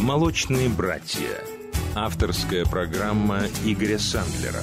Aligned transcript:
«Молочные 0.00 0.68
братья». 0.68 1.42
Авторская 1.96 2.64
программа 2.64 3.40
Игоря 3.64 3.98
Сандлера. 3.98 4.62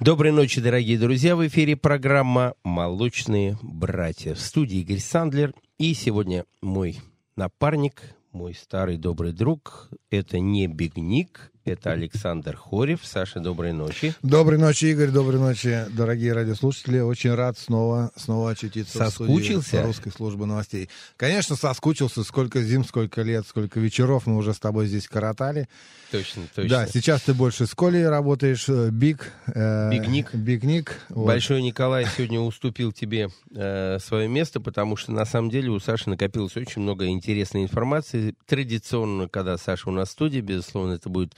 Доброй 0.00 0.32
ночи, 0.32 0.60
дорогие 0.60 0.98
друзья. 0.98 1.36
В 1.36 1.46
эфире 1.46 1.76
программа 1.76 2.54
«Молочные 2.64 3.56
братья». 3.62 4.34
В 4.34 4.40
студии 4.40 4.78
Игорь 4.78 4.98
Сандлер. 4.98 5.54
И 5.78 5.94
сегодня 5.94 6.46
мой 6.60 6.98
напарник, 7.36 8.02
мой 8.32 8.54
старый 8.54 8.96
добрый 8.96 9.32
друг. 9.32 9.88
Это 10.10 10.40
не 10.40 10.66
Биг 10.66 10.96
Ник, 10.96 11.49
это 11.64 11.92
Александр 11.92 12.56
Хорев. 12.56 13.00
Саша, 13.04 13.40
доброй 13.40 13.72
ночи. 13.72 14.14
Доброй 14.22 14.58
ночи, 14.58 14.86
Игорь. 14.86 15.10
Доброй 15.10 15.38
ночи, 15.40 15.84
дорогие 15.90 16.32
радиослушатели. 16.32 17.00
Очень 17.00 17.34
рад 17.34 17.58
снова, 17.58 18.10
снова 18.16 18.50
очутиться 18.52 18.98
Соскучился? 18.98 19.60
в 19.60 19.66
студии 19.66 19.82
русской 19.84 20.10
службы 20.10 20.46
новостей. 20.46 20.88
Конечно, 21.16 21.56
соскучился. 21.56 22.24
Сколько 22.24 22.62
зим, 22.62 22.84
сколько 22.84 23.22
лет, 23.22 23.46
сколько 23.46 23.78
вечеров 23.80 24.26
мы 24.26 24.36
уже 24.36 24.54
с 24.54 24.58
тобой 24.58 24.86
здесь 24.86 25.06
коротали. 25.06 25.68
Точно, 26.10 26.42
точно. 26.54 26.70
Да, 26.70 26.86
сейчас 26.88 27.22
ты 27.22 27.34
больше 27.34 27.66
с 27.66 27.74
Колей 27.74 28.06
работаешь. 28.08 28.64
э, 28.68 28.90
Big. 28.90 29.30
э, 29.54 29.90
Big 29.90 30.08
Nick. 30.08 30.34
Big 30.34 30.64
Nick. 30.64 30.96
Вот. 31.10 31.26
Большой 31.26 31.62
Николай 31.62 32.04
сегодня 32.16 32.40
уступил 32.40 32.90
тебе 32.90 33.28
э, 33.54 33.98
свое 34.00 34.26
место, 34.28 34.60
потому 34.60 34.96
что 34.96 35.12
на 35.12 35.24
самом 35.24 35.50
деле 35.50 35.68
у 35.70 35.78
Саши 35.78 36.10
накопилось 36.10 36.56
очень 36.56 36.82
много 36.82 37.06
интересной 37.06 37.62
информации. 37.62 38.34
Традиционно, 38.46 39.28
когда 39.28 39.56
Саша 39.56 39.88
у 39.88 39.92
нас 39.92 40.08
в 40.08 40.12
студии, 40.12 40.40
безусловно, 40.40 40.94
это 40.94 41.08
будет 41.08 41.34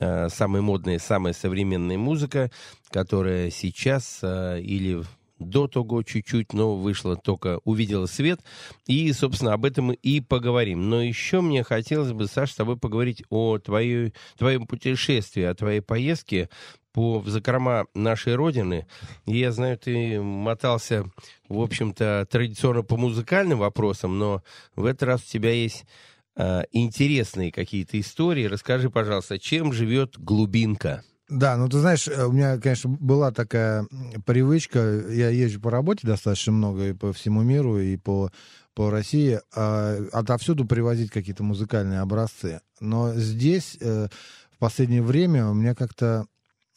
э, 0.00 0.28
самая 0.28 0.62
модная, 0.62 0.98
самая 0.98 1.32
современная 1.32 1.98
музыка, 1.98 2.50
которая 2.90 3.50
сейчас 3.50 4.20
э, 4.22 4.60
или 4.60 5.02
до 5.38 5.68
того 5.68 6.02
чуть-чуть, 6.02 6.52
но 6.52 6.76
вышла 6.76 7.16
только, 7.16 7.60
увидела 7.64 8.06
свет. 8.06 8.40
И, 8.86 9.12
собственно, 9.12 9.52
об 9.52 9.64
этом 9.64 9.92
и 9.92 10.20
поговорим. 10.20 10.88
Но 10.88 11.02
еще 11.02 11.40
мне 11.40 11.62
хотелось 11.62 12.12
бы, 12.12 12.26
Саша, 12.26 12.52
с 12.52 12.56
тобой 12.56 12.76
поговорить 12.78 13.22
о 13.28 13.58
твоей, 13.58 14.14
твоем 14.38 14.66
путешествии, 14.66 15.42
о 15.42 15.54
твоей 15.54 15.80
поездке 15.80 16.48
по 16.92 17.18
в 17.18 17.28
закрома 17.28 17.86
нашей 17.94 18.34
Родины. 18.36 18.86
И 19.26 19.36
я 19.36 19.52
знаю, 19.52 19.76
ты 19.78 20.20
мотался, 20.20 21.04
в 21.48 21.60
общем-то, 21.60 22.26
традиционно 22.30 22.82
по 22.82 22.96
музыкальным 22.96 23.58
вопросам, 23.58 24.18
но 24.18 24.42
в 24.76 24.86
этот 24.86 25.02
раз 25.02 25.22
у 25.22 25.30
тебя 25.30 25.52
есть 25.52 25.84
э, 26.36 26.62
интересные 26.72 27.52
какие-то 27.52 27.98
истории. 27.98 28.44
Расскажи, 28.44 28.90
пожалуйста, 28.90 29.38
чем 29.38 29.72
живет 29.72 30.18
глубинка? 30.18 31.02
Да, 31.28 31.56
ну 31.56 31.68
ты 31.68 31.78
знаешь, 31.78 32.06
э, 32.06 32.24
у 32.24 32.32
меня, 32.32 32.58
конечно, 32.58 32.90
была 32.90 33.32
такая 33.32 33.86
привычка. 34.24 35.04
Я 35.10 35.30
езжу 35.30 35.60
по 35.60 35.70
работе 35.70 36.06
достаточно 36.06 36.52
много 36.52 36.88
и 36.88 36.92
по 36.92 37.12
всему 37.12 37.42
миру, 37.42 37.78
и 37.78 37.96
по, 37.96 38.30
по 38.74 38.90
России, 38.90 39.40
а, 39.54 39.98
отовсюду 40.12 40.66
привозить 40.66 41.10
какие-то 41.10 41.42
музыкальные 41.42 42.00
образцы. 42.00 42.60
Но 42.80 43.12
здесь 43.14 43.76
э, 43.80 44.06
в 44.52 44.58
последнее 44.58 45.02
время 45.02 45.48
у 45.48 45.54
меня 45.54 45.74
как-то 45.74 46.26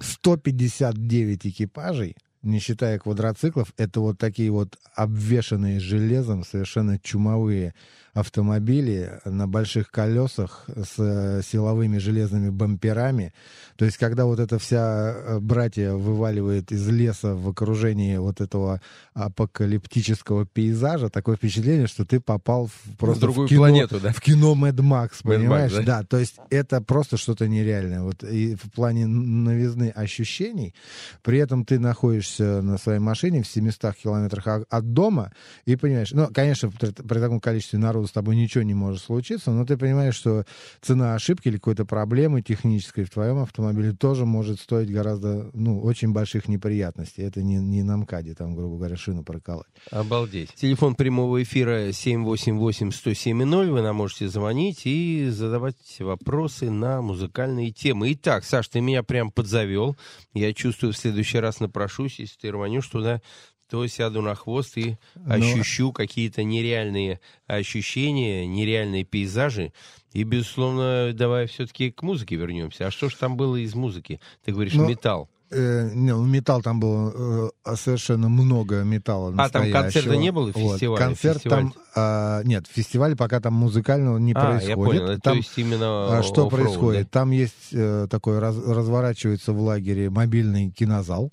159 0.00 1.46
экипажей, 1.46 2.16
не 2.42 2.58
считая 2.58 2.98
квадроциклов. 2.98 3.72
Это 3.76 4.00
вот 4.00 4.18
такие 4.18 4.50
вот 4.50 4.78
обвешанные 4.94 5.80
железом 5.80 6.44
совершенно 6.44 6.98
чумовые 6.98 7.74
автомобили 8.18 9.20
на 9.24 9.46
больших 9.46 9.90
колесах 9.90 10.64
с 10.68 10.94
э, 10.98 11.42
силовыми 11.44 11.98
железными 11.98 12.50
бамперами. 12.50 13.32
То 13.76 13.84
есть, 13.84 13.96
когда 13.96 14.24
вот 14.24 14.40
эта 14.40 14.58
вся 14.58 15.14
э, 15.14 15.38
братья 15.40 15.92
вываливает 15.92 16.72
из 16.72 16.88
леса 16.88 17.34
в 17.34 17.48
окружении 17.48 18.16
вот 18.16 18.40
этого 18.40 18.80
апокалиптического 19.14 20.46
пейзажа, 20.46 21.10
такое 21.10 21.36
впечатление, 21.36 21.86
что 21.86 22.04
ты 22.04 22.20
попал 22.20 22.66
в, 22.66 22.96
просто 22.98 23.20
другую 23.20 23.46
в 23.46 23.50
кино, 23.50 23.60
планету, 23.60 24.00
да? 24.00 24.12
в 24.12 24.20
кино 24.20 24.54
Mad 24.54 24.76
Max, 24.76 25.10
понимаешь? 25.22 25.72
да? 25.72 25.82
да, 25.82 26.02
то 26.02 26.18
есть 26.18 26.36
это 26.50 26.80
просто 26.80 27.16
что-то 27.16 27.46
нереальное. 27.46 28.02
Вот 28.02 28.24
и 28.24 28.56
в 28.56 28.70
плане 28.72 29.06
новизны 29.06 29.90
ощущений, 29.90 30.74
при 31.22 31.38
этом 31.38 31.64
ты 31.64 31.78
находишься 31.78 32.37
на 32.44 32.78
своей 32.78 33.00
машине 33.00 33.42
в 33.42 33.46
700 33.46 33.94
километрах 33.94 34.64
от 34.68 34.92
дома 34.92 35.32
и 35.64 35.76
понимаешь, 35.76 36.12
ну, 36.12 36.28
конечно, 36.32 36.70
при, 36.70 36.90
при 36.90 37.18
таком 37.18 37.40
количестве 37.40 37.78
народу 37.78 38.06
с 38.06 38.12
тобой 38.12 38.36
ничего 38.36 38.64
не 38.64 38.74
может 38.74 39.02
случиться, 39.02 39.50
но 39.50 39.64
ты 39.64 39.76
понимаешь, 39.76 40.14
что 40.14 40.44
цена 40.80 41.14
ошибки 41.14 41.48
или 41.48 41.56
какой-то 41.56 41.84
проблемы 41.84 42.42
технической 42.42 43.04
в 43.04 43.10
твоем 43.10 43.38
автомобиле 43.38 43.92
тоже 43.92 44.24
может 44.24 44.60
стоить 44.60 44.90
гораздо, 44.90 45.50
ну, 45.52 45.80
очень 45.80 46.12
больших 46.12 46.48
неприятностей. 46.48 47.22
Это 47.22 47.42
не, 47.42 47.56
не 47.56 47.82
на 47.82 47.96
МКАДе, 47.96 48.34
там, 48.34 48.54
грубо 48.54 48.76
говоря, 48.76 48.96
шину 48.96 49.24
проколоть. 49.24 49.66
Обалдеть. 49.90 50.54
Телефон 50.54 50.94
прямого 50.94 51.42
эфира 51.42 51.88
788-107-0. 51.88 53.70
Вы 53.70 53.82
нам 53.82 53.96
можете 53.96 54.28
звонить 54.28 54.82
и 54.84 55.28
задавать 55.30 55.76
вопросы 55.98 56.70
на 56.70 57.02
музыкальные 57.02 57.72
темы. 57.72 58.12
Итак, 58.12 58.44
Саш, 58.44 58.68
ты 58.68 58.80
меня 58.80 59.02
прям 59.02 59.30
подзавел. 59.30 59.96
Я 60.34 60.52
чувствую, 60.52 60.92
в 60.92 60.96
следующий 60.96 61.38
раз 61.38 61.60
напрошусь, 61.60 62.17
если 62.18 62.38
ты 62.38 62.50
рванешь 62.50 62.86
туда, 62.86 63.20
то 63.68 63.86
сяду 63.86 64.22
на 64.22 64.34
хвост 64.34 64.78
и 64.78 64.96
Ну, 65.14 65.34
ощущу 65.34 65.92
какие-то 65.92 66.42
нереальные 66.42 67.20
ощущения, 67.46 68.46
нереальные 68.46 69.04
пейзажи. 69.04 69.72
И, 70.12 70.22
безусловно, 70.22 71.12
давай 71.12 71.46
все-таки 71.46 71.90
к 71.90 72.02
музыке 72.02 72.36
вернемся. 72.36 72.86
А 72.86 72.90
что 72.90 73.10
ж 73.10 73.14
там 73.14 73.36
было 73.36 73.56
из 73.56 73.74
музыки? 73.74 74.20
Ты 74.44 74.52
говоришь, 74.52 74.72
Ну, 74.74 74.88
металл. 74.88 75.28
Э, 75.50 75.90
не, 75.94 76.14
ну, 76.14 76.24
металл 76.26 76.60
там 76.62 76.78
было 76.78 77.50
э, 77.64 77.74
совершенно 77.76 78.28
много 78.28 78.82
металла 78.84 79.34
А, 79.38 79.48
там 79.48 79.70
концерта 79.72 80.14
не 80.16 80.30
было, 80.30 80.52
Вот. 80.54 80.72
фестиваля? 80.74 80.98
Концерт 81.02 81.36
Фестиваль. 81.38 81.58
там... 81.62 81.74
а, 81.94 82.42
нет, 82.44 82.66
фестиваль 82.66 83.16
пока 83.16 83.40
там 83.40 83.54
музыкального 83.54 84.18
не 84.18 84.32
А, 84.34 84.40
происходит. 84.44 84.68
я 84.68 84.76
понял. 84.76 85.06
Там, 85.20 85.20
То 85.20 85.32
есть 85.34 85.52
именно 85.56 86.18
а, 86.18 86.22
что 86.22 86.50
происходит? 86.50 87.04
да? 87.04 87.08
Там 87.20 87.30
есть 87.30 87.68
э, 87.72 88.06
такой, 88.10 88.40
раз- 88.40 88.58
разворачивается 88.62 89.52
в 89.54 89.60
лагере 89.62 90.10
мобильный 90.10 90.70
кинозал. 90.70 91.32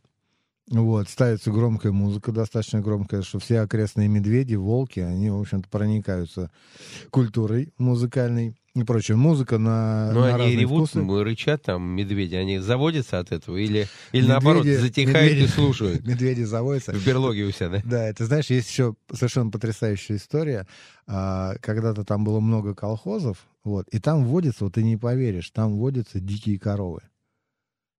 Вот, 0.71 1.07
ставится 1.09 1.51
громкая 1.51 1.91
музыка, 1.91 2.31
достаточно 2.31 2.81
громкая, 2.81 3.21
что 3.21 3.37
все 3.37 3.59
окрестные 3.59 4.07
медведи, 4.07 4.55
волки, 4.55 4.99
они, 4.99 5.29
в 5.29 5.39
общем-то, 5.39 5.69
проникаются 5.69 6.49
культурой 7.11 7.71
музыкальной 7.77 8.55
и 8.73 8.83
прочее. 8.83 9.15
Музыка 9.15 9.59
на, 9.59 10.11
Ну, 10.11 10.21
на 10.21 10.35
они 10.35 10.55
ревут, 10.55 10.89
вкусы. 10.89 11.23
рычат 11.23 11.61
там, 11.61 11.83
медведи, 11.83 12.33
они 12.33 12.57
заводятся 12.57 13.19
от 13.19 13.31
этого 13.31 13.57
или, 13.57 13.87
или 14.11 14.23
Медведи- 14.23 14.27
наоборот 14.27 14.65
затихают 14.65 15.33
медведи- 15.33 15.43
и 15.43 15.47
слушают 15.55 16.07
Медведи 16.07 16.41
заводятся. 16.41 16.93
в 16.93 17.05
берлоге 17.05 17.43
у 17.43 17.51
себя, 17.51 17.69
да? 17.69 17.81
Да, 17.85 18.07
это 18.07 18.25
знаешь, 18.25 18.49
есть 18.49 18.67
еще 18.67 18.95
совершенно 19.13 19.51
потрясающая 19.51 20.15
история. 20.17 20.65
А, 21.05 21.55
Когда-то 21.61 22.03
там 22.03 22.23
было 22.23 22.39
много 22.39 22.73
колхозов, 22.73 23.45
вот, 23.63 23.87
и 23.89 23.99
там 23.99 24.25
водятся, 24.25 24.63
вот 24.63 24.73
ты 24.73 24.81
не 24.83 24.97
поверишь, 24.97 25.51
там 25.51 25.75
водятся 25.77 26.19
дикие 26.19 26.57
коровы. 26.59 27.01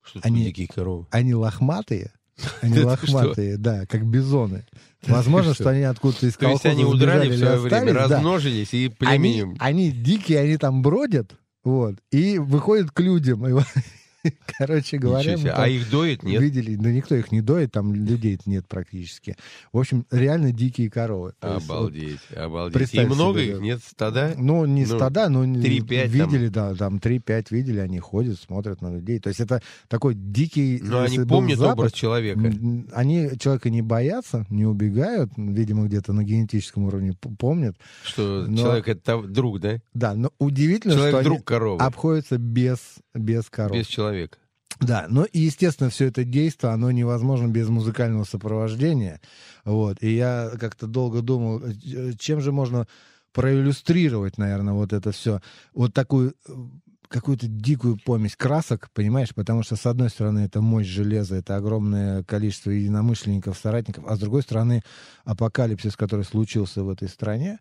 Что 0.02 0.18
Они- 0.24 0.44
дикие 0.44 0.66
коровы? 0.66 1.06
Они 1.12 1.32
лохматые, 1.34 2.10
Они 2.60 2.80
лохматые, 2.80 3.56
да, 3.56 3.86
как 3.86 4.04
бизоны. 4.06 4.66
Возможно, 5.06 5.54
что 5.54 5.70
они 5.70 5.82
откуда-то 5.82 6.26
из 6.26 6.36
То 6.36 6.48
есть 6.48 6.66
они 6.66 6.84
удрали 6.84 7.30
в 7.30 7.38
свое 7.38 7.58
время, 7.58 7.94
размножились 7.94 8.74
и 8.74 8.88
племенем. 8.88 9.56
Они 9.60 9.90
дикие, 9.90 10.40
они 10.40 10.56
там 10.56 10.82
бродят, 10.82 11.32
вот, 11.64 11.96
и 12.10 12.38
выходят 12.38 12.90
к 12.90 13.00
людям. 13.00 13.44
Короче 14.58 14.98
говоря, 14.98 15.36
а 15.54 15.68
их 15.68 15.90
доит, 15.90 16.22
нет? 16.22 16.40
Видели, 16.40 16.76
да 16.76 16.90
никто 16.90 17.14
их 17.14 17.32
не 17.32 17.40
доит, 17.40 17.72
там 17.72 17.94
людей 17.94 18.38
нет 18.46 18.66
практически. 18.66 19.36
В 19.72 19.78
общем, 19.78 20.06
реально 20.10 20.52
дикие 20.52 20.90
коровы. 20.90 21.34
Обалдеть, 21.40 22.20
вот, 22.30 22.38
обалдеть. 22.38 22.94
И 22.94 23.00
много 23.00 23.40
себе, 23.40 23.52
их, 23.52 23.60
нет, 23.60 23.80
стада? 23.82 24.34
Ну, 24.36 24.64
не 24.64 24.86
ну, 24.86 24.96
стада, 24.96 25.28
но 25.28 25.44
3-5 25.44 26.06
видели, 26.08 26.48
там. 26.48 26.72
да, 26.72 26.74
там 26.74 26.96
3-5 26.96 27.46
видели, 27.50 27.78
они 27.78 27.98
ходят, 27.98 28.38
смотрят 28.38 28.80
на 28.82 28.94
людей. 28.94 29.18
То 29.18 29.28
есть 29.28 29.40
это 29.40 29.62
такой 29.88 30.14
дикий... 30.14 30.80
Но 30.82 31.02
они 31.02 31.18
помнят 31.20 31.58
Запад, 31.58 31.78
образ 31.78 31.92
человека. 31.92 32.52
Они 32.92 33.30
человека 33.38 33.70
не 33.70 33.82
боятся, 33.82 34.46
не 34.50 34.64
убегают, 34.64 35.32
видимо, 35.36 35.86
где-то 35.86 36.12
на 36.12 36.24
генетическом 36.24 36.84
уровне 36.84 37.14
помнят. 37.38 37.76
Что 38.04 38.46
но... 38.46 38.56
человек 38.56 38.88
это 38.88 39.22
друг, 39.22 39.60
да? 39.60 39.78
Да, 39.94 40.14
но 40.14 40.30
удивительно, 40.38 40.94
человек 40.94 41.14
что 41.14 41.24
друг 41.24 41.36
они 41.36 41.44
коровы. 41.44 41.82
обходятся 41.82 42.38
без, 42.38 42.78
без 43.18 43.48
коров. 43.50 43.76
Без 43.76 43.86
человека 43.86 44.06
человек. 44.06 44.38
Да, 44.80 45.06
но 45.08 45.24
и, 45.24 45.38
естественно, 45.40 45.88
все 45.88 46.06
это 46.06 46.24
действие, 46.24 46.72
оно 46.72 46.90
невозможно 46.90 47.48
без 47.48 47.68
музыкального 47.68 48.24
сопровождения. 48.24 49.20
Вот. 49.64 50.02
И 50.02 50.14
я 50.14 50.50
как-то 50.60 50.86
долго 50.86 51.22
думал, 51.22 51.62
э, 51.62 52.12
чем 52.18 52.40
же 52.40 52.52
можно 52.52 52.86
проиллюстрировать, 53.32 54.38
наверное, 54.38 54.74
вот 54.74 54.92
это 54.92 55.12
все. 55.12 55.40
Вот 55.72 55.94
такую 55.94 56.34
э, 56.46 56.52
какую-то 57.08 57.46
дикую 57.46 57.98
помесь 58.04 58.36
красок, 58.36 58.90
понимаешь, 58.92 59.34
потому 59.34 59.62
что, 59.62 59.76
с 59.76 59.86
одной 59.86 60.10
стороны, 60.10 60.40
это 60.40 60.60
мощь 60.60 60.86
железа, 60.86 61.36
это 61.36 61.56
огромное 61.56 62.22
количество 62.24 62.70
единомышленников, 62.70 63.58
соратников, 63.58 64.04
а 64.06 64.16
с 64.16 64.18
другой 64.18 64.42
стороны, 64.42 64.82
апокалипсис, 65.24 65.96
который 65.96 66.24
случился 66.24 66.82
в 66.82 66.88
этой 66.88 67.08
стране 67.08 67.58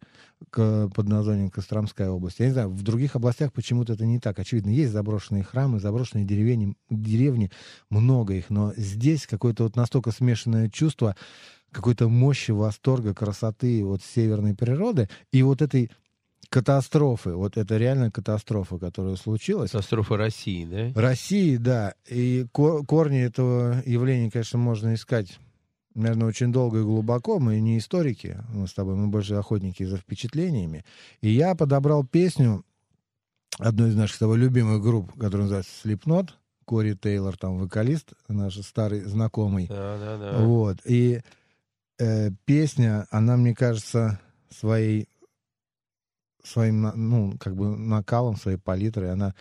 к, 0.50 0.90
под 0.90 1.08
названием 1.08 1.50
Костромская 1.50 2.10
область. 2.10 2.40
Я 2.40 2.48
не 2.48 2.52
знаю, 2.54 2.70
в 2.70 2.82
других 2.84 3.16
областях 3.16 3.54
почему-то 3.54 3.94
это 3.94 4.06
не 4.06 4.20
так. 4.20 4.38
Очевидно, 4.40 4.70
есть 4.70 4.92
заброшенные 4.92 5.44
храмы, 5.44 5.80
заброшенные 5.80 6.26
деревни, 6.26 6.76
деревни 6.90 7.52
много 7.90 8.34
их, 8.34 8.50
но 8.50 8.74
здесь 8.76 9.28
какое-то 9.28 9.64
вот 9.64 9.76
настолько 9.76 10.12
смешанное 10.12 10.70
чувство 10.70 11.16
какой-то 11.72 12.08
мощи, 12.08 12.52
восторга, 12.52 13.14
красоты 13.14 13.84
вот 13.84 14.02
северной 14.02 14.56
природы 14.56 15.10
и 15.34 15.44
вот 15.44 15.62
этой 15.62 15.92
катастрофы. 16.50 17.32
Вот 17.32 17.58
это 17.58 17.78
реально 17.78 18.12
катастрофа, 18.12 18.78
которая 18.78 19.16
случилась. 19.16 19.72
Катастрофа 19.72 20.18
России, 20.18 20.66
да? 20.66 21.02
России, 21.02 21.58
да. 21.58 21.94
И 22.08 22.46
корни 22.52 23.22
этого 23.22 23.82
явления, 23.86 24.32
конечно, 24.32 24.60
можно 24.60 24.94
искать, 24.94 25.40
наверное, 25.94 26.28
очень 26.28 26.52
долго 26.52 26.80
и 26.80 26.84
глубоко. 26.84 27.40
Мы 27.40 27.60
не 27.60 27.78
историки, 27.78 28.38
мы 28.54 28.68
с 28.68 28.74
тобой, 28.74 28.96
мы 28.96 29.08
больше 29.08 29.36
охотники 29.36 29.84
за 29.84 29.98
впечатлениями. 29.98 30.84
И 31.22 31.30
я 31.30 31.56
подобрал 31.56 32.06
песню 32.06 32.64
одной 33.58 33.90
из 33.90 33.96
наших 33.96 34.16
с 34.16 34.20
тобой 34.20 34.38
любимых 34.38 34.82
групп, 34.82 35.12
которая 35.14 35.44
называется 35.44 35.72
Slipknot. 35.84 36.30
Кори 36.66 36.96
Тейлор, 36.96 37.38
там 37.38 37.60
вокалист, 37.60 38.14
наш 38.28 38.58
старый 38.58 39.02
знакомый. 39.02 39.68
Да, 39.68 39.98
да, 40.00 40.18
да. 40.18 40.40
Вот. 40.40 40.78
И 40.84 41.22
э, 42.00 42.32
песня, 42.46 43.06
она, 43.12 43.38
мне 43.38 43.54
кажется, 43.54 44.20
своей 44.50 45.08
своим, 46.46 46.82
ну, 46.82 47.38
как 47.40 47.56
бы 47.56 47.76
накалом, 47.78 48.38
своей 48.38 48.58
палитрой, 48.58 49.12
она 49.12 49.34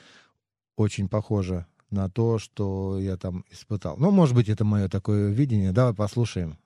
очень 0.77 1.09
похожа 1.09 1.67
на 1.91 2.11
то, 2.11 2.39
что 2.39 2.99
я 2.99 3.17
там 3.17 3.45
испытал. 3.51 3.97
Ну, 3.99 4.11
может 4.11 4.35
быть, 4.35 4.49
это 4.49 4.65
мое 4.65 4.89
такое 4.89 5.31
видение. 5.31 5.73
Давай 5.73 5.95
послушаем. 5.95 6.59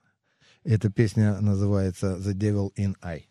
Эта 0.64 0.90
песня 0.90 1.40
называется 1.40 2.16
«The 2.16 2.34
Devil 2.34 2.72
in 2.76 2.96
I». 3.02 3.27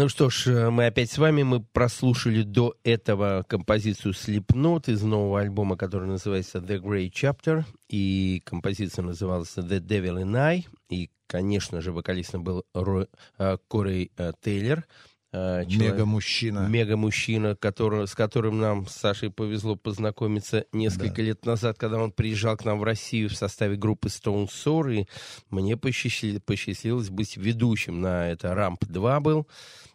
Ну 0.00 0.08
что 0.08 0.30
ж, 0.30 0.46
э, 0.46 0.70
мы 0.70 0.86
опять 0.86 1.10
с 1.10 1.18
вами. 1.18 1.42
Мы 1.42 1.60
прослушали 1.60 2.40
до 2.42 2.74
этого 2.84 3.44
композицию 3.46 4.14
Slipknot 4.14 4.90
из 4.90 5.02
нового 5.02 5.40
альбома, 5.40 5.76
который 5.76 6.08
называется 6.08 6.56
The 6.56 6.80
Grey 6.80 7.12
Chapter. 7.12 7.64
И 7.90 8.40
композиция 8.46 9.02
называлась 9.02 9.54
The 9.58 9.78
Devil 9.78 10.22
in 10.22 10.34
I. 10.34 10.66
И, 10.88 11.10
конечно 11.26 11.82
же, 11.82 11.92
вокалистом 11.92 12.42
был 12.42 12.64
Ро, 12.72 13.08
э, 13.36 13.58
Корей 13.68 14.10
э, 14.16 14.32
Тейлор. 14.42 14.86
Э, 15.32 15.64
Мега-мужчина. 15.66 16.66
Мега-мужчина, 16.66 17.54
который, 17.54 18.06
с 18.08 18.14
которым 18.14 18.58
нам 18.58 18.86
с 18.86 18.92
Сашей 18.92 19.30
повезло 19.30 19.76
познакомиться 19.76 20.64
несколько 20.72 21.16
да. 21.16 21.22
лет 21.22 21.44
назад, 21.44 21.76
когда 21.78 21.98
он 21.98 22.10
приезжал 22.10 22.56
к 22.56 22.64
нам 22.64 22.78
в 22.78 22.84
Россию 22.84 23.28
в 23.28 23.36
составе 23.36 23.76
группы 23.76 24.08
Stone 24.08 24.48
Sour, 24.48 25.02
и 25.02 25.08
мне 25.50 25.76
посчастливилось, 25.76 26.42
посчастливилось 26.42 27.10
быть 27.10 27.36
ведущим 27.36 28.00
на 28.00 28.30
это. 28.30 28.54
Рамп 28.54 28.82
2 28.86 29.20
был. 29.20 29.46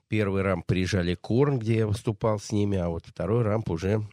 Первый 0.07 0.43
рамп 0.43 0.65
приезжали 0.65 1.15
Корн, 1.15 1.57
где 1.57 1.77
я 1.77 1.88
выступал 1.88 2.39
с 2.39 2.51
ними, 2.51 2.77
а 2.77 2.89
вот 2.89 3.05
второй 3.07 3.43
рамп 3.43 3.71
уже 3.71 4.03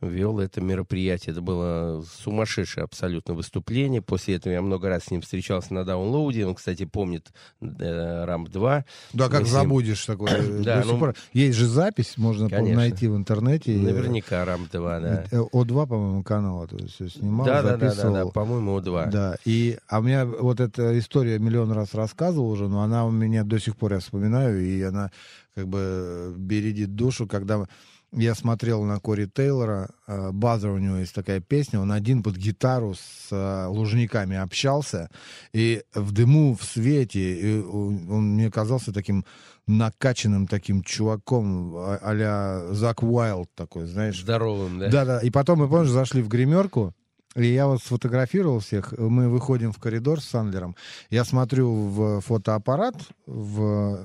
вел 0.00 0.40
это 0.40 0.60
мероприятие. 0.60 1.32
Это 1.32 1.42
было 1.42 2.04
сумасшедшее 2.22 2.84
абсолютно 2.84 3.34
выступление. 3.34 4.02
После 4.02 4.36
этого 4.36 4.52
я 4.52 4.62
много 4.62 4.88
раз 4.88 5.04
с 5.04 5.10
ним 5.10 5.20
встречался 5.20 5.74
на 5.74 5.84
даунлоуде. 5.84 6.46
Он, 6.46 6.54
кстати, 6.54 6.84
помнит 6.84 7.32
э, 7.60 8.24
рамп 8.24 8.48
2. 8.48 8.84
Да, 9.12 9.28
как 9.28 9.42
ним... 9.42 9.48
забудешь 9.48 10.04
такое. 10.04 10.42
да, 10.62 10.82
ну, 10.84 11.12
Есть 11.32 11.58
же 11.58 11.66
запись, 11.66 12.14
можно 12.16 12.48
конечно. 12.48 12.76
найти 12.76 13.08
в 13.08 13.16
интернете. 13.16 13.72
Наверняка 13.72 14.44
рамп 14.44 14.70
2, 14.70 15.00
да. 15.00 15.24
Э, 15.30 15.36
О2, 15.36 15.86
по-моему, 15.86 16.22
канал 16.22 16.64
это 16.64 16.86
все 16.86 17.08
снимал, 17.08 17.46
да, 17.46 17.62
записывал. 17.62 18.12
Да, 18.12 18.18
да, 18.20 18.24
да, 18.24 18.30
по-моему, 18.30 18.78
О2. 18.78 19.10
Да, 19.10 19.36
и, 19.44 19.78
а 19.88 19.98
у 19.98 20.02
меня 20.02 20.24
вот 20.24 20.60
эта 20.60 20.98
история 20.98 21.38
миллион 21.38 21.72
раз 21.72 21.94
рассказывал 21.94 22.50
уже, 22.50 22.68
но 22.68 22.82
она 22.82 23.04
у 23.06 23.10
меня 23.10 23.44
до 23.44 23.58
сих 23.58 23.76
пор, 23.76 23.94
я 23.94 23.98
вспоминаю, 24.00 24.60
и 24.64 24.80
она 24.82 25.10
как 25.54 25.68
бы 25.68 26.34
бередит 26.36 26.94
душу, 26.94 27.26
когда 27.26 27.66
я 28.12 28.34
смотрел 28.34 28.82
на 28.82 28.98
Кори 28.98 29.26
Тейлора, 29.26 29.90
э, 30.06 30.30
База 30.32 30.70
у 30.70 30.78
него 30.78 30.96
есть 30.96 31.14
такая 31.14 31.40
песня, 31.40 31.80
он 31.80 31.92
один 31.92 32.22
под 32.22 32.36
гитару 32.36 32.94
с 32.94 33.28
э, 33.30 33.66
лужниками 33.66 34.36
общался, 34.36 35.10
и 35.52 35.82
в 35.94 36.12
дыму, 36.12 36.56
в 36.56 36.64
свете, 36.64 37.62
он 37.62 38.34
мне 38.34 38.50
казался 38.50 38.92
таким 38.92 39.24
накачанным 39.66 40.48
таким 40.48 40.82
чуваком 40.82 41.76
а- 41.76 41.98
а-ля 42.02 42.74
Зак 42.74 43.02
Уайлд 43.02 43.48
такой, 43.54 43.86
знаешь. 43.86 44.20
Здоровым, 44.20 44.80
да? 44.80 44.88
Да-да, 44.88 45.20
и 45.20 45.30
потом 45.30 45.60
мы, 45.60 45.68
помнишь, 45.68 45.90
зашли 45.90 46.22
в 46.22 46.28
гримерку, 46.28 46.92
и 47.36 47.46
я 47.46 47.68
вот 47.68 47.80
сфотографировал 47.80 48.58
всех. 48.58 48.92
Мы 48.98 49.28
выходим 49.28 49.72
в 49.72 49.78
коридор 49.78 50.20
с 50.20 50.24
Сандлером. 50.24 50.74
Я 51.10 51.24
смотрю 51.24 51.72
в 51.72 52.20
фотоаппарат, 52.22 52.96
в 53.26 54.00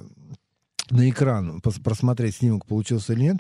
на 0.91 1.09
экран 1.09 1.61
просмотреть 1.61 2.35
снимок 2.35 2.65
получился 2.65 3.13
или 3.13 3.21
нет. 3.23 3.37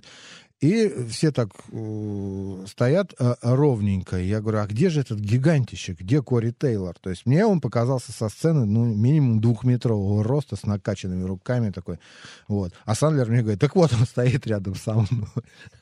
И 0.61 0.89
все 1.09 1.31
так 1.31 1.49
э, 1.71 2.65
стоят 2.65 3.13
э, 3.19 3.35
ровненько. 3.41 4.17
Я 4.17 4.39
говорю, 4.39 4.59
а 4.59 4.67
где 4.67 4.89
же 4.89 5.01
этот 5.01 5.19
гигантищик? 5.19 5.99
Где 5.99 6.21
Кори 6.21 6.51
Тейлор? 6.57 6.95
То 6.99 7.09
есть 7.09 7.25
мне 7.25 7.45
он 7.45 7.59
показался 7.59 8.13
со 8.13 8.29
сцены, 8.29 8.65
ну, 8.65 8.85
минимум 8.85 9.41
двухметрового 9.41 10.23
роста, 10.23 10.55
с 10.55 10.63
накачанными 10.63 11.23
руками 11.23 11.71
такой. 11.71 11.99
Вот. 12.47 12.71
А 12.85 12.95
Сандлер 12.95 13.29
мне 13.29 13.41
говорит, 13.41 13.59
так 13.59 13.75
вот 13.75 13.91
он 13.93 14.05
стоит 14.05 14.47
рядом 14.47 14.75
со 14.75 14.93
мной. 14.93 15.07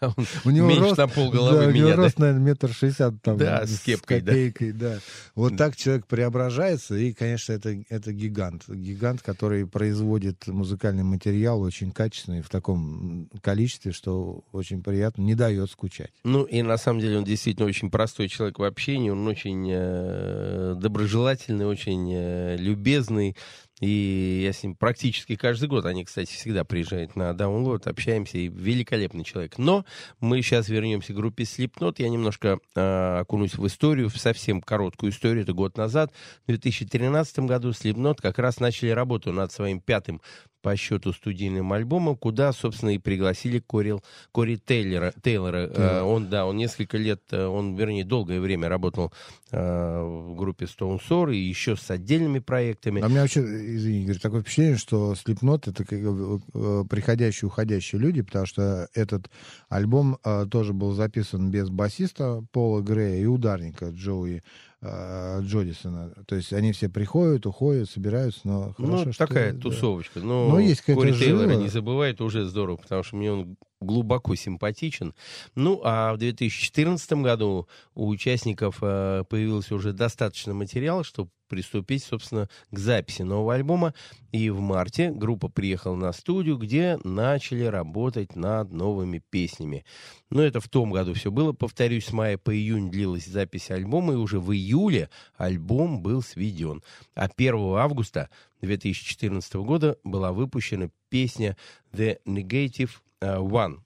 У 0.43 0.49
него 0.49 0.67
Меньше 0.67 0.83
рост, 0.83 0.97
на 0.97 1.07
полголовы 1.07 1.57
да, 1.57 1.65
меня, 1.67 1.85
у 1.85 1.89
него 1.89 2.03
рост, 2.03 2.17
наверное, 2.17 2.43
метр 2.43 2.73
шестьдесят 2.73 3.21
там. 3.21 3.37
Да, 3.37 3.67
с 3.67 3.79
кепкой, 3.79 4.21
с 4.21 4.23
копейкой, 4.23 4.71
да. 4.71 4.95
да. 4.95 4.99
Вот 5.35 5.55
так 5.55 5.75
человек 5.75 6.07
преображается, 6.07 6.95
и, 6.95 7.13
конечно, 7.13 7.53
это, 7.53 7.77
это 7.89 8.11
гигант. 8.11 8.63
Гигант, 8.67 9.21
который 9.21 9.67
производит 9.67 10.47
музыкальный 10.47 11.03
материал 11.03 11.61
очень 11.61 11.91
качественный, 11.91 12.41
в 12.41 12.49
таком 12.49 13.29
количестве, 13.41 13.91
что 13.91 14.43
очень 14.63 14.81
приятно, 14.81 15.21
не 15.21 15.35
дает 15.35 15.69
скучать. 15.69 16.11
Ну 16.23 16.43
и 16.43 16.61
на 16.61 16.77
самом 16.77 17.01
деле 17.01 17.17
он 17.17 17.25
действительно 17.25 17.67
очень 17.67 17.91
простой 17.91 18.29
человек 18.29 18.59
в 18.59 18.63
общении, 18.63 19.09
он 19.09 19.27
очень 19.27 19.69
э, 19.69 20.75
доброжелательный, 20.77 21.65
очень 21.65 22.09
э, 22.13 22.55
любезный. 22.57 23.35
И 23.81 24.41
я 24.45 24.53
с 24.53 24.63
ним 24.63 24.75
практически 24.75 25.35
каждый 25.35 25.67
год, 25.67 25.85
они, 25.85 26.05
кстати, 26.05 26.31
всегда 26.31 26.63
приезжают 26.63 27.17
на 27.17 27.33
даунлоад, 27.33 27.87
общаемся, 27.87 28.37
и 28.37 28.47
великолепный 28.47 29.25
человек. 29.25 29.57
Но 29.57 29.83
мы 30.21 30.41
сейчас 30.41 30.69
вернемся 30.69 31.11
к 31.11 31.17
группе 31.17 31.43
Slipknot. 31.43 31.95
Я 31.97 32.07
немножко 32.07 32.59
э, 32.75 33.19
окунусь 33.19 33.55
в 33.55 33.67
историю, 33.67 34.09
в 34.09 34.17
совсем 34.17 34.61
короткую 34.61 35.11
историю. 35.11 35.43
Это 35.43 35.51
год 35.51 35.75
назад, 35.75 36.13
в 36.45 36.47
2013 36.47 37.39
году 37.39 37.71
Slipknot 37.71 38.21
как 38.21 38.39
раз 38.39 38.61
начали 38.61 38.91
работу 38.91 39.33
над 39.33 39.51
своим 39.51 39.81
пятым 39.81 40.21
по 40.63 40.77
счету 40.77 41.11
студийным 41.11 41.73
альбомом, 41.73 42.15
куда, 42.15 42.53
собственно, 42.53 42.95
и 42.95 42.97
пригласили 42.97 43.59
Кори, 43.59 43.95
Кори 44.31 44.55
Тейлора. 44.55 45.13
Тейлора. 45.21 45.67
Mm. 45.67 46.01
он, 46.03 46.29
да, 46.29 46.45
он 46.45 46.55
несколько 46.55 46.97
лет, 46.97 47.21
э, 47.31 47.45
он, 47.45 47.75
вернее, 47.75 48.05
долгое 48.05 48.39
время 48.39 48.69
работал 48.69 49.11
э, 49.51 49.57
в 49.59 50.35
группе 50.35 50.65
Stone 50.65 51.01
Sour 51.07 51.35
и 51.35 51.37
еще 51.37 51.75
с 51.75 51.91
отдельными 51.91 52.39
проектами. 52.39 53.01
А 53.01 53.07
у 53.07 53.09
меня 53.09 53.21
вообще, 53.21 53.41
извини, 53.41 54.03
Игорь, 54.03 54.19
такое 54.19 54.41
впечатление, 54.41 54.77
что 54.77 55.13
Slipknot— 55.13 55.63
это 55.69 55.83
как, 55.83 55.99
э, 55.99 56.83
приходящие 56.89 57.47
уходящие 57.49 57.99
люди, 57.99 58.21
потому 58.21 58.45
что 58.45 58.87
этот 58.93 59.29
альбом 59.67 60.17
э, 60.23 60.45
тоже 60.49 60.71
был 60.71 60.93
записан 60.93 61.51
без 61.51 61.69
басиста 61.69 62.41
Пола 62.53 62.81
Грея 62.81 63.21
и 63.21 63.25
ударника 63.25 63.89
Джоуи 63.89 64.43
э, 64.83 65.41
Джодисона. 65.43 66.13
То 66.27 66.35
есть 66.35 66.53
они 66.53 66.71
все 66.73 66.89
приходят, 66.89 67.45
уходят, 67.45 67.89
собираются, 67.89 68.41
но 68.43 68.75
ну, 68.77 68.87
хорошо, 68.87 69.05
Ну, 69.05 69.13
такая 69.13 69.53
да. 69.53 69.59
тусовочка. 69.59 70.19
Но, 70.19 70.49
но 70.49 70.59
есть 70.59 70.81
Кори 70.81 71.13
Тейлора 71.13 71.53
не 71.55 71.69
забывает, 71.69 72.21
уже 72.21 72.45
здорово, 72.45 72.77
потому 72.77 73.03
что 73.03 73.15
мне 73.15 73.31
он 73.31 73.57
глубоко 73.79 74.35
симпатичен. 74.35 75.13
Ну, 75.55 75.81
а 75.83 76.13
в 76.13 76.17
2014 76.17 77.13
году 77.13 77.67
у 77.95 78.07
участников 78.07 78.79
э, 78.81 79.23
появился 79.29 79.75
уже 79.75 79.93
достаточно 79.93 80.53
материала, 80.53 81.03
чтобы 81.03 81.29
приступить, 81.53 82.03
собственно, 82.03 82.49
к 82.71 82.77
записи 82.77 83.21
нового 83.21 83.55
альбома. 83.55 83.93
И 84.31 84.49
в 84.49 84.59
марте 84.59 85.11
группа 85.11 85.47
приехала 85.47 85.95
на 85.95 86.11
студию, 86.11 86.57
где 86.57 86.97
начали 87.03 87.63
работать 87.63 88.35
над 88.35 88.71
новыми 88.71 89.21
песнями. 89.29 89.85
Но 90.29 90.41
это 90.41 90.59
в 90.59 90.67
том 90.67 90.91
году 90.91 91.13
все 91.13 91.31
было. 91.31 91.53
Повторюсь, 91.53 92.05
с 92.05 92.11
мая 92.11 92.37
по 92.37 92.53
июнь 92.53 92.89
длилась 92.89 93.25
запись 93.25 93.71
альбома, 93.71 94.13
и 94.13 94.17
уже 94.17 94.39
в 94.39 94.51
июле 94.51 95.09
альбом 95.37 96.01
был 96.01 96.21
сведен. 96.21 96.81
А 97.15 97.29
1 97.35 97.55
августа 97.77 98.29
2014 98.61 99.53
года 99.55 99.97
была 100.03 100.31
выпущена 100.31 100.89
песня 101.09 101.55
The 101.93 102.17
Negative 102.25 102.89
Э, 103.23 103.37
One 103.37 103.79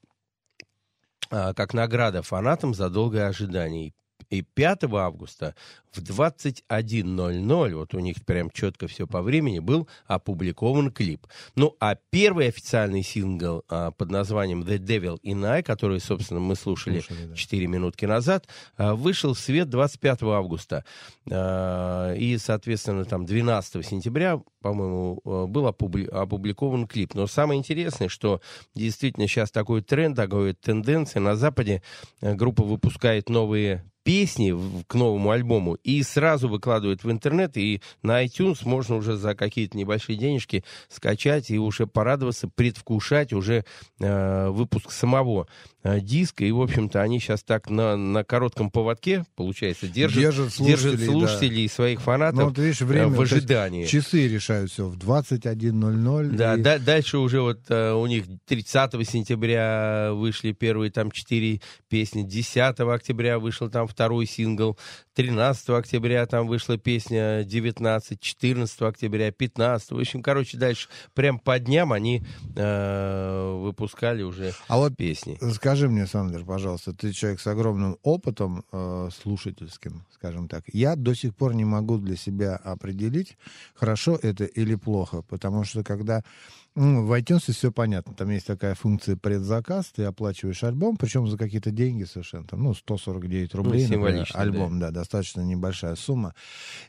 э, 1.30 1.54
как 1.54 1.72
награда 1.72 2.22
фанатам 2.22 2.74
за 2.74 2.90
долгое 2.90 3.28
ожидание. 3.28 3.94
И 4.30 4.42
5 4.42 4.84
августа 4.92 5.54
в 5.92 5.98
21.00, 6.00 7.74
вот 7.74 7.94
у 7.94 7.98
них 7.98 8.24
прям 8.24 8.50
четко 8.50 8.86
все 8.86 9.06
по 9.06 9.22
времени, 9.22 9.58
был 9.58 9.88
опубликован 10.06 10.90
клип. 10.90 11.26
Ну, 11.56 11.76
а 11.80 11.96
первый 12.10 12.48
официальный 12.48 13.02
сингл 13.02 13.64
а, 13.68 13.90
под 13.90 14.10
названием 14.10 14.62
The 14.62 14.78
Devil 14.78 15.18
in 15.22 15.44
I, 15.44 15.62
который, 15.62 16.00
собственно, 16.00 16.40
мы 16.40 16.56
слушали, 16.56 17.00
слушали 17.00 17.28
да. 17.28 17.36
4 17.36 17.66
минутки 17.66 18.04
назад, 18.04 18.46
а, 18.76 18.94
вышел 18.94 19.34
в 19.34 19.38
свет 19.38 19.70
25 19.70 20.22
августа. 20.24 20.84
А, 21.30 22.14
и, 22.14 22.36
соответственно, 22.38 23.04
там 23.04 23.24
12 23.24 23.84
сентября, 23.84 24.40
по-моему, 24.60 25.20
а, 25.24 25.46
был 25.46 25.66
опубли- 25.66 26.08
опубликован 26.08 26.86
клип. 26.86 27.14
Но 27.14 27.26
самое 27.26 27.58
интересное, 27.58 28.08
что 28.08 28.40
действительно 28.74 29.26
сейчас 29.26 29.50
такой 29.50 29.82
тренд, 29.82 30.16
такая 30.16 30.54
тенденция 30.54 31.20
на 31.20 31.36
Западе. 31.36 31.82
А, 32.20 32.34
группа 32.34 32.62
выпускает 32.62 33.28
новые 33.28 33.84
песни 34.08 34.54
к 34.86 34.94
новому 34.94 35.32
альбому 35.32 35.74
и 35.84 36.02
сразу 36.02 36.48
выкладывают 36.48 37.04
в 37.04 37.10
интернет, 37.10 37.58
и 37.58 37.82
на 38.02 38.24
iTunes 38.24 38.60
можно 38.62 38.96
уже 38.96 39.18
за 39.18 39.34
какие-то 39.34 39.76
небольшие 39.76 40.16
денежки 40.16 40.64
скачать 40.88 41.50
и 41.50 41.58
уже 41.58 41.86
порадоваться, 41.86 42.48
предвкушать 42.48 43.34
уже 43.34 43.66
э, 44.00 44.48
выпуск 44.48 44.92
самого 44.92 45.46
э, 45.82 46.00
диска. 46.00 46.46
И, 46.46 46.52
в 46.52 46.62
общем-то, 46.62 47.02
они 47.02 47.20
сейчас 47.20 47.42
так 47.42 47.68
на, 47.68 47.98
на 47.98 48.24
коротком 48.24 48.70
поводке, 48.70 49.26
получается, 49.36 49.88
держат, 49.88 50.22
держат 50.22 50.54
слушателей, 50.54 50.96
держат 50.96 51.10
слушателей 51.10 51.66
да. 51.68 51.74
своих 51.74 52.00
фанатов 52.00 52.38
ну, 52.38 52.44
вот, 52.46 52.58
видишь, 52.58 52.80
время, 52.80 53.08
в 53.08 53.20
ожидании. 53.20 53.84
Часы 53.84 54.26
решают 54.26 54.47
все 54.66 54.88
в 54.88 54.96
21.00. 54.96 56.28
Да, 56.30 56.54
и... 56.54 56.62
да, 56.62 56.78
дальше 56.78 57.18
уже 57.18 57.40
вот 57.40 57.60
э, 57.68 57.92
у 57.92 58.06
них 58.06 58.24
30 58.46 59.08
сентября 59.08 60.10
вышли 60.12 60.52
первые 60.52 60.90
там 60.90 61.10
четыре 61.10 61.60
песни, 61.88 62.22
10 62.22 62.80
октября 62.80 63.38
вышел 63.38 63.68
там 63.68 63.86
второй 63.86 64.26
сингл. 64.26 64.78
13 65.14 65.70
октября 65.70 66.26
там 66.26 66.46
вышла 66.46 66.78
песня 66.78 67.42
19, 67.42 68.20
14 68.20 68.82
октября, 68.82 69.32
15. 69.32 69.90
В 69.90 69.98
общем, 69.98 70.22
короче, 70.22 70.56
дальше 70.56 70.88
прям 71.12 71.40
по 71.40 71.58
дням 71.58 71.92
они 71.92 72.22
э, 72.54 73.58
выпускали 73.60 74.22
уже 74.22 74.54
а 74.68 74.76
вот 74.76 74.96
песни. 74.96 75.38
Скажи 75.54 75.88
мне, 75.88 76.06
Сандер, 76.06 76.44
пожалуйста, 76.44 76.92
ты 76.92 77.12
человек 77.12 77.40
с 77.40 77.46
огромным 77.48 77.98
опытом 78.02 78.64
э, 78.70 79.08
слушательским, 79.20 80.04
скажем 80.12 80.48
так. 80.48 80.64
Я 80.72 80.94
до 80.94 81.14
сих 81.14 81.34
пор 81.34 81.54
не 81.54 81.64
могу 81.64 81.98
для 81.98 82.16
себя 82.16 82.54
определить, 82.56 83.36
хорошо 83.74 84.18
это 84.22 84.37
это 84.38 84.44
или 84.44 84.74
плохо, 84.74 85.22
потому 85.22 85.64
что 85.64 85.82
когда 85.82 86.22
ну, 86.74 87.04
в 87.04 87.18
iTunes 87.18 87.52
все 87.52 87.72
понятно, 87.72 88.14
там 88.14 88.30
есть 88.30 88.46
такая 88.46 88.74
функция 88.74 89.16
предзаказ, 89.16 89.86
ты 89.86 90.04
оплачиваешь 90.04 90.62
альбом, 90.62 90.96
причем 90.96 91.26
за 91.26 91.36
какие-то 91.36 91.70
деньги 91.72 92.04
совершенно, 92.04 92.44
там, 92.44 92.62
ну, 92.62 92.74
149 92.74 93.54
рублей, 93.54 93.86
ну, 93.88 93.98
например, 93.98 94.28
альбом, 94.34 94.78
да. 94.78 94.90
да, 94.90 95.00
достаточно 95.00 95.40
небольшая 95.40 95.96
сумма, 95.96 96.34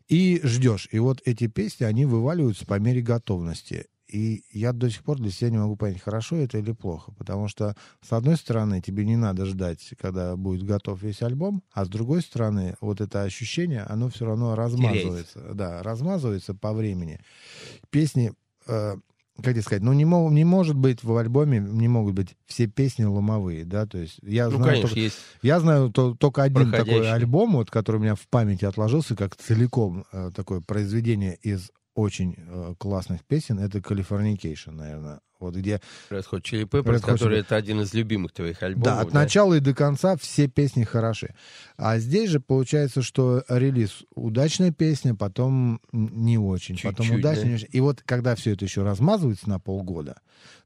и 0.08 0.40
ждешь. 0.44 0.88
И 0.92 1.00
вот 1.00 1.22
эти 1.26 1.48
песни, 1.48 1.86
они 1.86 2.06
вываливаются 2.06 2.66
по 2.66 2.80
мере 2.80 3.02
готовности. 3.02 3.88
И 4.10 4.44
я 4.52 4.74
до 4.74 4.90
сих 4.90 5.04
пор 5.04 5.18
для 5.18 5.30
себя 5.30 5.52
не 5.52 5.58
могу 5.58 5.76
понять, 5.76 6.02
хорошо 6.02 6.36
это 6.36 6.58
или 6.58 6.72
плохо. 6.72 7.12
Потому 7.18 7.48
что, 7.48 7.76
с 8.02 8.12
одной 8.12 8.38
стороны, 8.38 8.82
тебе 8.82 9.06
не 9.06 9.16
надо 9.16 9.46
ждать, 9.46 9.94
когда 10.00 10.36
будет 10.36 10.64
готов 10.64 11.02
весь 11.02 11.22
альбом, 11.22 11.64
а 11.72 11.86
с 11.86 11.90
другой 11.90 12.22
стороны, 12.22 12.76
вот 12.82 13.02
это 13.02 13.24
ощущение, 13.24 13.84
оно 13.84 14.10
все 14.10 14.26
равно 14.26 14.56
размазывается. 14.56 15.34
Теряется. 15.34 15.54
Да, 15.54 15.84
размазывается 15.84 16.56
по 16.56 16.74
времени. 16.74 17.20
Песни, 17.92 18.34
э, 18.68 18.96
как 19.38 19.54
тебе 19.54 19.62
сказать, 19.62 19.84
ну 19.84 19.94
не, 19.94 20.06
мог, 20.06 20.32
не 20.32 20.44
может 20.44 20.76
быть 20.76 21.04
в 21.04 21.16
альбоме, 21.16 21.60
не 21.60 21.88
могут 21.88 22.16
быть 22.16 22.36
все 22.46 22.68
песни 22.68 23.04
ломовые, 23.04 23.66
да, 23.66 23.86
то 23.86 23.98
есть 23.98 24.20
я 24.22 24.46
ну, 24.50 24.58
знаю, 24.58 24.64
конечно, 24.66 24.88
только, 24.90 25.00
есть 25.00 25.18
я 25.42 25.60
знаю 25.60 25.92
то, 25.92 26.16
только 26.16 26.44
один 26.44 26.72
такой 26.72 27.10
альбом, 27.10 27.54
вот, 27.54 27.72
который 27.72 27.98
у 27.98 28.00
меня 28.02 28.16
в 28.16 28.28
памяти 28.28 28.66
отложился, 28.66 29.16
как 29.16 29.36
целиком 29.36 30.06
э, 30.12 30.32
такое 30.36 30.62
произведение 30.62 31.38
из 31.42 31.72
очень 32.00 32.36
э, 32.38 32.76
классных 32.78 33.24
песен, 33.26 33.60
это 33.60 33.80
Californication, 33.80 34.72
наверное. 34.72 35.20
Вот 35.40 35.56
где... 35.56 35.82
Red 36.10 36.26
Hot 36.32 36.42
Chili 36.42 36.66
Peppers, 36.66 37.00
который 37.00 37.40
это 37.40 37.56
один 37.56 37.82
из 37.82 37.94
любимых 37.94 38.34
твоих 38.34 38.62
альбомов. 38.62 38.86
Да, 38.86 39.00
от 39.00 39.12
да? 39.12 39.20
начала 39.20 39.54
и 39.54 39.60
до 39.62 39.74
конца 39.74 40.18
все 40.18 40.48
песни 40.48 40.84
хороши. 40.84 41.34
А 41.78 41.98
здесь 41.98 42.30
же 42.30 42.42
получается, 42.42 43.02
что 43.02 43.44
релиз 43.48 44.04
удачная 44.16 44.72
песня, 44.72 45.16
потом 45.16 45.80
не 45.94 46.38
очень, 46.38 46.76
Чуть-чуть, 46.76 46.98
потом 46.98 47.16
удачная. 47.16 47.58
Да? 47.58 47.66
И 47.72 47.80
вот 47.80 48.02
когда 48.06 48.36
все 48.36 48.52
это 48.52 48.66
еще 48.66 48.84
размазывается 48.84 49.48
на 49.50 49.60
полгода, 49.60 50.20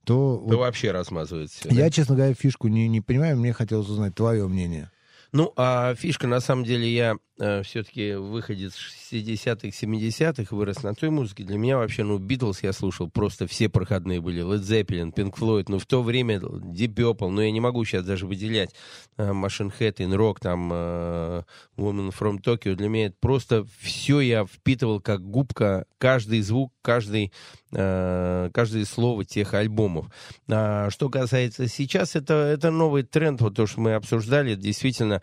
то... 0.05 0.37
То 0.37 0.43
вот... 0.45 0.55
вообще 0.55 0.91
размазывается. 0.91 1.69
Я, 1.69 1.83
да? 1.83 1.89
честно 1.91 2.15
говоря, 2.15 2.33
фишку 2.33 2.67
не, 2.67 2.87
не 2.87 3.01
понимаю, 3.01 3.37
мне 3.37 3.53
хотелось 3.53 3.89
узнать 3.89 4.15
твое 4.15 4.47
мнение. 4.47 4.89
Ну, 5.33 5.51
а 5.55 5.95
фишка, 5.95 6.27
на 6.27 6.39
самом 6.39 6.63
деле, 6.63 6.91
я 6.91 7.15
все-таки 7.37 8.13
выходец 8.13 8.75
60-х, 8.75 9.67
70-х, 9.67 10.55
вырос 10.55 10.83
на 10.83 10.93
той 10.93 11.09
музыке. 11.09 11.43
Для 11.43 11.57
меня 11.57 11.77
вообще, 11.77 12.03
ну, 12.03 12.17
Битлз 12.17 12.61
я 12.63 12.73
слушал, 12.73 13.09
просто 13.09 13.47
все 13.47 13.69
проходные 13.69 14.21
были. 14.21 14.43
Led 14.43 14.61
Zeppelin, 14.61 15.13
Pink 15.13 15.35
Floyd, 15.35 15.65
ну, 15.67 15.79
в 15.79 15.85
то 15.85 16.03
время 16.03 16.37
Deep 16.37 16.93
Purple, 16.93 17.29
ну, 17.29 17.41
я 17.41 17.51
не 17.51 17.59
могу 17.59 17.83
сейчас 17.85 18.05
даже 18.05 18.27
выделять 18.27 18.73
э, 19.17 19.31
Machine 19.31 19.73
Head, 19.77 19.97
In 19.97 20.15
Rock, 20.15 20.37
там, 20.41 20.69
э, 20.71 21.43
Woman 21.77 22.13
from 22.17 22.41
Tokyo. 22.41 22.75
Для 22.75 22.89
меня 22.89 23.07
это 23.07 23.15
просто 23.19 23.65
все 23.79 24.19
я 24.19 24.45
впитывал 24.45 25.01
как 25.01 25.21
губка, 25.21 25.85
каждый 25.97 26.41
звук, 26.41 26.71
каждый 26.81 27.31
э, 27.71 28.49
каждое 28.53 28.85
слово 28.85 29.25
тех 29.25 29.53
альбомов. 29.53 30.07
А, 30.49 30.89
что 30.89 31.09
касается 31.09 31.67
сейчас, 31.67 32.15
это, 32.15 32.33
это 32.33 32.71
новый 32.71 33.03
тренд, 33.03 33.41
вот 33.41 33.55
то, 33.55 33.65
что 33.65 33.81
мы 33.81 33.93
обсуждали, 33.93 34.55
действительно, 34.55 35.21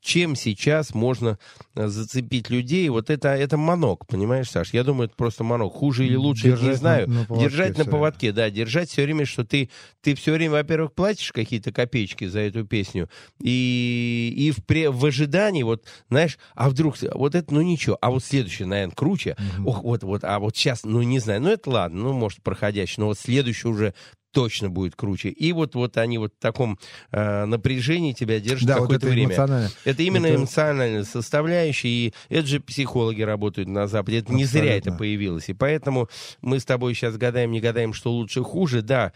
чем 0.00 0.36
сейчас 0.36 0.91
можно 0.94 1.38
зацепить 1.74 2.50
людей, 2.50 2.88
вот 2.88 3.10
это, 3.10 3.28
это 3.28 3.56
манок, 3.56 4.06
понимаешь, 4.06 4.50
Саш? 4.50 4.72
Я 4.72 4.84
думаю, 4.84 5.06
это 5.06 5.16
просто 5.16 5.44
манок. 5.44 5.74
Хуже 5.74 6.06
или 6.06 6.16
лучше, 6.16 6.48
держать 6.48 6.68
не 6.68 6.74
знаю. 6.76 7.08
На, 7.08 7.14
на 7.20 7.26
поводке 7.26 7.48
держать 7.48 7.78
на 7.78 7.84
поводке, 7.84 8.32
да, 8.32 8.50
держать 8.50 8.90
все 8.90 9.04
время, 9.04 9.26
что 9.26 9.44
ты, 9.44 9.70
ты 10.00 10.14
все 10.14 10.32
время, 10.32 10.52
во-первых, 10.52 10.92
платишь 10.92 11.32
какие-то 11.32 11.72
копеечки 11.72 12.26
за 12.26 12.40
эту 12.40 12.64
песню, 12.64 13.08
и, 13.40 14.32
и 14.36 14.50
в, 14.50 14.64
при, 14.64 14.86
в 14.86 15.04
ожидании, 15.04 15.62
вот, 15.62 15.84
знаешь, 16.08 16.38
а 16.54 16.68
вдруг, 16.70 16.96
вот 17.14 17.34
это, 17.34 17.52
ну 17.52 17.62
ничего, 17.62 17.98
а 18.00 18.10
вот 18.10 18.24
следующее, 18.24 18.66
наверное, 18.66 18.94
круче, 18.94 19.36
mm-hmm. 19.38 19.64
ох, 19.66 19.82
вот, 19.82 20.02
вот, 20.02 20.24
а 20.24 20.38
вот 20.38 20.56
сейчас, 20.56 20.84
ну 20.84 21.02
не 21.02 21.18
знаю, 21.18 21.42
ну 21.42 21.50
это 21.50 21.70
ладно, 21.70 22.02
ну 22.02 22.12
может 22.12 22.42
проходящий, 22.42 22.96
но 22.98 23.06
вот 23.06 23.18
следующий 23.18 23.68
уже 23.68 23.94
точно 24.32 24.70
будет 24.70 24.96
круче. 24.96 25.28
И 25.28 25.52
вот, 25.52 25.74
вот 25.74 25.96
они 25.96 26.18
вот 26.18 26.32
в 26.36 26.42
таком 26.42 26.78
э, 27.10 27.44
напряжении 27.44 28.12
тебя 28.12 28.40
держат 28.40 28.66
да, 28.66 28.74
какое-то 28.74 29.06
вот 29.06 29.12
это 29.12 29.12
время. 29.12 29.70
Это 29.84 30.02
именно 30.02 30.26
это... 30.26 30.36
эмоциональная 30.36 31.04
составляющая, 31.04 31.88
и 31.88 32.14
это 32.28 32.46
же 32.46 32.60
психологи 32.60 33.22
работают 33.22 33.68
на 33.68 33.86
Западе. 33.86 34.18
Это 34.18 34.32
Абсолютно. 34.32 34.38
не 34.38 34.44
зря 34.44 34.76
это 34.76 34.92
появилось. 34.92 35.48
И 35.48 35.54
поэтому 35.54 36.08
мы 36.40 36.58
с 36.58 36.64
тобой 36.64 36.94
сейчас 36.94 37.16
гадаем, 37.16 37.52
не 37.52 37.60
гадаем, 37.60 37.92
что 37.92 38.10
лучше, 38.12 38.42
хуже. 38.42 38.82
Да, 38.82 39.12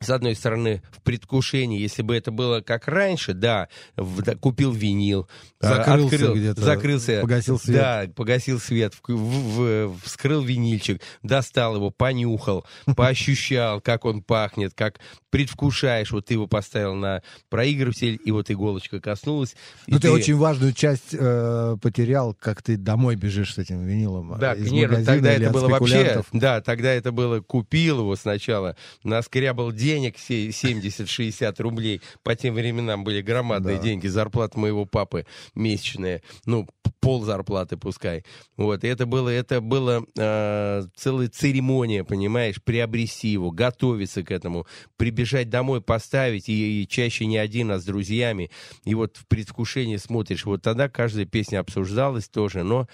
с 0.00 0.10
одной 0.10 0.34
стороны, 0.34 0.82
в 0.90 1.02
предвкушении, 1.02 1.80
если 1.80 2.02
бы 2.02 2.14
это 2.14 2.30
было 2.30 2.60
как 2.60 2.86
раньше, 2.86 3.32
да, 3.32 3.68
в, 3.96 4.22
да 4.22 4.34
купил 4.34 4.72
винил, 4.72 5.26
а, 5.60 5.76
закрылся 5.76 6.14
открыл, 6.16 6.34
где-то, 6.34 6.60
закрылся, 6.60 7.20
погасил 7.22 7.58
свет, 7.58 7.76
да, 7.76 8.04
погасил 8.14 8.60
свет, 8.60 8.94
в, 8.94 9.08
в, 9.08 9.88
в, 9.88 10.00
вскрыл 10.04 10.42
винильчик, 10.42 11.00
достал 11.22 11.76
его, 11.76 11.90
понюхал, 11.90 12.66
поощущал, 12.96 13.80
как 13.80 14.04
он 14.04 14.22
пахнет, 14.22 14.74
как 14.74 15.00
предвкушаешь, 15.30 16.10
вот 16.12 16.26
ты 16.26 16.34
его 16.34 16.46
поставил 16.46 16.94
на 16.94 17.22
проигрыватель, 17.48 18.18
и 18.22 18.30
вот 18.30 18.50
иголочка 18.50 19.00
коснулась. 19.00 19.54
Ну, 19.86 19.96
ты, 19.96 20.08
ты 20.08 20.10
очень 20.10 20.36
важную 20.36 20.72
часть 20.72 21.12
э, 21.12 21.76
потерял, 21.80 22.34
как 22.34 22.62
ты 22.62 22.76
домой 22.76 23.16
бежишь 23.16 23.54
с 23.54 23.58
этим 23.58 23.84
винилом. 23.84 24.36
Да, 24.38 24.54
нет, 24.54 25.04
тогда 25.04 25.32
это 25.32 25.50
было 25.50 25.68
вообще, 25.68 26.22
да, 26.32 26.60
тогда 26.60 26.90
это 26.92 27.12
было, 27.12 27.40
купил 27.40 28.00
его 28.00 28.16
сначала, 28.16 28.76
наскрябал 29.04 29.72
денег 29.86 30.16
70-60 30.16 31.62
рублей. 31.62 32.00
По 32.24 32.34
тем 32.34 32.54
временам 32.54 33.04
были 33.04 33.22
громадные 33.22 33.76
да. 33.76 33.82
деньги. 33.82 34.08
Зарплата 34.08 34.58
моего 34.58 34.84
папы 34.84 35.26
месячная. 35.54 36.22
Ну, 36.44 36.66
пол 37.00 37.22
зарплаты 37.22 37.76
пускай. 37.76 38.24
Вот. 38.56 38.82
И 38.82 38.88
это 38.88 39.06
было, 39.06 39.28
это 39.28 39.60
было 39.60 40.04
э, 40.18 40.82
целая 40.96 41.28
церемония, 41.28 42.02
понимаешь, 42.02 42.60
приобрести 42.60 43.28
его, 43.28 43.52
готовиться 43.52 44.24
к 44.24 44.32
этому, 44.32 44.66
прибежать 44.96 45.48
домой, 45.48 45.80
поставить, 45.80 46.48
и, 46.48 46.82
и 46.82 46.88
чаще 46.88 47.26
не 47.26 47.36
один, 47.36 47.70
а 47.70 47.78
с 47.78 47.84
друзьями. 47.84 48.50
И 48.84 48.96
вот 48.96 49.16
в 49.16 49.28
предвкушении 49.28 49.98
смотришь. 49.98 50.46
Вот 50.46 50.62
тогда 50.62 50.88
каждая 50.88 51.26
песня 51.26 51.60
обсуждалась 51.60 52.28
тоже, 52.28 52.64
но 52.64 52.88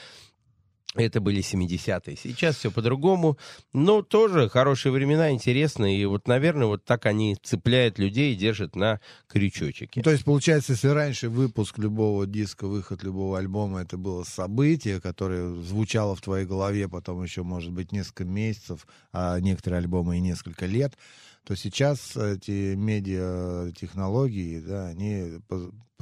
это 0.95 1.21
были 1.21 1.43
70-е. 1.43 2.17
Сейчас 2.17 2.57
все 2.57 2.71
по-другому. 2.71 3.39
Но 3.73 4.03
тоже 4.03 4.49
хорошие 4.49 4.93
времена, 4.93 5.31
интересные. 5.31 6.01
И 6.01 6.05
вот, 6.05 6.29
наверное, 6.29 6.67
вот 6.67 6.85
так 6.85 7.07
они 7.07 7.37
цепляют 7.43 7.99
людей 7.99 8.35
и 8.35 8.37
держат 8.37 8.77
на 8.77 9.01
крючочке. 9.27 10.03
То 10.03 10.11
есть, 10.11 10.25
получается, 10.25 10.73
если 10.73 10.89
раньше 10.89 11.29
выпуск 11.29 11.79
любого 11.79 12.27
диска, 12.27 12.67
выход 12.67 13.03
любого 13.03 13.39
альбома, 13.39 13.81
это 13.81 13.97
было 13.97 14.25
событие, 14.25 15.01
которое 15.01 15.55
звучало 15.57 16.15
в 16.15 16.21
твоей 16.21 16.47
голове 16.47 16.89
потом 16.89 17.23
еще, 17.23 17.43
может 17.43 17.73
быть, 17.73 17.91
несколько 17.93 18.25
месяцев, 18.25 18.87
а 19.13 19.41
некоторые 19.41 19.79
альбомы 19.79 20.19
и 20.19 20.21
несколько 20.21 20.67
лет, 20.67 20.97
то 21.45 21.57
сейчас 21.57 22.17
эти 22.17 22.75
медиа-технологии, 22.75 24.61
да, 24.61 24.89
они 24.89 25.41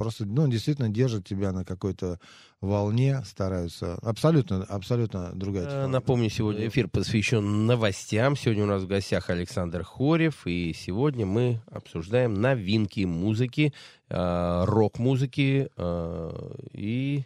просто, 0.01 0.25
ну, 0.25 0.47
действительно 0.47 0.89
держат 0.89 1.27
тебя 1.27 1.51
на 1.51 1.63
какой-то 1.63 2.19
волне, 2.59 3.21
стараются. 3.23 3.99
Абсолютно, 4.01 4.63
абсолютно 4.63 5.31
другая 5.35 5.65
э, 5.65 5.67
технология. 5.67 5.91
Напомню, 5.91 6.29
сегодня 6.31 6.67
эфир 6.67 6.87
посвящен 6.87 7.67
новостям. 7.67 8.35
Сегодня 8.35 8.63
у 8.63 8.67
нас 8.67 8.81
в 8.81 8.87
гостях 8.87 9.29
Александр 9.29 9.83
Хорев, 9.83 10.47
и 10.47 10.73
сегодня 10.73 11.27
мы 11.27 11.61
обсуждаем 11.69 12.33
новинки 12.33 13.01
музыки, 13.01 13.73
э, 14.09 14.63
рок-музыки 14.65 15.69
э, 15.77 16.51
и 16.73 17.25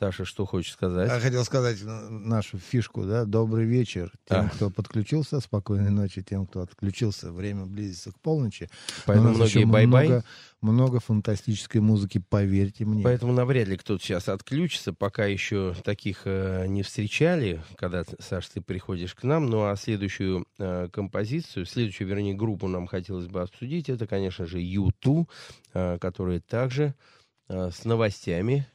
Саша, 0.00 0.24
что 0.24 0.46
хочешь 0.46 0.72
сказать? 0.72 1.10
Я 1.10 1.20
хотел 1.20 1.44
сказать 1.44 1.76
нашу 1.84 2.56
фишку, 2.56 3.04
да, 3.04 3.26
добрый 3.26 3.66
вечер 3.66 4.10
тем, 4.24 4.46
а. 4.46 4.48
кто 4.48 4.70
подключился, 4.70 5.40
спокойной 5.40 5.90
ночи 5.90 6.22
тем, 6.22 6.46
кто 6.46 6.62
отключился, 6.62 7.30
время 7.30 7.66
близится 7.66 8.10
к 8.10 8.18
полночи. 8.18 8.70
Поэтому 9.04 9.34
многие 9.34 9.66
бай-бай. 9.66 10.08
Много, 10.08 10.24
много 10.62 11.00
фантастической 11.00 11.82
музыки, 11.82 12.16
поверьте 12.26 12.86
мне. 12.86 13.04
Поэтому 13.04 13.34
навряд 13.34 13.68
ли 13.68 13.76
кто-то 13.76 14.02
сейчас 14.02 14.30
отключится, 14.30 14.94
пока 14.94 15.26
еще 15.26 15.74
таких 15.84 16.22
э, 16.24 16.64
не 16.66 16.82
встречали, 16.82 17.62
когда, 17.76 18.04
Саш, 18.20 18.46
ты 18.48 18.62
приходишь 18.62 19.14
к 19.14 19.22
нам. 19.22 19.50
Ну 19.50 19.66
а 19.66 19.76
следующую 19.76 20.46
э, 20.58 20.88
композицию, 20.90 21.66
следующую, 21.66 22.08
вернее, 22.08 22.32
группу 22.32 22.68
нам 22.68 22.86
хотелось 22.86 23.26
бы 23.26 23.42
обсудить, 23.42 23.90
это, 23.90 24.06
конечно 24.06 24.46
же, 24.46 24.62
YouTube, 24.62 25.30
э, 25.74 25.98
которые 25.98 26.40
также 26.40 26.94
э, 27.50 27.70
с 27.70 27.84
новостями 27.84 28.66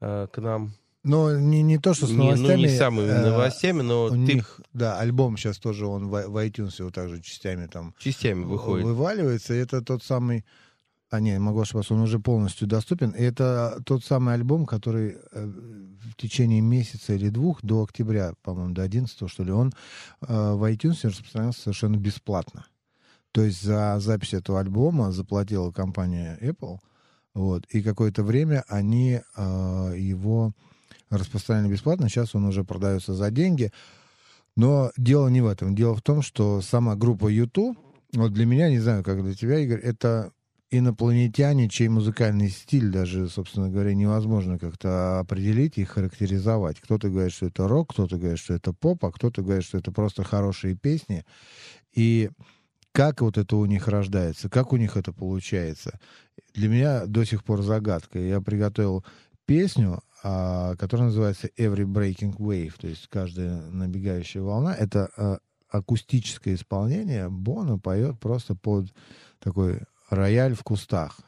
э, 0.00 0.26
к 0.32 0.38
нам. 0.38 0.72
Но 1.04 1.38
не, 1.38 1.62
не 1.62 1.78
то, 1.78 1.94
что 1.94 2.06
с 2.06 2.10
новостями. 2.10 2.48
Не, 2.48 2.56
ну, 2.56 2.62
не 2.62 2.68
самыми 2.76 3.08
э, 3.08 3.30
новостями, 3.30 3.82
но 3.82 4.04
у 4.04 4.10
ты... 4.10 4.16
них, 4.16 4.60
да, 4.72 4.98
альбом 4.98 5.36
сейчас 5.36 5.58
тоже, 5.58 5.86
он 5.86 6.08
в, 6.08 6.26
в 6.26 6.36
iTunes 6.44 6.74
его 6.78 6.90
также 6.90 7.22
частями 7.22 7.66
там... 7.66 7.94
Частями 7.98 8.44
выходит. 8.44 8.84
Вываливается, 8.84 9.54
и 9.54 9.58
это 9.58 9.80
тот 9.80 10.02
самый... 10.02 10.44
А, 11.10 11.20
не, 11.20 11.38
могу 11.38 11.60
ошибаться, 11.60 11.94
он 11.94 12.00
уже 12.00 12.18
полностью 12.18 12.68
доступен. 12.68 13.12
И 13.12 13.22
это 13.22 13.80
тот 13.86 14.04
самый 14.04 14.34
альбом, 14.34 14.66
который 14.66 15.16
э, 15.32 15.46
в 15.46 16.16
течение 16.16 16.60
месяца 16.60 17.14
или 17.14 17.30
двух, 17.30 17.62
до 17.62 17.84
октября, 17.84 18.34
по-моему, 18.42 18.74
до 18.74 18.82
11 18.82 19.30
что 19.30 19.44
ли, 19.44 19.50
он 19.50 19.72
э, 20.20 20.26
в 20.26 20.70
iTunes 20.70 20.98
распространялся 21.04 21.62
совершенно 21.62 21.96
бесплатно. 21.96 22.66
То 23.32 23.42
есть 23.42 23.62
за 23.62 23.98
запись 24.00 24.34
этого 24.34 24.60
альбома 24.60 25.12
заплатила 25.12 25.70
компания 25.70 26.38
Apple, 26.42 26.78
вот. 27.34 27.64
И 27.70 27.82
какое-то 27.82 28.22
время 28.22 28.64
они 28.68 29.20
э, 29.36 29.94
его 29.96 30.52
распространяли 31.10 31.72
бесплатно. 31.72 32.08
Сейчас 32.08 32.34
он 32.34 32.44
уже 32.44 32.64
продается 32.64 33.14
за 33.14 33.30
деньги. 33.30 33.72
Но 34.56 34.90
дело 34.96 35.28
не 35.28 35.40
в 35.40 35.46
этом. 35.46 35.74
Дело 35.74 35.94
в 35.94 36.02
том, 36.02 36.22
что 36.22 36.60
сама 36.60 36.96
группа 36.96 37.28
YouTube, 37.28 37.78
вот 38.12 38.32
для 38.32 38.44
меня, 38.44 38.68
не 38.70 38.80
знаю, 38.80 39.04
как 39.04 39.22
для 39.22 39.34
тебя, 39.34 39.58
Игорь, 39.58 39.80
это 39.80 40.32
инопланетяне, 40.70 41.68
чей 41.68 41.88
музыкальный 41.88 42.50
стиль 42.50 42.90
даже, 42.90 43.28
собственно 43.28 43.70
говоря, 43.70 43.94
невозможно 43.94 44.58
как-то 44.58 45.20
определить 45.20 45.78
и 45.78 45.84
характеризовать. 45.84 46.78
Кто-то 46.80 47.08
говорит, 47.08 47.32
что 47.32 47.46
это 47.46 47.68
рок, 47.68 47.92
кто-то 47.92 48.18
говорит, 48.18 48.38
что 48.38 48.54
это 48.54 48.72
поп, 48.72 49.04
а 49.04 49.12
кто-то 49.12 49.42
говорит, 49.42 49.64
что 49.64 49.78
это 49.78 49.92
просто 49.92 50.24
хорошие 50.24 50.74
песни. 50.74 51.24
И 51.94 52.30
как 52.92 53.20
вот 53.20 53.38
это 53.38 53.56
у 53.56 53.66
них 53.66 53.88
рождается, 53.88 54.48
как 54.48 54.72
у 54.72 54.76
них 54.76 54.96
это 54.96 55.12
получается, 55.12 55.98
для 56.54 56.68
меня 56.68 57.06
до 57.06 57.24
сих 57.24 57.44
пор 57.44 57.62
загадка. 57.62 58.18
Я 58.18 58.40
приготовил 58.40 59.04
песню, 59.46 60.02
а, 60.22 60.74
которая 60.76 61.08
называется 61.08 61.48
Every 61.56 61.84
Breaking 61.84 62.36
Wave, 62.36 62.74
то 62.78 62.88
есть 62.88 63.06
каждая 63.08 63.62
набегающая 63.70 64.42
волна. 64.42 64.74
Это 64.74 65.10
а, 65.16 65.38
акустическое 65.68 66.54
исполнение. 66.54 67.28
Боно 67.28 67.78
поет 67.78 68.18
просто 68.18 68.54
под 68.54 68.92
такой 69.38 69.80
рояль 70.10 70.54
в 70.54 70.62
кустах. 70.62 71.20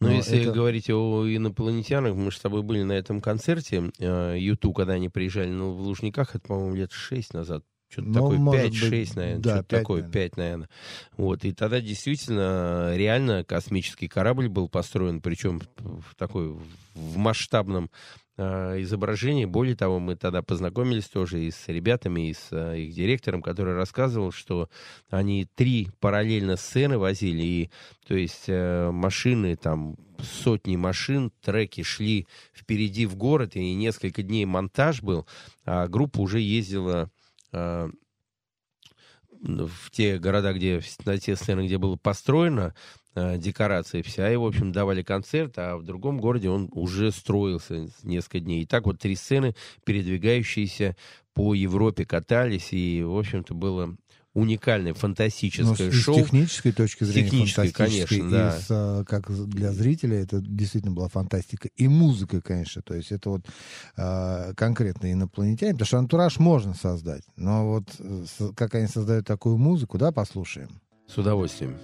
Но, 0.00 0.08
Но 0.08 0.14
если 0.14 0.42
это... 0.42 0.52
говорить 0.52 0.90
о 0.90 1.24
инопланетянах, 1.24 2.16
мы 2.16 2.32
же 2.32 2.38
с 2.38 2.40
тобой 2.40 2.62
были 2.62 2.82
на 2.82 2.92
этом 2.92 3.20
концерте 3.20 3.92
Юту, 3.98 4.72
когда 4.72 4.94
они 4.94 5.08
приезжали 5.08 5.50
ну, 5.50 5.72
в 5.74 5.80
Лужниках, 5.82 6.34
это, 6.34 6.48
по-моему, 6.48 6.74
лет 6.74 6.90
шесть 6.90 7.32
назад, 7.34 7.64
что-то 7.92 8.08
ну, 8.08 8.14
такое, 8.14 8.68
5-6, 8.68 9.12
наверное, 9.16 9.42
да, 9.42 9.54
что-то 9.56 9.76
такое, 9.76 10.02
5, 10.02 10.36
наверное. 10.38 10.68
Вот, 11.18 11.44
и 11.44 11.52
тогда 11.52 11.80
действительно 11.80 12.94
реально 12.96 13.44
космический 13.44 14.08
корабль 14.08 14.48
был 14.48 14.68
построен, 14.68 15.20
причем 15.20 15.60
в 15.76 16.14
такой 16.16 16.56
в 16.94 17.16
масштабном 17.18 17.90
э, 18.38 18.80
изображении. 18.82 19.44
Более 19.44 19.76
того, 19.76 19.98
мы 19.98 20.16
тогда 20.16 20.42
познакомились 20.42 21.04
тоже 21.04 21.44
и 21.44 21.50
с 21.50 21.68
ребятами, 21.68 22.30
и 22.30 22.34
с 22.34 22.48
э, 22.50 22.80
их 22.80 22.94
директором, 22.94 23.42
который 23.42 23.74
рассказывал, 23.74 24.32
что 24.32 24.70
они 25.10 25.46
три 25.54 25.88
параллельно 26.00 26.56
сцены 26.56 26.96
возили, 26.96 27.42
и 27.42 27.70
то 28.06 28.14
есть 28.14 28.44
э, 28.46 28.90
машины 28.90 29.56
там 29.56 29.96
сотни 30.18 30.76
машин, 30.76 31.30
треки 31.42 31.82
шли 31.82 32.26
впереди 32.54 33.06
в 33.06 33.16
город, 33.16 33.56
и 33.56 33.74
несколько 33.74 34.22
дней 34.22 34.44
монтаж 34.44 35.02
был, 35.02 35.26
а 35.64 35.88
группа 35.88 36.20
уже 36.20 36.40
ездила 36.40 37.10
в 39.42 39.90
те 39.90 40.18
города, 40.18 40.52
где, 40.52 40.80
на 41.04 41.18
те 41.18 41.36
сцены, 41.36 41.66
где 41.66 41.78
было 41.78 41.96
построено, 41.96 42.74
э, 43.14 43.38
декорации 43.38 44.02
вся, 44.02 44.32
и, 44.32 44.36
в 44.36 44.44
общем, 44.44 44.72
давали 44.72 45.02
концерт, 45.02 45.54
а 45.58 45.76
в 45.76 45.84
другом 45.84 46.18
городе 46.18 46.48
он 46.48 46.68
уже 46.72 47.10
строился 47.10 47.88
несколько 48.02 48.40
дней. 48.40 48.62
И 48.62 48.66
так 48.66 48.86
вот 48.86 48.98
три 48.98 49.16
сцены, 49.16 49.54
передвигающиеся 49.84 50.96
по 51.34 51.54
Европе, 51.54 52.04
катались, 52.04 52.72
и, 52.72 53.02
в 53.02 53.16
общем-то, 53.16 53.54
было 53.54 53.96
уникальное 54.34 54.94
фантастическое 54.94 55.86
ну, 55.86 55.92
шоу. 55.92 56.14
С 56.14 56.22
технической 56.22 56.72
точки 56.72 57.04
зрения 57.04 57.30
технической, 57.30 57.70
конечно, 57.70 58.30
да. 58.30 58.56
И 58.56 58.60
с, 58.60 58.66
а, 58.70 59.04
как 59.04 59.30
для 59.48 59.72
зрителя 59.72 60.20
это 60.20 60.40
действительно 60.40 60.92
была 60.92 61.08
фантастика. 61.08 61.68
И 61.76 61.88
музыка, 61.88 62.40
конечно. 62.40 62.82
То 62.82 62.94
есть 62.94 63.12
это 63.12 63.30
вот 63.30 63.46
э, 63.96 64.54
конкретно 64.56 65.12
инопланетяне. 65.12 65.72
Потому 65.72 65.86
что 65.86 65.98
антураж 65.98 66.38
можно 66.38 66.74
создать. 66.74 67.22
Но 67.36 67.68
вот 67.68 67.84
как 68.56 68.74
они 68.74 68.86
создают 68.86 69.26
такую 69.26 69.58
музыку, 69.58 69.98
да, 69.98 70.12
послушаем. 70.12 70.68
С 71.06 71.18
удовольствием. 71.18 71.76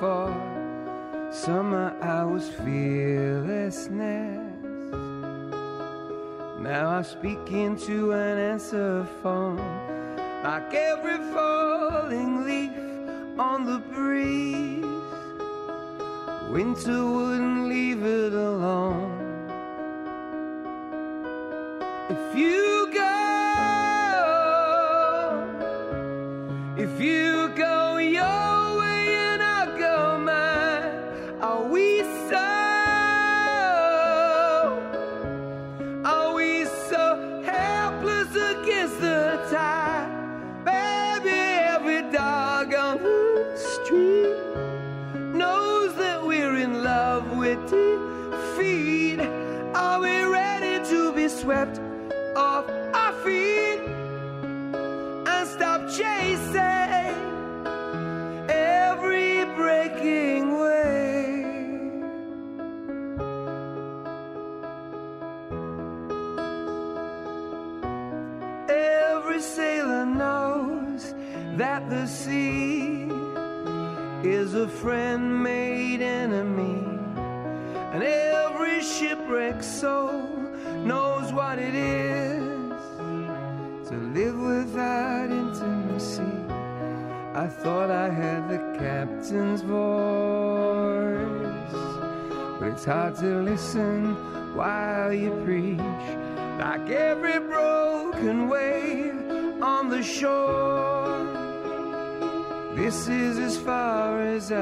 For. 0.00 0.34
Summer 1.30 1.94
hours 2.00 2.48
fearlessness. 2.64 3.90
Now 6.58 6.90
I 6.98 7.02
speak 7.02 7.52
into 7.52 8.12
an 8.12 8.38
answer 8.38 9.06
phone, 9.22 9.58
like 10.42 10.74
every 10.74 11.18
falling 11.32 12.44
leaf 12.44 12.72
on 13.38 13.66
the 13.66 13.78
breeze. 13.94 14.84
Winter 16.50 17.06
wouldn't 17.06 17.68
leave 17.68 17.79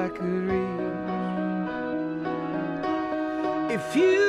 I 0.09 0.11
could 0.11 0.25
reach. 0.49 0.79
If 3.71 3.94
you 3.94 4.27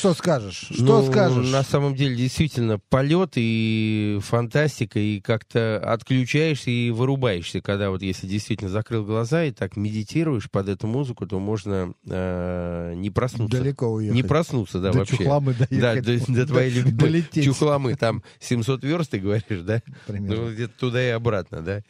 что 0.00 0.14
скажешь? 0.14 0.68
Что 0.70 1.02
Ну, 1.02 1.06
скажешь? 1.06 1.50
На 1.50 1.62
самом 1.62 1.94
деле, 1.94 2.16
действительно, 2.16 2.78
полет 2.78 3.32
и 3.36 4.18
фантастика, 4.22 4.98
и 4.98 5.20
как-то 5.20 5.78
отключаешься 5.78 6.70
и 6.70 6.90
вырубаешься, 6.90 7.60
когда 7.60 7.90
вот 7.90 8.00
если 8.00 8.26
действительно 8.26 8.70
закрыл 8.70 9.04
глаза 9.04 9.44
и 9.44 9.52
так 9.52 9.76
медитируешь 9.76 10.50
под 10.50 10.70
эту 10.70 10.86
музыку, 10.86 11.26
то 11.26 11.38
можно 11.38 11.92
э, 12.08 12.94
не 12.96 13.10
проснуться. 13.10 13.58
Далеко 13.58 13.88
уехать. 13.88 14.16
Не 14.16 14.22
проснуться, 14.22 14.80
да, 14.80 14.90
До 14.92 15.00
вообще. 15.00 15.18
Чухламы 15.18 15.54
Да, 15.70 15.94
до, 16.00 16.32
до 16.32 16.46
твоей 16.46 16.70
любимой 16.70 16.98
Долететь. 16.98 17.44
Чухламы, 17.44 17.94
там 17.96 18.22
700 18.40 18.82
верст, 18.82 19.10
ты 19.10 19.18
говоришь, 19.18 19.60
да? 19.62 19.82
Примерно. 20.06 20.44
Ну, 20.44 20.52
где-то 20.52 20.72
туда 20.78 21.06
и 21.06 21.10
обратно, 21.10 21.60
да? 21.60 21.82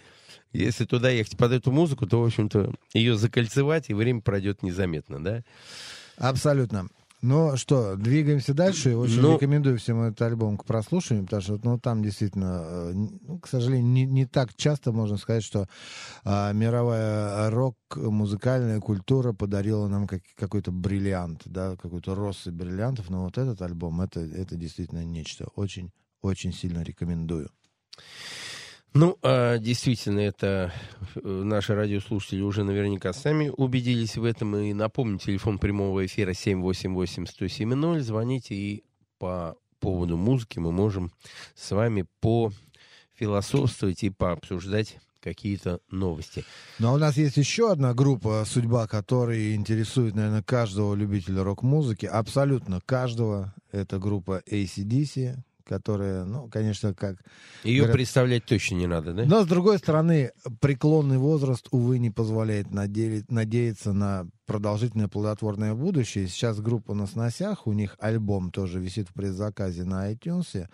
Если 0.52 0.84
туда 0.84 1.10
ехать 1.10 1.36
под 1.36 1.52
эту 1.52 1.70
музыку, 1.70 2.06
то, 2.08 2.20
в 2.20 2.26
общем-то, 2.26 2.74
ее 2.92 3.16
закольцевать, 3.16 3.88
и 3.88 3.94
время 3.94 4.20
пройдет 4.20 4.64
незаметно, 4.64 5.22
да? 5.22 5.44
Абсолютно. 6.16 6.88
Ну 7.22 7.54
что, 7.56 7.96
двигаемся 7.96 8.54
дальше. 8.54 8.96
Очень 8.96 9.20
Ну- 9.20 9.34
рекомендую 9.34 9.76
всем 9.78 10.00
этот 10.00 10.22
альбом 10.22 10.56
к 10.56 10.64
прослушиванию, 10.64 11.26
потому 11.26 11.42
что 11.42 11.60
ну, 11.62 11.78
там 11.78 12.02
действительно, 12.02 12.62
э, 12.64 12.92
ну, 12.94 13.38
к 13.38 13.46
сожалению, 13.46 13.86
не, 13.92 14.06
не 14.06 14.24
так 14.26 14.54
часто 14.56 14.90
можно 14.92 15.18
сказать, 15.18 15.42
что 15.44 15.68
а, 16.24 16.52
мировая 16.52 17.50
рок-музыкальная 17.50 18.80
культура 18.80 19.34
подарила 19.34 19.86
нам 19.86 20.06
как- 20.06 20.22
какой-то 20.34 20.72
бриллиант, 20.72 21.42
да, 21.44 21.76
какой-то 21.76 22.14
россы 22.14 22.50
бриллиантов. 22.52 23.10
Но 23.10 23.24
вот 23.24 23.36
этот 23.36 23.60
альбом, 23.60 24.00
это, 24.00 24.20
это 24.20 24.56
действительно 24.56 25.04
нечто. 25.04 25.46
Очень, 25.56 25.92
очень 26.22 26.54
сильно 26.54 26.82
рекомендую. 26.82 27.50
Ну, 28.92 29.16
а, 29.22 29.58
действительно, 29.58 30.18
это 30.18 30.72
э, 31.14 31.20
наши 31.22 31.74
радиослушатели 31.74 32.40
уже 32.40 32.64
наверняка 32.64 33.12
сами 33.12 33.48
убедились 33.48 34.16
в 34.16 34.24
этом. 34.24 34.56
И 34.56 34.72
напомню, 34.72 35.18
телефон 35.18 35.58
прямого 35.58 36.04
эфира 36.04 36.32
788-107-0. 36.32 38.00
Звоните, 38.00 38.54
и 38.54 38.84
по 39.18 39.56
поводу 39.78 40.16
музыки 40.16 40.58
мы 40.58 40.72
можем 40.72 41.12
с 41.54 41.70
вами 41.70 42.04
пофилософствовать 42.20 44.02
и 44.02 44.10
пообсуждать 44.10 44.98
какие-то 45.20 45.80
новости. 45.90 46.44
Но 46.78 46.94
у 46.94 46.96
нас 46.96 47.16
есть 47.16 47.36
еще 47.36 47.70
одна 47.70 47.94
группа, 47.94 48.44
судьба 48.46 48.88
которой 48.88 49.54
интересует, 49.54 50.14
наверное, 50.14 50.42
каждого 50.42 50.94
любителя 50.94 51.44
рок-музыки, 51.44 52.06
абсолютно 52.06 52.80
каждого. 52.80 53.54
Это 53.70 53.98
группа 53.98 54.42
ACDC, 54.50 55.36
которая, 55.70 56.24
ну, 56.24 56.48
конечно, 56.48 56.92
как... 56.92 57.16
Ее 57.62 57.82
Говорят- 57.82 57.92
представлять 57.94 58.44
точно 58.44 58.74
не 58.74 58.88
надо, 58.88 59.12
да? 59.14 59.24
Но, 59.24 59.44
с 59.44 59.46
другой 59.46 59.78
стороны, 59.78 60.32
преклонный 60.60 61.18
возраст, 61.18 61.68
увы, 61.70 62.00
не 62.00 62.10
позволяет 62.10 62.66
наде- 62.66 63.24
надеяться 63.28 63.92
на 63.92 64.26
продолжительное 64.46 65.06
плодотворное 65.06 65.74
будущее. 65.74 66.26
Сейчас 66.26 66.58
группа 66.60 66.92
на 66.92 67.06
сносях, 67.06 67.68
у 67.68 67.72
них 67.72 67.94
альбом 68.00 68.50
тоже 68.50 68.80
висит 68.80 69.08
в 69.08 69.12
предзаказе 69.14 69.84
на 69.84 70.12
iTunes. 70.12 70.66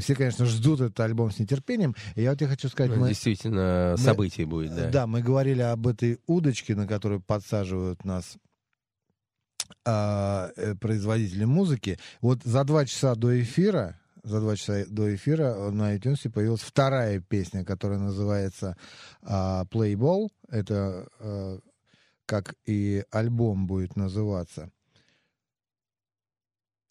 Все, 0.00 0.14
конечно, 0.16 0.44
ждут 0.46 0.80
этот 0.80 0.98
альбом 0.98 1.30
с 1.30 1.38
нетерпением. 1.38 1.94
И 2.16 2.22
я 2.22 2.30
вот 2.30 2.38
тебе 2.40 2.48
хочу 2.48 2.68
сказать... 2.68 2.92
Ну, 2.92 3.02
мы- 3.02 3.08
Действительно, 3.10 3.94
мы- 3.96 4.02
событие 4.02 4.44
будет, 4.46 4.74
да. 4.74 4.90
Да, 4.90 5.06
мы 5.06 5.22
говорили 5.22 5.62
об 5.62 5.86
этой 5.86 6.18
удочке, 6.26 6.74
на 6.74 6.88
которую 6.88 7.20
подсаживают 7.20 8.04
нас 8.04 8.36
а, 9.84 10.50
э, 10.56 10.74
производители 10.74 11.44
музыки. 11.44 11.98
Вот 12.20 12.42
за 12.44 12.64
два 12.64 12.84
часа 12.84 13.14
до 13.14 13.40
эфира, 13.40 13.98
за 14.22 14.40
два 14.40 14.56
часа 14.56 14.84
до 14.88 15.14
эфира 15.14 15.70
на 15.70 15.96
iTunes 15.96 16.30
появилась 16.30 16.60
вторая 16.62 17.20
песня, 17.20 17.64
которая 17.64 17.98
называется 17.98 18.76
а, 19.22 19.64
Playball. 19.64 20.28
Это 20.48 21.08
а, 21.18 21.58
как 22.26 22.54
и 22.64 23.04
альбом 23.10 23.66
будет 23.66 23.96
называться. 23.96 24.70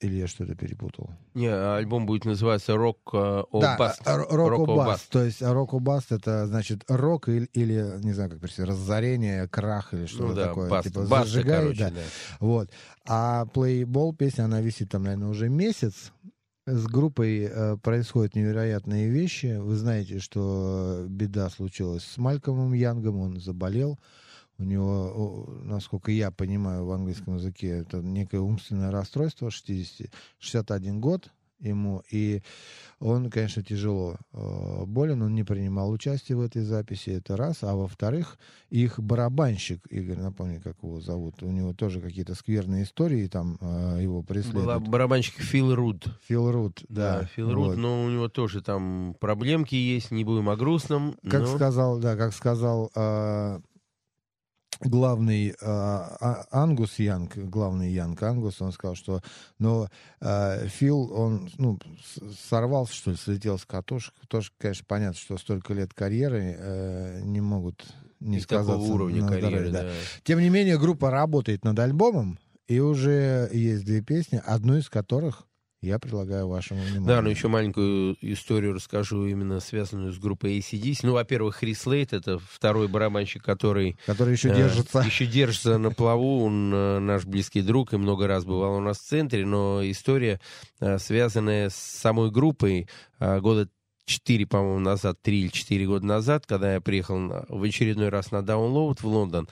Или 0.02 0.16
я 0.16 0.28
что-то 0.28 0.56
перепутал? 0.56 1.12
Не, 1.36 1.48
альбом 1.50 2.08
будет 2.08 2.26
называться 2.26 2.76
«Рок 2.76 2.98
э, 3.14 3.18
о 3.18 3.62
Да, 3.62 3.78
Баст». 3.78 4.02
а, 4.04 4.18
рок 4.18 4.32
Rock 4.32 4.60
о 4.60 4.64
о 4.64 4.76
баст. 4.78 4.88
Баст. 4.90 5.10
То 5.10 5.24
есть 5.24 5.42
рок 5.44 5.74
о 5.76 5.80
баст 5.80 6.12
это 6.12 6.48
значит 6.48 6.84
рок 6.88 7.30
или, 7.30 7.46
или 7.54 8.04
не 8.04 8.12
знаю 8.14 8.32
как 8.32 8.40
перевести, 8.40 8.64
разорение, 8.64 9.48
крах 9.48 9.94
или 9.94 10.08
что-то 10.08 10.24
Ну 10.30 10.34
да, 10.34 10.48
такое. 10.48 10.70
баста, 10.72 10.90
Типа 10.90 11.02
баста, 11.02 11.28
зажигай, 11.28 11.60
короче, 11.62 11.80
да. 11.82 11.90
да. 11.92 12.02
Вот. 12.40 12.72
А 13.08 13.46
Playball 13.54 14.16
песня, 14.16 14.46
она 14.46 14.60
висит 14.62 14.90
там, 14.90 15.04
наверное, 15.04 15.28
уже 15.30 15.50
месяц. 15.50 16.12
С 16.68 16.86
группой 16.86 17.50
э, 17.50 17.78
происходят 17.78 18.36
невероятные 18.36 19.10
вещи. 19.10 19.58
Вы 19.58 19.76
знаете, 19.78 20.20
что 20.20 21.08
беда 21.10 21.50
случилась 21.50 22.04
с 22.04 22.18
Малькомом 22.18 22.74
Янгом, 22.74 23.18
он 23.18 23.40
заболел. 23.40 24.00
У 24.60 24.64
него, 24.64 25.50
насколько 25.64 26.12
я 26.12 26.30
понимаю 26.30 26.86
в 26.86 26.92
английском 26.92 27.38
языке, 27.38 27.70
это 27.80 27.98
некое 28.04 28.42
умственное 28.42 28.92
расстройство, 28.92 29.50
60, 29.50 30.12
61 30.38 31.02
год 31.02 31.32
ему, 31.62 32.04
и 32.12 32.42
он, 33.00 33.30
конечно, 33.30 33.64
тяжело 33.64 34.18
э, 34.34 34.84
болен, 34.86 35.22
он 35.22 35.34
не 35.34 35.44
принимал 35.44 35.90
участие 35.92 36.38
в 36.38 36.42
этой 36.42 36.64
записи, 36.64 37.10
это 37.12 37.38
раз, 37.38 37.64
а 37.64 37.76
во-вторых, 37.76 38.38
их 38.70 39.00
барабанщик, 39.00 39.86
Игорь, 39.90 40.20
напомни, 40.20 40.60
как 40.60 40.78
его 40.84 41.00
зовут, 41.02 41.42
у 41.42 41.50
него 41.52 41.74
тоже 41.74 42.02
какие-то 42.02 42.36
скверные 42.36 42.84
истории 42.84 43.28
там 43.28 43.58
э, 43.62 44.00
его 44.02 44.22
Была 44.22 44.24
преследуют. 44.24 44.88
барабанщик 44.88 45.36
Фил 45.36 45.74
Руд. 45.76 46.06
Фил 46.28 46.52
Рут, 46.52 46.84
да. 46.90 47.26
Фил 47.36 47.52
Руд, 47.54 47.68
вот. 47.70 47.78
но 47.78 48.04
у 48.04 48.10
него 48.10 48.28
тоже 48.30 48.62
там 48.62 49.16
проблемки 49.20 49.76
есть, 49.76 50.12
не 50.12 50.24
будем 50.24 50.50
о 50.50 50.56
грустном. 50.56 51.16
Как 51.30 51.42
но- 51.42 51.56
сказал, 51.56 52.00
да, 52.00 52.16
как 52.16 52.34
сказал 52.34 52.92
э, 52.96 53.60
главный 54.82 55.50
э, 55.50 55.54
А- 55.62 56.46
Ангус 56.52 57.00
Янг, 57.00 57.38
главный 57.38 57.92
Янг 57.92 58.22
Ангус, 58.24 58.62
он 58.62 58.72
сказал, 58.72 58.96
что, 58.96 59.22
но 59.60 59.90
э, 60.20 60.68
Фил, 60.68 61.12
он, 61.14 61.50
ну, 61.58 61.80
сорвался, 62.50 62.94
что 62.94 63.12
ли, 63.12 63.18
слетел 63.18 63.58
с 63.58 63.66
катушек. 63.66 64.14
Тоже, 64.28 64.52
конечно, 64.58 64.86
понятно, 64.88 65.20
что 65.20 65.38
столько 65.38 65.74
лет 65.74 65.94
карьеры 65.94 66.56
э, 66.58 67.22
не 67.24 67.42
могут 67.42 67.86
не 68.20 68.38
и 68.38 68.42
такого 68.42 68.64
сказаться 68.64 68.94
уровня 68.94 69.22
на 69.22 69.28
здоровье, 69.28 69.50
карьеры, 69.50 69.72
да. 69.72 69.84
да. 69.84 69.92
Тем 70.24 70.40
не 70.40 70.50
менее, 70.50 70.78
группа 70.78 71.10
работает 71.10 71.64
над 71.64 71.80
альбомом, 71.80 72.40
и 72.68 72.80
уже 72.80 73.50
есть 73.52 73.84
две 73.86 74.02
песни, 74.02 74.42
одну 74.46 74.78
из 74.78 74.90
которых 74.90 75.48
я 75.82 75.98
предлагаю 75.98 76.48
вашему 76.48 76.82
вниманию. 76.82 77.08
Да, 77.08 77.22
но 77.22 77.30
еще 77.30 77.48
маленькую 77.48 78.16
историю 78.22 78.74
расскажу, 78.74 79.26
именно 79.26 79.60
связанную 79.60 80.14
с 80.14 80.20
группой 80.20 80.60
ACDC. 80.60 81.00
Ну, 81.04 81.14
во-первых, 81.14 81.56
Хрис 81.56 81.86
Лейт, 81.88 82.14
это 82.14 82.38
второй 82.40 82.88
барабанщик, 82.88 83.44
который 83.44 83.98
Который 84.06 84.34
еще 84.34 84.50
э, 84.50 84.56
держится. 84.56 85.00
еще 85.00 85.26
держится 85.26 85.78
на 85.80 85.90
плаву. 85.90 86.46
Он 86.46 86.72
э, 86.74 87.00
наш 87.00 87.26
близкий 87.26 87.62
друг 87.64 87.94
и 87.94 87.98
много 87.98 88.28
раз 88.28 88.46
бывал 88.46 88.76
у 88.76 88.80
нас 88.80 89.00
в 89.00 89.08
центре. 89.08 89.46
Но 89.46 89.82
история, 89.84 90.40
э, 90.80 91.00
связанная 91.00 91.70
с 91.70 91.76
самой 91.76 92.30
группой, 92.30 92.88
э, 93.20 93.40
года 93.40 93.68
4, 94.06 94.46
по-моему, 94.48 94.80
назад, 94.80 95.22
3 95.22 95.42
или 95.42 95.48
4 95.50 95.86
года 95.86 96.06
назад, 96.06 96.46
когда 96.46 96.74
я 96.74 96.82
приехал 96.82 97.46
в 97.48 97.64
очередной 97.64 98.10
раз 98.10 98.32
на 98.32 98.38
Download 98.38 98.98
в 99.00 99.06
Лондон, 99.06 99.48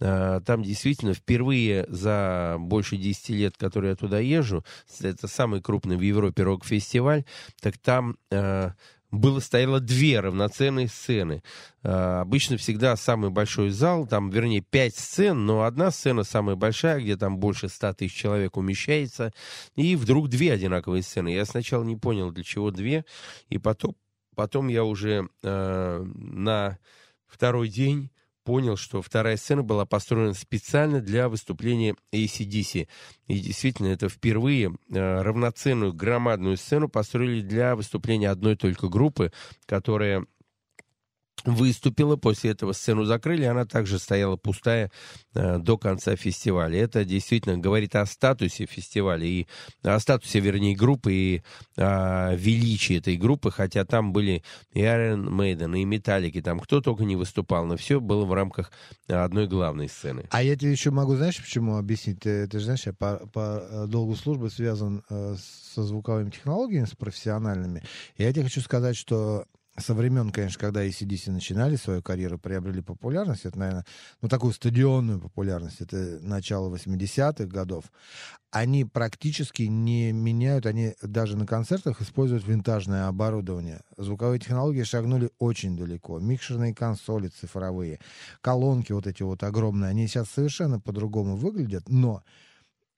э, 0.00 0.40
там 0.44 0.62
действительно 0.62 1.14
впервые 1.14 1.86
за 1.88 2.56
больше 2.58 2.96
10 2.96 3.30
лет, 3.30 3.56
которые 3.56 3.90
я 3.90 3.96
туда 3.96 4.18
езжу, 4.18 4.64
это 5.00 5.28
самый 5.28 5.60
крупный 5.60 5.96
в 5.96 6.02
Европе 6.02 6.42
рок-фестиваль, 6.42 7.24
так 7.60 7.78
там 7.78 8.16
э, 8.30 8.70
было 9.12 9.40
стояло 9.40 9.78
две 9.78 10.18
равноценные 10.20 10.88
сцены. 10.88 11.42
Э, 11.82 12.20
обычно 12.22 12.56
всегда 12.56 12.96
самый 12.96 13.30
большой 13.30 13.68
зал, 13.70 14.06
там, 14.06 14.30
вернее, 14.30 14.62
пять 14.62 14.96
сцен, 14.96 15.44
но 15.44 15.64
одна 15.64 15.90
сцена 15.90 16.24
самая 16.24 16.56
большая, 16.56 16.98
где 17.00 17.16
там 17.16 17.36
больше 17.36 17.68
ста 17.68 17.92
тысяч 17.92 18.14
человек 18.14 18.56
умещается, 18.56 19.32
и 19.76 19.94
вдруг 19.96 20.28
две 20.28 20.52
одинаковые 20.52 21.02
сцены. 21.02 21.28
Я 21.28 21.44
сначала 21.44 21.84
не 21.84 21.96
понял, 21.96 22.32
для 22.32 22.42
чего 22.42 22.70
две, 22.70 23.04
и 23.50 23.58
потом, 23.58 23.94
потом 24.34 24.68
я 24.68 24.82
уже 24.82 25.28
э, 25.42 26.04
на 26.14 26.78
второй 27.26 27.68
день 27.68 28.10
понял, 28.44 28.76
что 28.76 29.02
вторая 29.02 29.36
сцена 29.36 29.62
была 29.62 29.84
построена 29.86 30.34
специально 30.34 31.00
для 31.00 31.28
выступления 31.28 31.96
ACDC. 32.12 32.88
И 33.28 33.38
действительно, 33.38 33.88
это 33.88 34.08
впервые 34.08 34.72
э, 34.90 35.22
равноценную 35.22 35.92
громадную 35.92 36.56
сцену 36.56 36.88
построили 36.88 37.42
для 37.42 37.76
выступления 37.76 38.30
одной 38.30 38.56
только 38.56 38.88
группы, 38.88 39.32
которая 39.66 40.26
выступила, 41.44 42.16
после 42.16 42.50
этого 42.50 42.72
сцену 42.72 43.04
закрыли, 43.04 43.44
она 43.44 43.64
также 43.64 43.98
стояла 43.98 44.36
пустая 44.36 44.90
э, 45.34 45.58
до 45.58 45.78
конца 45.78 46.16
фестиваля. 46.16 46.78
Это 46.82 47.04
действительно 47.04 47.58
говорит 47.58 47.96
о 47.96 48.06
статусе 48.06 48.66
фестиваля, 48.66 49.24
и 49.24 49.46
о 49.82 49.98
статусе, 49.98 50.40
вернее, 50.40 50.76
группы, 50.76 51.12
и 51.12 51.42
о 51.76 52.34
величии 52.34 52.98
этой 52.98 53.16
группы, 53.16 53.50
хотя 53.50 53.84
там 53.84 54.12
были 54.12 54.42
и 54.72 54.80
Iron 54.80 55.28
Maiden, 55.28 55.78
и 55.78 55.84
Металлики, 55.84 56.40
там 56.40 56.60
кто 56.60 56.80
только 56.80 57.04
не 57.04 57.16
выступал, 57.16 57.64
но 57.66 57.76
все 57.76 58.00
было 58.00 58.24
в 58.24 58.32
рамках 58.32 58.72
одной 59.08 59.46
главной 59.46 59.88
сцены. 59.88 60.26
А 60.30 60.42
я 60.42 60.56
тебе 60.56 60.72
еще 60.72 60.90
могу, 60.90 61.16
знаешь, 61.16 61.40
почему 61.40 61.76
объяснить? 61.76 62.20
Ты, 62.20 62.46
ты 62.46 62.58
же 62.58 62.64
знаешь, 62.66 62.86
я 62.86 62.92
по, 62.92 63.26
по 63.32 63.86
долгу 63.88 64.14
службы 64.16 64.50
связан 64.50 65.02
э, 65.10 65.36
со 65.74 65.82
звуковыми 65.82 66.30
технологиями, 66.30 66.86
с 66.86 66.94
профессиональными. 66.94 67.82
Я 68.16 68.32
тебе 68.32 68.44
хочу 68.44 68.60
сказать, 68.60 68.96
что 68.96 69.46
со 69.78 69.94
времен, 69.94 70.30
конечно, 70.30 70.60
когда 70.60 70.84
ACDC 70.84 71.30
начинали 71.30 71.76
свою 71.76 72.02
карьеру, 72.02 72.38
приобрели 72.38 72.82
популярность, 72.82 73.46
это, 73.46 73.58
наверное, 73.58 73.86
ну, 74.20 74.28
такую 74.28 74.52
стадионную 74.52 75.18
популярность, 75.18 75.80
это 75.80 76.18
начало 76.20 76.74
80-х 76.74 77.46
годов, 77.46 77.84
они 78.50 78.84
практически 78.84 79.62
не 79.62 80.12
меняют, 80.12 80.66
они 80.66 80.94
даже 81.00 81.38
на 81.38 81.46
концертах 81.46 82.02
используют 82.02 82.46
винтажное 82.46 83.08
оборудование. 83.08 83.80
Звуковые 83.96 84.40
технологии 84.40 84.82
шагнули 84.82 85.30
очень 85.38 85.74
далеко. 85.74 86.18
Микшерные 86.18 86.74
консоли 86.74 87.28
цифровые, 87.28 87.98
колонки 88.42 88.92
вот 88.92 89.06
эти 89.06 89.22
вот 89.22 89.42
огромные, 89.42 89.88
они 89.88 90.06
сейчас 90.06 90.28
совершенно 90.28 90.80
по-другому 90.80 91.36
выглядят, 91.36 91.88
но 91.88 92.22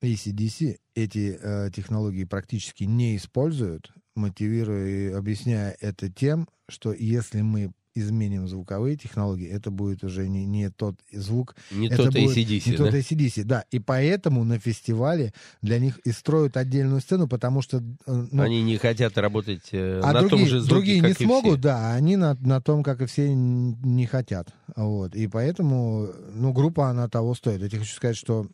ACDC 0.02 0.78
эти 0.96 1.38
э, 1.40 1.70
технологии 1.74 2.24
практически 2.24 2.84
не 2.84 3.16
используют, 3.16 3.92
мотивируя 4.14 4.86
и 4.86 5.12
объясняя 5.12 5.76
это 5.80 6.10
тем, 6.10 6.48
что 6.68 6.92
если 6.92 7.40
мы 7.42 7.72
изменим 7.96 8.48
звуковые 8.48 8.96
технологии, 8.96 9.48
это 9.48 9.70
будет 9.70 10.02
уже 10.02 10.28
не, 10.28 10.44
не 10.46 10.68
тот 10.68 10.96
звук. 11.12 11.54
Не 11.70 11.86
это 11.86 12.04
тот 12.04 12.14
будет 12.14 12.36
ACDC, 12.36 12.70
Не 12.70 12.76
да? 12.76 12.84
тот 12.84 12.94
ACDC, 12.94 13.44
да. 13.44 13.64
И 13.70 13.78
поэтому 13.78 14.42
на 14.44 14.58
фестивале 14.58 15.32
для 15.62 15.78
них 15.78 15.98
и 15.98 16.10
строят 16.10 16.56
отдельную 16.56 17.00
сцену, 17.00 17.28
потому 17.28 17.62
что... 17.62 17.78
э, 18.06 18.26
Ну, 18.32 18.42
Они 18.42 18.62
не 18.62 18.78
хотят 18.78 19.16
работать 19.16 19.68
э, 19.70 20.00
а 20.02 20.12
на 20.12 20.20
другие, 20.20 20.40
том 20.40 20.48
же 20.48 20.58
звуке, 20.60 20.74
другие 20.74 21.00
как 21.02 21.20
не 21.20 21.24
и 21.24 21.26
смогут, 21.28 21.52
все. 21.52 21.62
да, 21.62 21.92
а 21.92 21.94
они 21.94 22.16
на, 22.16 22.34
на 22.40 22.60
том, 22.60 22.82
как 22.82 23.00
и 23.00 23.06
все, 23.06 23.32
не 23.32 24.06
хотят. 24.06 24.48
Вот. 24.74 25.14
И 25.14 25.28
поэтому, 25.28 26.08
ну, 26.34 26.52
группа, 26.52 26.88
она 26.88 27.08
того 27.08 27.34
стоит. 27.34 27.60
Я 27.62 27.68
тебе 27.68 27.80
хочу 27.80 27.94
сказать, 27.94 28.16
что 28.16 28.48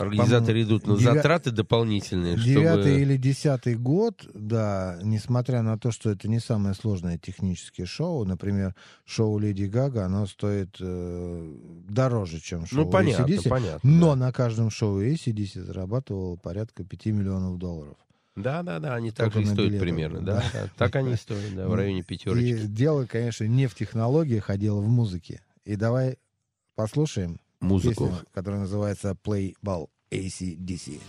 Организаторы 0.00 0.62
идут 0.62 0.86
на 0.86 0.96
затраты 0.96 1.50
дополнительные, 1.50 2.36
Девятый 2.36 2.82
чтобы... 2.82 3.00
или 3.00 3.16
десятый 3.16 3.76
год, 3.76 4.28
да, 4.34 4.98
несмотря 5.02 5.62
на 5.62 5.78
то, 5.78 5.90
что 5.90 6.10
это 6.10 6.28
не 6.28 6.40
самое 6.40 6.74
сложное 6.74 7.18
техническое 7.18 7.86
шоу, 7.86 8.24
например, 8.24 8.74
шоу 9.04 9.38
Леди 9.38 9.64
Гага, 9.64 10.04
оно 10.06 10.26
стоит 10.26 10.76
э, 10.80 11.54
дороже, 11.88 12.40
чем 12.40 12.66
шоу 12.66 12.84
Ну, 12.84 12.90
понятно, 12.90 13.24
AC/DC, 13.24 13.48
понятно. 13.48 13.90
но 13.90 14.14
на 14.14 14.32
каждом 14.32 14.70
шоу 14.70 15.00
ACDC 15.02 15.62
зарабатывал 15.62 16.36
порядка 16.36 16.84
5 16.84 17.06
миллионов 17.06 17.58
долларов. 17.58 17.96
Да, 18.36 18.62
да, 18.62 18.78
да, 18.78 18.94
они 18.94 19.10
так 19.10 19.32
же 19.32 19.42
и 19.42 19.44
стоят 19.44 19.70
билеты, 19.70 19.80
примерно, 19.80 20.20
да. 20.20 20.36
да, 20.36 20.44
да. 20.52 20.70
Так 20.76 20.94
они 20.96 21.12
и 21.14 21.16
стоят, 21.16 21.56
да, 21.56 21.66
в 21.66 21.74
районе 21.74 22.00
И 22.00 22.02
пятерочки. 22.02 22.66
дело, 22.66 23.04
конечно, 23.04 23.44
не 23.44 23.66
в 23.66 23.74
технологиях, 23.74 24.48
а 24.48 24.56
дело 24.56 24.80
в 24.80 24.88
музыке. 24.88 25.42
И 25.64 25.74
давай 25.74 26.18
послушаем 26.76 27.40
Музыку. 27.60 28.06
песню, 28.06 28.26
которая 28.32 28.60
называется 28.60 29.16
Play 29.24 29.54
Ball 29.64 29.88
ACDC. 30.10 31.00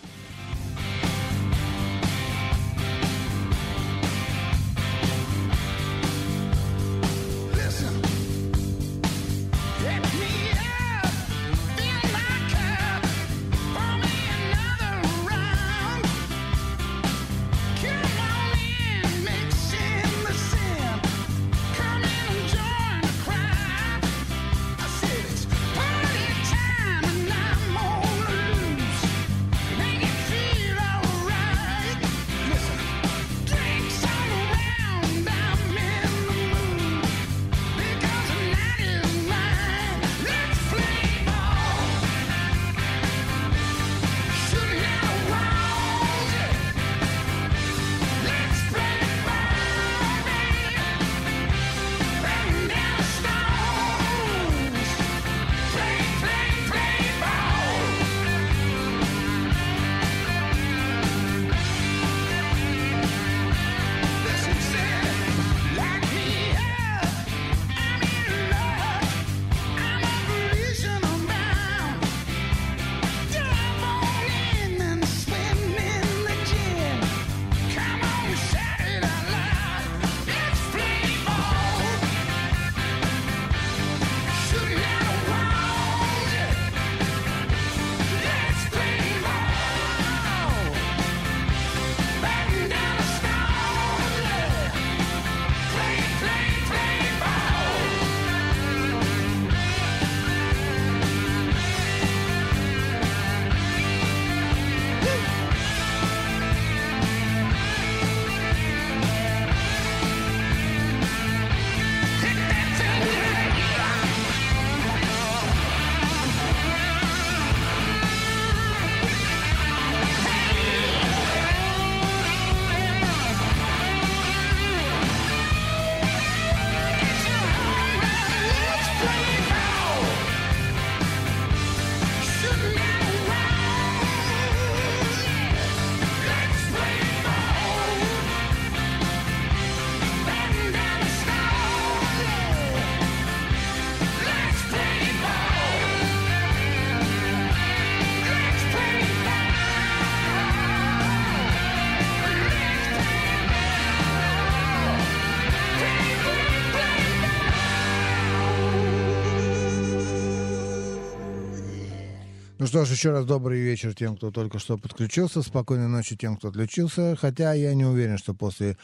Что 162.69 162.85
ж, 162.85 162.91
еще 162.91 163.09
раз 163.09 163.25
добрый 163.25 163.59
вечер 163.59 163.95
тем, 163.95 164.15
кто 164.15 164.29
только 164.29 164.59
что 164.59 164.77
подключился. 164.77 165.41
Спокойной 165.41 165.87
ночи 165.87 166.15
тем, 166.15 166.37
кто 166.37 166.49
отключился. 166.49 167.15
Хотя 167.15 167.53
я 167.53 167.73
не 167.73 167.83
уверен, 167.83 168.19
что 168.19 168.35
после 168.35 168.77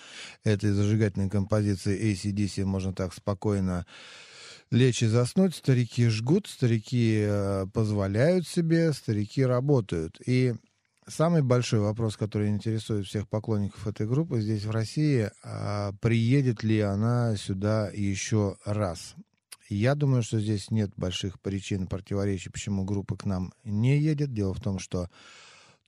этой 0.44 0.72
зажигательной 0.72 1.30
композиции 1.30 2.12
ACDC 2.12 2.66
можно 2.66 2.94
так 2.94 3.14
спокойно 3.14 3.86
лечь 4.72 5.04
и 5.04 5.06
заснуть. 5.06 5.54
Старики 5.54 6.08
жгут, 6.08 6.48
старики 6.48 7.20
э, 7.28 7.68
позволяют 7.72 8.48
себе, 8.48 8.92
старики 8.92 9.46
работают. 9.46 10.20
И 10.26 10.56
самый 11.08 11.44
большой 11.44 11.82
вопрос, 11.82 12.18
который 12.18 12.50
интересует 12.50 13.06
всех 13.06 13.30
поклонников 13.30 13.86
этой 13.86 14.08
группы 14.08 14.42
здесь 14.42 14.66
в 14.66 14.72
России, 14.72 15.30
а 15.44 15.92
приедет 16.02 16.64
ли 16.64 16.80
она 16.80 17.36
сюда 17.36 17.92
еще 17.94 18.58
раз? 18.66 19.14
Я 19.76 19.96
думаю, 19.96 20.24
что 20.24 20.40
здесь 20.40 20.72
нет 20.72 20.92
больших 20.96 21.40
причин 21.40 21.88
противоречий, 21.88 22.50
почему 22.50 22.84
группа 22.84 23.18
к 23.18 23.26
нам 23.26 23.54
не 23.64 23.98
едет. 23.98 24.34
Дело 24.34 24.54
в 24.54 24.62
том, 24.62 24.80
что 24.80 25.10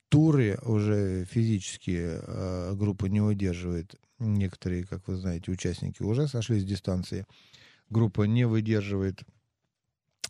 туры 0.10 0.60
уже 0.64 1.26
физически 1.26 2.20
э, 2.22 2.74
группа 2.76 3.06
не 3.06 3.22
выдерживает. 3.22 3.96
Некоторые, 4.20 4.86
как 4.86 5.08
вы 5.08 5.18
знаете, 5.18 5.52
участники 5.52 6.02
уже 6.02 6.28
сошли 6.28 6.60
с 6.60 6.66
дистанции. 6.66 7.26
Группа 7.90 8.24
не 8.24 8.46
выдерживает 8.46 9.24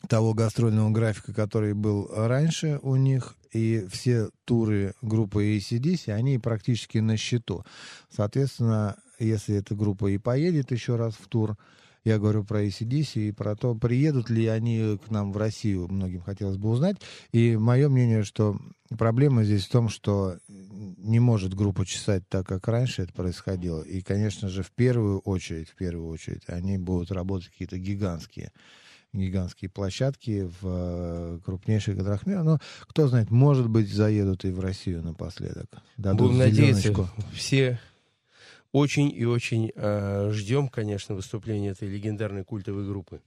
того 0.08 0.34
гастрольного 0.34 0.90
графика, 0.92 1.34
который 1.34 1.74
был 1.74 2.08
раньше 2.14 2.80
у 2.84 2.96
них, 2.96 3.36
и 3.52 3.88
все 3.90 4.30
туры 4.46 4.94
группы 5.02 5.58
ACDC, 5.58 6.12
они 6.12 6.38
практически 6.38 7.00
на 7.00 7.18
счету. 7.18 7.66
Соответственно, 8.10 8.98
если 9.20 9.56
эта 9.56 9.76
группа 9.76 10.08
и 10.08 10.18
поедет 10.18 10.72
еще 10.72 10.96
раз 10.96 11.16
в 11.16 11.28
тур, 11.28 11.58
я 12.08 12.20
говорю 12.20 12.46
про 12.46 12.64
ACDC 12.64 13.28
и 13.28 13.32
про 13.34 13.58
то, 13.58 13.76
приедут 13.76 14.30
ли 14.30 14.48
они 14.48 14.98
к 15.06 15.12
нам 15.12 15.34
в 15.34 15.38
Россию, 15.38 15.90
многим 15.90 16.22
хотелось 16.22 16.56
бы 16.56 16.70
узнать. 16.70 16.96
И 17.34 17.58
мое 17.58 17.90
мнение, 17.90 18.24
что 18.24 18.58
проблема 18.98 19.44
здесь 19.44 19.66
в 19.66 19.72
том, 19.72 19.90
что 19.90 20.38
не 20.48 21.20
может 21.20 21.54
группа 21.54 21.86
чесать 21.86 22.24
так, 22.30 22.48
как 22.48 22.66
раньше 22.70 23.02
это 23.02 23.12
происходило. 23.12 23.82
И, 23.82 24.02
конечно 24.02 24.48
же, 24.48 24.64
в 24.64 24.72
первую 24.72 25.20
очередь, 25.20 25.70
в 25.70 25.76
первую 25.76 26.08
очередь, 26.08 26.44
они 26.48 26.78
будут 26.78 27.12
работать 27.12 27.50
какие-то 27.50 27.78
гигантские 27.78 28.52
гигантские 29.14 29.70
площадки 29.70 30.52
в 30.62 30.64
э, 30.64 31.40
крупнейших 31.44 31.96
городах 31.96 32.26
мира. 32.26 32.44
Но 32.44 32.60
кто 32.82 33.08
знает, 33.08 33.32
может 33.32 33.68
быть, 33.68 33.90
заедут 33.90 34.46
и 34.46 34.52
в 34.52 34.60
Россию 34.60 35.02
напоследок. 35.02 35.70
Дадут 35.96 36.28
Будем 36.28 36.38
надеяться, 36.38 36.94
все 37.34 37.80
очень 38.72 39.12
и 39.14 39.26
очень 39.26 39.72
э, 39.76 40.30
ждем, 40.34 40.68
конечно, 40.68 41.16
выступления 41.16 41.70
этой 41.70 41.88
легендарной 41.88 42.44
культовой 42.44 42.86
группы. 42.86 43.22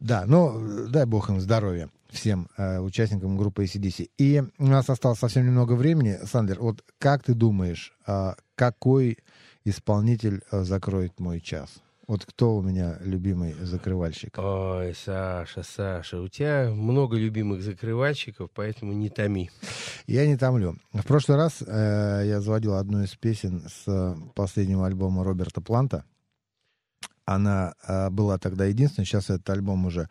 Да, 0.00 0.24
ну, 0.26 0.88
дай 0.88 1.06
бог 1.06 1.30
им 1.30 1.40
здоровья 1.40 1.88
всем 2.10 2.48
э, 2.56 2.78
участникам 2.80 3.36
группы 3.36 3.64
ACDC. 3.64 4.10
И 4.18 4.42
у 4.58 4.66
нас 4.66 4.90
осталось 4.90 5.18
совсем 5.18 5.46
немного 5.46 5.74
времени. 5.74 6.18
Сандер, 6.24 6.60
вот 6.60 6.84
как 6.98 7.22
ты 7.22 7.34
думаешь, 7.34 7.96
а, 8.06 8.34
какой 8.54 9.18
исполнитель 9.64 10.42
э, 10.50 10.62
закроет 10.64 11.20
мой 11.20 11.40
час? 11.40 11.82
Вот 12.08 12.26
кто 12.26 12.56
у 12.56 12.62
меня 12.62 12.98
любимый 13.00 13.54
закрывальщик? 13.54 14.36
Ой, 14.36 14.92
Саша, 14.94 15.62
Саша, 15.62 16.20
у 16.20 16.28
тебя 16.28 16.70
много 16.70 17.16
любимых 17.16 17.62
закрывальщиков, 17.62 18.50
поэтому 18.52 18.92
не 18.92 19.08
томи. 19.08 19.50
Я 20.08 20.26
не 20.26 20.36
томлю. 20.36 20.76
В 20.92 21.06
прошлый 21.06 21.38
раз 21.38 21.62
э, 21.64 22.22
я 22.26 22.40
заводил 22.40 22.74
одну 22.74 23.04
из 23.04 23.14
песен 23.14 23.62
с 23.68 24.16
последнего 24.34 24.86
альбома 24.86 25.22
Роберта 25.22 25.60
Планта. 25.60 26.04
Она 27.24 27.74
э, 27.86 28.10
была 28.10 28.36
тогда 28.38 28.64
единственной. 28.64 29.04
Сейчас 29.04 29.30
этот 29.30 29.48
альбом 29.50 29.86
уже 29.86 30.08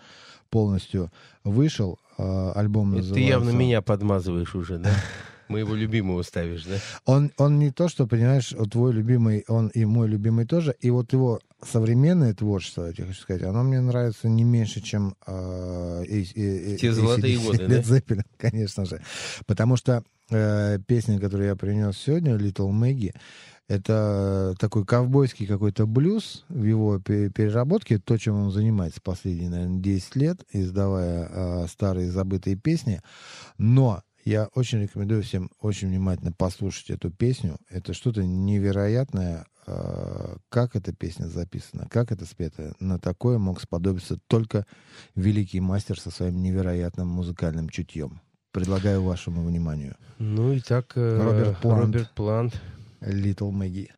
полностью 0.50 1.12
вышел. 1.44 2.00
Э, 2.18 2.52
альбом 2.56 2.94
Это 2.94 3.02
ты 3.02 3.10
называется... 3.10 3.30
явно 3.30 3.50
меня 3.50 3.82
подмазываешь 3.82 4.56
уже, 4.56 4.78
да? 4.78 4.92
Моего 5.50 5.76
любимого 5.76 6.22
ставишь, 6.22 6.64
да? 6.64 6.78
Он, 7.04 7.32
он 7.38 7.60
не 7.60 7.72
то, 7.72 7.90
что, 7.90 8.08
понимаешь, 8.08 8.56
твой 8.72 8.94
любимый, 8.94 9.44
он 9.50 9.68
и 9.68 9.84
мой 9.84 10.08
любимый 10.08 10.46
тоже. 10.46 10.74
И 10.80 10.90
вот 10.90 11.12
его 11.12 11.42
современное 11.66 12.34
творчество, 12.34 12.92
я 12.96 13.06
хочу 13.06 13.20
сказать, 13.20 13.44
оно 13.44 13.64
мне 13.64 13.82
нравится 13.82 14.28
не 14.28 14.44
меньше, 14.44 14.82
чем... 14.82 15.16
Э, 15.26 16.04
э, 16.08 16.24
э, 16.36 16.78
Те 16.78 16.92
золотые 16.94 17.38
годы, 17.40 17.68
да? 17.68 17.80
Led 17.80 17.84
Zeppelin, 17.84 18.24
конечно 18.38 18.86
же. 18.86 19.02
Потому 19.46 19.78
что 19.78 20.04
э, 20.30 20.80
песня, 20.88 21.20
которую 21.20 21.50
я 21.50 21.56
принес 21.56 21.98
сегодня, 21.98 22.36
Little 22.36 22.72
Maggie, 22.72 23.14
это 23.68 24.54
такой 24.60 24.86
ковбойский 24.86 25.48
какой-то 25.48 25.86
блюз 25.88 26.44
в 26.50 26.64
его 26.64 27.00
пе- 27.00 27.30
переработке, 27.30 28.00
то, 28.00 28.18
чем 28.18 28.36
он 28.36 28.52
занимается 28.52 29.00
последние, 29.02 29.50
наверное, 29.50 29.80
10 29.80 30.16
лет, 30.18 30.42
издавая 30.52 31.30
э, 31.32 31.68
старые 31.70 32.12
забытые 32.12 32.58
песни. 32.58 33.02
Но 33.58 34.04
я 34.26 34.48
очень 34.56 34.82
рекомендую 34.82 35.24
всем 35.24 35.50
очень 35.60 35.90
внимательно 35.90 36.32
послушать 36.32 36.90
эту 36.90 37.10
песню. 37.12 37.58
Это 37.70 37.94
что-то 37.94 38.24
невероятное, 38.24 39.46
э, 39.68 40.36
как 40.50 40.76
эта 40.76 40.94
песня 40.94 41.26
записана, 41.26 41.88
как 41.90 42.12
это 42.12 42.26
спето. 42.26 42.74
На 42.80 43.00
такое 43.00 43.38
мог 43.38 43.62
сподобиться 43.62 44.18
только 44.28 44.66
великий 45.16 45.60
мастер 45.60 46.00
со 46.00 46.12
своим 46.12 46.42
невероятным 46.42 47.08
музыкальным 47.08 47.70
чутьем. 47.70 48.22
Предлагаю 48.52 49.02
вашему 49.02 49.46
вниманию. 49.46 49.96
Ну 50.20 50.52
и 50.52 50.60
так 50.60 50.92
э, 50.96 51.18
Роберт 51.18 51.58
Плант. 51.60 51.86
Роберт 51.86 52.12
Плант. 52.14 52.62
Little 53.02 53.52
Maggie. 53.52 53.90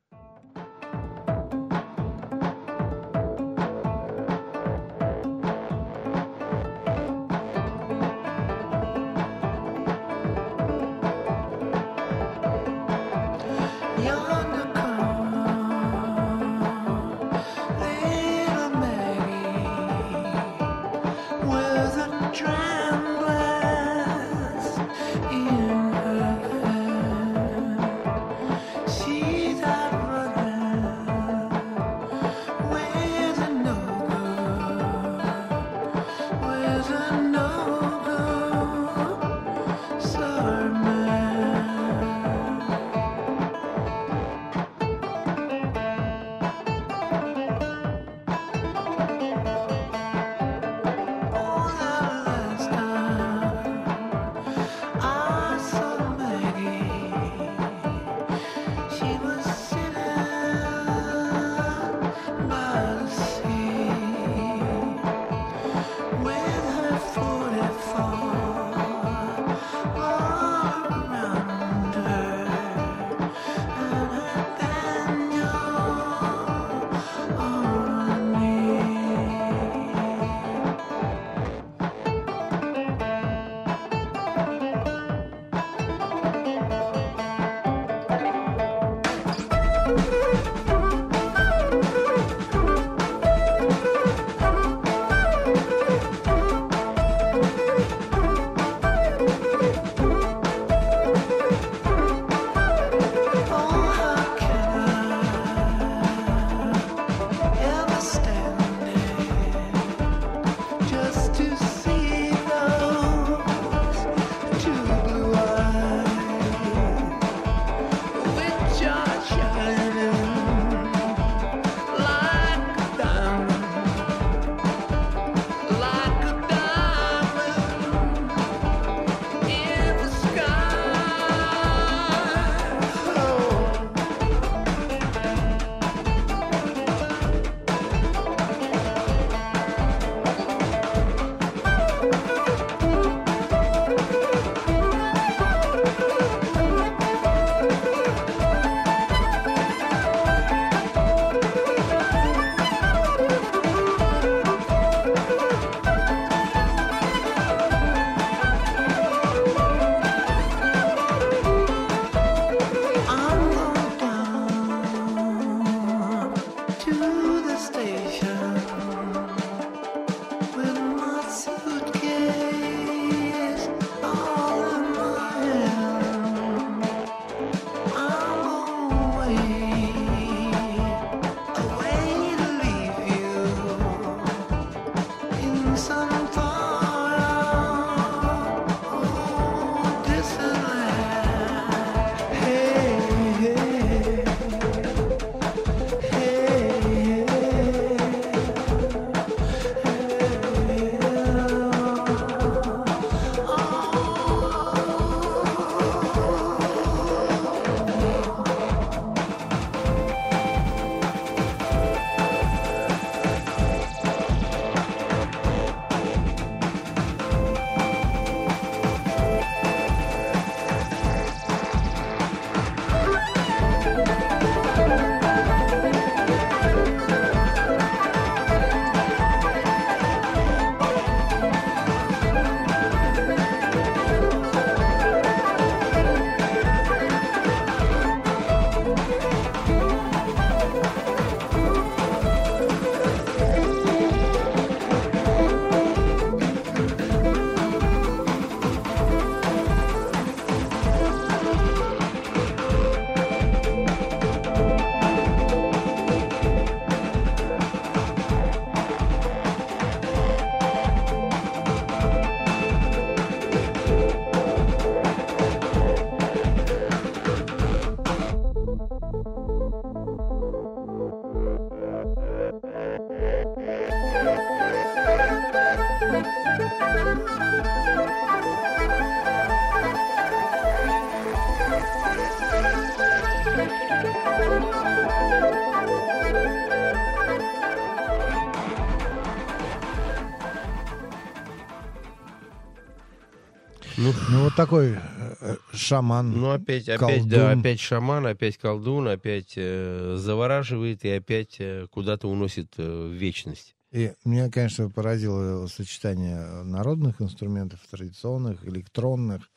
Ну, 294.04 294.12
ну 294.30 294.44
вот 294.44 294.56
такой 294.56 294.98
э, 295.40 295.56
шаман. 295.72 296.32
Ну 296.32 296.52
опять, 296.52 296.88
колдун. 296.88 297.08
опять, 297.08 297.28
да, 297.28 297.52
опять 297.52 297.80
шаман, 297.80 298.28
опять 298.28 298.58
колдун, 298.58 299.08
опять 299.08 299.54
э, 299.56 300.16
завораживает 300.18 301.06
и 301.06 301.10
опять 301.10 301.56
э, 301.60 301.88
куда-то 301.90 302.28
уносит 302.28 302.74
э, 302.78 303.08
в 303.08 303.12
вечность. 303.12 303.76
И 303.94 304.12
меня, 304.26 304.50
конечно, 304.50 304.90
поразило 304.90 305.68
сочетание 305.68 306.64
народных 306.64 307.22
инструментов, 307.22 307.80
традиционных, 307.92 308.66
электронных. 308.66 309.52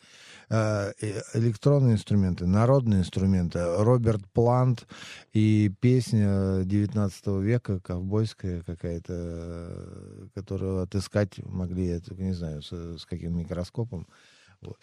Э, 0.50 0.92
электронные 1.32 1.94
инструменты, 1.94 2.46
народные 2.46 3.00
инструменты. 3.00 3.60
Роберт 3.78 4.20
Плант 4.34 4.86
и 5.32 5.72
песня 5.80 6.64
19 6.64 7.26
века, 7.42 7.80
ковбойская 7.80 8.62
какая-то, 8.62 10.28
которую 10.34 10.82
отыскать 10.82 11.38
могли, 11.38 11.86
я 11.88 12.00
не 12.18 12.34
знаю, 12.34 12.62
с, 12.62 12.98
с 12.98 13.06
каким 13.06 13.38
микроскопом. 13.38 14.06
Вот. 14.60 14.76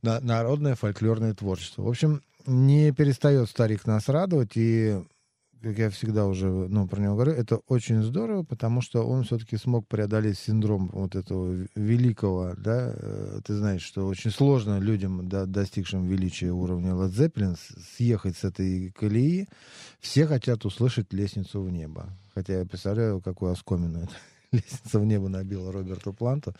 На- 0.00 0.20
народное 0.20 0.76
фольклорное 0.76 1.34
творчество. 1.34 1.82
В 1.82 1.88
общем, 1.88 2.22
не 2.46 2.90
перестает 2.90 3.50
старик 3.50 3.86
нас 3.86 4.08
радовать, 4.08 4.52
и 4.56 5.04
как 5.64 5.78
я 5.78 5.90
всегда 5.90 6.26
уже 6.26 6.46
ну, 6.46 6.86
про 6.86 7.00
него 7.00 7.14
говорю, 7.14 7.32
это 7.32 7.56
очень 7.68 8.02
здорово, 8.02 8.42
потому 8.42 8.82
что 8.82 9.02
он 9.02 9.24
все-таки 9.24 9.56
смог 9.56 9.88
преодолеть 9.88 10.38
синдром 10.38 10.90
вот 10.92 11.16
этого 11.16 11.66
великого, 11.74 12.54
да, 12.56 12.92
э, 12.94 13.40
ты 13.44 13.54
знаешь, 13.54 13.82
что 13.82 14.06
очень 14.06 14.30
сложно 14.30 14.78
людям, 14.78 15.26
да, 15.28 15.46
достигшим 15.46 16.06
величия 16.06 16.50
уровня 16.50 16.90
Led 16.90 17.10
Zeppelin, 17.10 17.56
съехать 17.96 18.36
с 18.36 18.44
этой 18.44 18.90
колеи. 18.90 19.48
Все 20.00 20.26
хотят 20.26 20.66
услышать 20.66 21.12
лестницу 21.12 21.62
в 21.62 21.70
небо. 21.70 22.06
Хотя 22.34 22.58
я 22.58 22.64
представляю, 22.66 23.20
какую 23.20 23.52
оскомину 23.52 24.00
это 24.00 24.12
лестница 24.64 24.98
в 24.98 25.04
небо 25.04 25.28
набила 25.28 25.72
Роберту 25.72 26.12
Планту. 26.12 26.54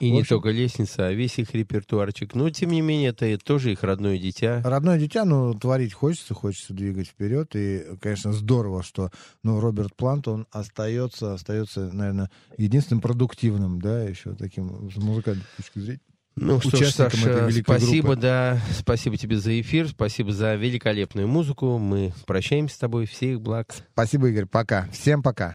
И 0.00 0.10
В 0.10 0.12
не 0.12 0.20
общем- 0.20 0.36
только 0.36 0.50
лестница, 0.50 1.06
а 1.06 1.12
весь 1.12 1.38
их 1.38 1.54
репертуарчик. 1.54 2.34
Но, 2.34 2.50
тем 2.50 2.70
не 2.70 2.80
менее, 2.80 3.10
это 3.10 3.38
тоже 3.38 3.72
их 3.72 3.82
родное 3.82 4.18
дитя. 4.18 4.62
Родное 4.64 4.98
дитя, 4.98 5.24
ну, 5.24 5.54
творить 5.54 5.92
хочется, 5.94 6.34
хочется 6.34 6.74
двигать 6.74 7.08
вперед. 7.08 7.50
И, 7.54 7.84
конечно, 8.00 8.32
здорово, 8.32 8.82
что, 8.82 9.10
ну, 9.42 9.60
Роберт 9.60 9.94
Плант, 9.96 10.28
он 10.28 10.46
остается, 10.50 11.34
остается, 11.34 11.90
наверное, 11.92 12.30
единственным 12.56 13.00
продуктивным, 13.00 13.80
да, 13.80 14.02
еще 14.02 14.34
таким 14.34 14.90
с 14.90 14.96
музыкальной 14.96 15.44
точки 15.56 15.78
зрения. 15.78 16.00
Ну 16.40 16.60
что 16.60 16.76
ж, 16.76 16.90
Саша, 16.92 17.50
спасибо, 17.50 18.08
группы. 18.08 18.20
да, 18.22 18.60
спасибо 18.78 19.16
тебе 19.16 19.38
за 19.38 19.60
эфир, 19.60 19.88
спасибо 19.88 20.30
за 20.32 20.54
великолепную 20.54 21.26
музыку. 21.26 21.78
Мы 21.78 22.12
прощаемся 22.26 22.76
с 22.76 22.78
тобой. 22.78 23.06
Всех 23.06 23.40
благ. 23.40 23.74
Спасибо, 23.92 24.28
Игорь, 24.28 24.46
пока. 24.46 24.88
Всем 24.92 25.20
пока. 25.22 25.54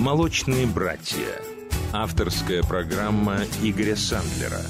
«Молочные 0.00 0.66
братья». 0.66 1.42
Авторская 1.92 2.62
программа 2.62 3.40
Игоря 3.62 3.96
Сандлера. 3.96 4.62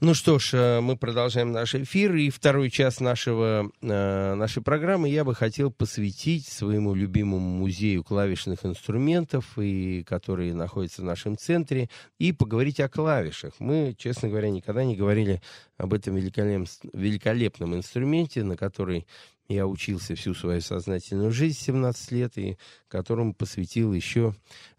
Ну 0.00 0.14
что 0.14 0.38
ж, 0.38 0.54
э, 0.54 0.80
мы 0.80 0.96
продолжаем 0.96 1.52
наш 1.52 1.74
эфир, 1.74 2.14
и 2.16 2.30
второй 2.30 2.70
час 2.70 2.98
нашего, 2.98 3.70
э, 3.82 4.34
нашей 4.34 4.62
программы 4.62 5.10
я 5.10 5.24
бы 5.24 5.34
хотел 5.34 5.70
посвятить 5.70 6.48
своему 6.48 6.94
любимому 6.94 7.58
музею 7.58 8.02
клавишных 8.02 8.64
инструментов, 8.64 9.44
и, 9.58 10.02
который 10.04 10.54
находится 10.54 11.02
в 11.02 11.04
нашем 11.04 11.36
центре, 11.36 11.90
и 12.18 12.32
поговорить 12.32 12.80
о 12.80 12.88
клавишах. 12.88 13.52
Мы, 13.58 13.94
честно 13.98 14.30
говоря, 14.30 14.48
никогда 14.48 14.82
не 14.82 14.96
говорили 14.96 15.42
об 15.76 15.92
этом 15.92 16.16
великолеп- 16.16 16.88
великолепном 16.94 17.74
инструменте, 17.74 18.42
на 18.44 18.56
который 18.56 19.06
я 19.50 19.66
учился 19.66 20.14
всю 20.14 20.34
свою 20.34 20.60
сознательную 20.60 21.32
жизнь, 21.32 21.58
17 21.58 22.12
лет, 22.12 22.38
и 22.38 22.56
которому 22.88 23.34
посвятил 23.34 23.92
еще 23.92 24.34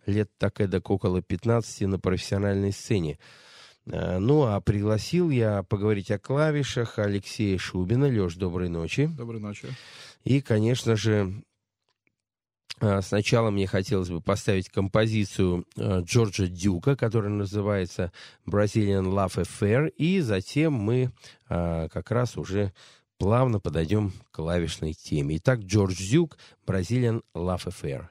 лет 0.06 0.30
так 0.38 0.62
эдак 0.62 0.90
около 0.90 1.22
15 1.22 1.82
на 1.88 2.00
профессиональной 2.00 2.72
сцене. 2.72 3.20
Э, 3.86 4.20
Ну, 4.20 4.44
а 4.44 4.62
пригласил 4.62 5.30
я 5.30 5.64
поговорить 5.64 6.10
о 6.12 6.20
клавишах 6.20 7.00
Алексея 7.00 7.58
Шубина. 7.58 8.06
Леш, 8.06 8.36
доброй 8.36 8.70
ночи. 8.70 9.08
Доброй 9.18 9.42
ночи. 9.42 9.68
И, 10.24 10.40
конечно 10.40 10.96
же, 10.96 11.44
э, 12.80 13.02
сначала 13.02 13.50
мне 13.50 13.68
хотелось 13.68 14.10
бы 14.10 14.22
поставить 14.22 14.70
композицию 14.70 15.66
э, 15.76 16.02
Джорджа 16.04 16.48
Дюка, 16.48 16.96
которая 16.96 17.32
называется 17.32 18.14
Brazilian 18.46 19.04
Love 19.04 19.44
Affair, 19.44 19.90
и 19.90 20.22
затем 20.22 20.74
мы 20.74 21.12
как 21.50 22.12
раз 22.12 22.38
уже 22.38 22.72
плавно 23.22 23.60
подойдем 23.60 24.10
к 24.10 24.36
клавишной 24.36 24.94
теме. 24.94 25.38
Итак, 25.38 25.60
Джордж 25.60 25.96
Дюк, 26.10 26.40
Brazilian 26.66 27.22
Love 27.36 27.68
Affair. 27.68 28.08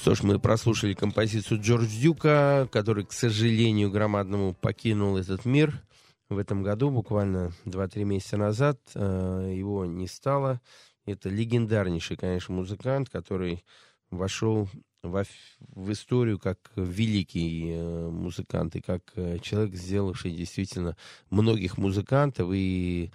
Что 0.00 0.14
ж, 0.14 0.22
мы 0.22 0.38
прослушали 0.38 0.94
композицию 0.94 1.60
Джордж 1.60 1.86
Дюка, 2.00 2.66
который, 2.72 3.04
к 3.04 3.12
сожалению, 3.12 3.90
громадному 3.90 4.54
покинул 4.54 5.18
этот 5.18 5.44
мир 5.44 5.82
в 6.30 6.38
этом 6.38 6.62
году, 6.62 6.90
буквально 6.90 7.52
2-3 7.66 8.04
месяца 8.04 8.38
назад. 8.38 8.80
Э, 8.94 9.52
Его 9.54 9.84
не 9.84 10.06
стало. 10.06 10.62
Это 11.04 11.28
легендарнейший, 11.28 12.16
конечно, 12.16 12.54
музыкант, 12.54 13.10
который 13.10 13.62
вошел 14.10 14.70
во 15.02 15.20
ф- 15.20 15.28
в 15.58 15.92
историю 15.92 16.38
как 16.38 16.58
великий 16.76 17.72
э, 17.72 18.08
музыкант 18.08 18.76
и 18.76 18.80
как 18.80 19.02
э, 19.16 19.38
человек, 19.42 19.74
сделавший 19.74 20.30
действительно 20.30 20.96
многих 21.28 21.76
музыкантов. 21.76 22.50
И 22.54 23.10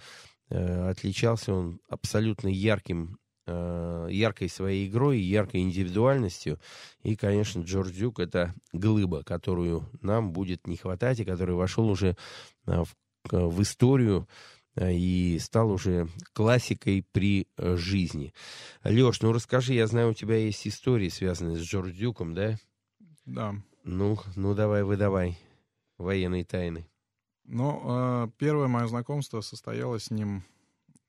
отличался 0.48 1.52
он 1.52 1.80
абсолютно 1.88 2.46
ярким 2.46 3.18
яркой 3.46 4.48
своей 4.48 4.88
игрой, 4.88 5.20
яркой 5.20 5.60
индивидуальностью. 5.60 6.58
И, 7.02 7.16
конечно, 7.16 7.60
Джордж 7.60 7.92
Дюк— 7.92 8.18
это 8.20 8.54
глыба, 8.72 9.22
которую 9.22 9.88
нам 10.00 10.32
будет 10.32 10.66
не 10.66 10.76
хватать, 10.76 11.20
и 11.20 11.24
который 11.24 11.54
вошел 11.54 11.88
уже 11.88 12.16
э, 12.66 12.82
в, 12.82 12.94
в 13.30 13.62
историю 13.62 14.28
э, 14.74 14.92
и 14.92 15.38
стал 15.38 15.70
уже 15.70 16.08
классикой 16.32 17.04
при 17.12 17.46
э, 17.56 17.76
жизни. 17.76 18.32
Леш, 18.84 19.20
ну 19.22 19.32
расскажи, 19.32 19.74
я 19.74 19.86
знаю, 19.86 20.10
у 20.10 20.14
тебя 20.14 20.36
есть 20.36 20.66
истории, 20.66 21.08
связанные 21.08 21.56
с 21.56 21.60
Джордж 21.60 21.92
Дюком, 21.92 22.34
да? 22.34 22.58
Да. 23.24 23.54
Ну, 23.84 24.18
ну 24.34 24.54
давай, 24.54 24.82
выдавай 24.82 25.38
военные 25.98 26.44
тайны. 26.44 26.86
Ну, 27.44 27.82
э, 27.84 28.28
первое 28.38 28.66
мое 28.66 28.86
знакомство 28.88 29.40
состоялось 29.40 30.04
с 30.04 30.10
ним. 30.10 30.42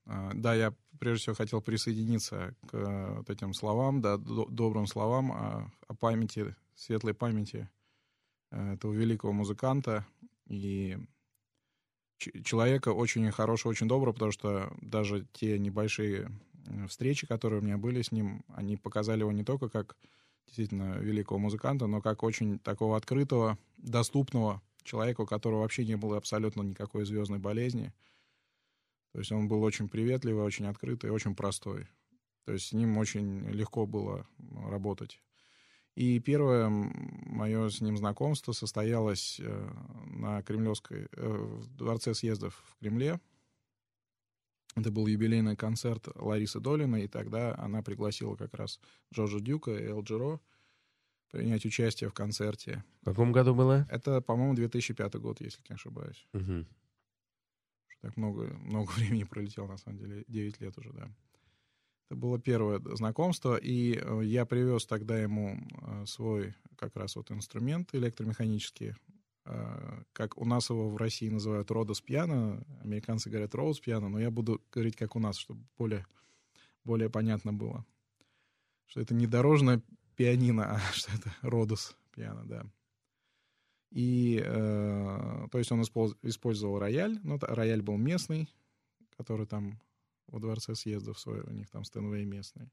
Э, 0.08 0.32
Да, 0.36 0.56
я 0.56 0.74
прежде 1.00 1.22
всего 1.22 1.36
хотел 1.36 1.62
присоединиться 1.62 2.56
к 2.68 2.74
э, 2.74 3.16
вот 3.18 3.30
этим 3.30 3.54
словам, 3.54 4.02
да, 4.02 4.18
до- 4.18 4.48
добрым 4.48 4.88
словам 4.88 5.32
о, 5.32 5.72
о 5.88 5.94
памяти, 5.94 6.56
светлой 6.76 7.14
памяти 7.14 7.70
э, 8.52 8.74
этого 8.74 8.94
великого 8.94 9.34
музыканта 9.34 10.06
и 10.48 10.98
человека 12.44 12.90
очень 12.90 13.30
хорошего, 13.32 13.72
очень 13.72 13.88
доброго, 13.88 14.14
потому 14.14 14.32
что 14.32 14.74
даже 14.82 15.28
те 15.34 15.60
небольшие 15.60 16.32
э, 16.66 16.88
встречи, 16.88 17.28
которые 17.28 17.62
у 17.62 17.64
меня 17.64 17.78
были 17.78 18.02
с 18.02 18.12
ним, 18.12 18.44
они 18.54 18.78
показали 18.78 19.22
его 19.22 19.32
не 19.32 19.44
только 19.44 19.70
как 19.70 19.96
действительно 20.48 20.98
великого 20.98 21.40
музыканта, 21.40 21.88
но 21.88 22.02
как 22.02 22.24
очень 22.24 22.60
такого 22.60 22.98
открытого, 22.98 23.58
доступного 23.78 24.62
человека, 24.84 25.22
у 25.22 25.26
которого 25.26 25.62
вообще 25.62 25.86
не 25.86 25.98
было 25.98 26.18
абсолютно 26.18 26.62
никакой 26.62 27.06
звездной 27.06 27.40
болезни. 27.40 27.94
То 29.18 29.22
есть 29.22 29.32
он 29.32 29.48
был 29.48 29.64
очень 29.64 29.90
приветливый, 29.90 30.44
очень 30.44 30.68
открытый, 30.68 31.10
очень 31.10 31.34
простой. 31.34 31.88
То 32.46 32.52
есть 32.54 32.68
с 32.68 32.74
ним 32.74 33.00
очень 33.00 33.50
легко 33.50 33.88
было 33.88 34.28
работать. 34.70 35.20
И 35.96 36.20
первое 36.20 36.70
мое 36.70 37.68
с 37.72 37.82
ним 37.82 37.98
знакомство 37.98 38.52
состоялось 38.52 39.40
э, 39.40 39.70
на 40.06 40.44
Кремлевской, 40.44 41.08
э, 41.12 41.28
в 41.28 41.66
Дворце 41.76 42.14
съездов 42.14 42.64
в 42.68 42.78
Кремле. 42.80 43.20
Это 44.76 44.92
был 44.92 45.08
юбилейный 45.08 45.56
концерт 45.56 46.08
Ларисы 46.14 46.60
Долиной, 46.60 47.06
и 47.06 47.08
тогда 47.08 47.56
она 47.58 47.82
пригласила 47.82 48.36
как 48.36 48.54
раз 48.54 48.80
Джорджа 49.12 49.40
Дюка 49.40 49.72
и 49.72 49.86
Эл 49.88 50.04
Джеро 50.04 50.40
принять 51.32 51.66
участие 51.66 52.12
в 52.12 52.14
концерте. 52.14 52.84
В 53.02 53.06
каком 53.06 53.32
году 53.32 53.56
было? 53.56 53.88
Это, 53.90 54.22
по-моему, 54.22 54.54
2005 54.54 55.16
год, 55.16 55.42
если 55.42 55.64
не 55.68 55.74
ошибаюсь. 55.74 56.28
Мгм. 56.34 56.68
Так 58.02 58.18
много, 58.18 58.54
много 58.62 58.92
времени 58.98 59.24
пролетело, 59.24 59.68
на 59.68 59.78
самом 59.78 60.00
деле. 60.00 60.24
9 60.28 60.62
лет 60.62 60.78
уже, 60.78 60.92
да. 60.94 61.10
Это 62.10 62.16
было 62.16 62.40
первое 62.40 62.80
знакомство, 62.96 63.58
и 63.58 64.00
э, 64.02 64.22
я 64.24 64.46
привез 64.46 64.86
тогда 64.86 65.18
ему 65.20 65.58
э, 65.58 66.06
свой 66.06 66.56
как 66.78 66.96
раз 66.96 67.18
вот 67.18 67.32
инструмент 67.32 67.94
электромеханический, 67.94 68.96
э, 69.44 70.04
как 70.14 70.38
у 70.38 70.46
нас 70.46 70.70
его 70.70 70.90
в 70.90 70.96
России 70.96 71.28
называют 71.28 71.70
Родос 71.70 72.00
пиано, 72.00 72.64
американцы 72.82 73.30
говорят 73.30 73.54
Роуз 73.56 73.82
пиано, 73.82 74.08
но 74.08 74.20
я 74.22 74.32
буду 74.32 74.62
говорить 74.72 74.96
как 74.96 75.18
у 75.18 75.20
нас, 75.20 75.36
чтобы 75.36 75.66
более, 75.78 76.06
более 76.86 77.10
понятно 77.10 77.52
было. 77.52 77.86
Что 78.86 79.02
это 79.02 79.14
не 79.14 79.28
дорожное 79.28 79.82
пианино, 80.16 80.76
а 80.76 80.80
что 80.94 81.12
это 81.12 81.36
Родос 81.42 81.98
пиано, 82.16 82.46
да. 82.46 82.66
И, 83.90 84.42
э, 84.44 85.48
то 85.52 85.58
есть 85.58 85.72
он 85.72 85.82
использ- 85.82 86.18
использовал 86.22 86.80
рояль, 86.80 87.20
но 87.24 87.40
та- 87.40 87.48
рояль 87.48 87.82
был 87.82 87.98
местный, 87.98 88.50
который 89.18 89.48
там 89.48 89.80
во 90.28 90.40
дворце 90.40 90.76
съездов 90.76 91.20
свой, 91.20 91.42
у 91.42 91.52
них 91.52 91.70
там 91.70 91.84
Стэнвей 91.84 92.26
местный. 92.26 92.70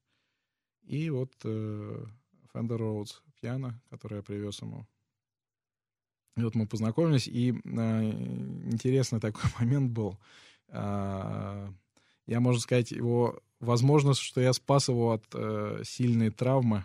И 0.83 1.09
вот 1.11 1.33
э, 1.45 2.05
Fender 2.53 2.79
Rhodes 2.79 3.23
пиано, 3.41 3.81
которое 3.91 4.17
я 4.17 4.23
привез 4.23 4.61
ему. 4.61 4.87
И 6.37 6.43
вот 6.43 6.55
мы 6.57 6.67
познакомились, 6.67 7.29
и 7.29 7.53
э, 7.53 7.55
интересный 7.55 9.21
такой 9.21 9.51
момент 9.59 9.93
был. 9.93 10.19
А, 10.69 11.73
я, 12.27 12.41
можно 12.41 12.61
сказать, 12.61 12.91
его 12.91 13.41
возможность, 13.61 14.21
что 14.21 14.41
я 14.41 14.53
спас 14.53 14.89
его 14.89 15.13
от 15.13 15.25
э, 15.33 15.83
сильной 15.85 16.31
травмы, 16.31 16.85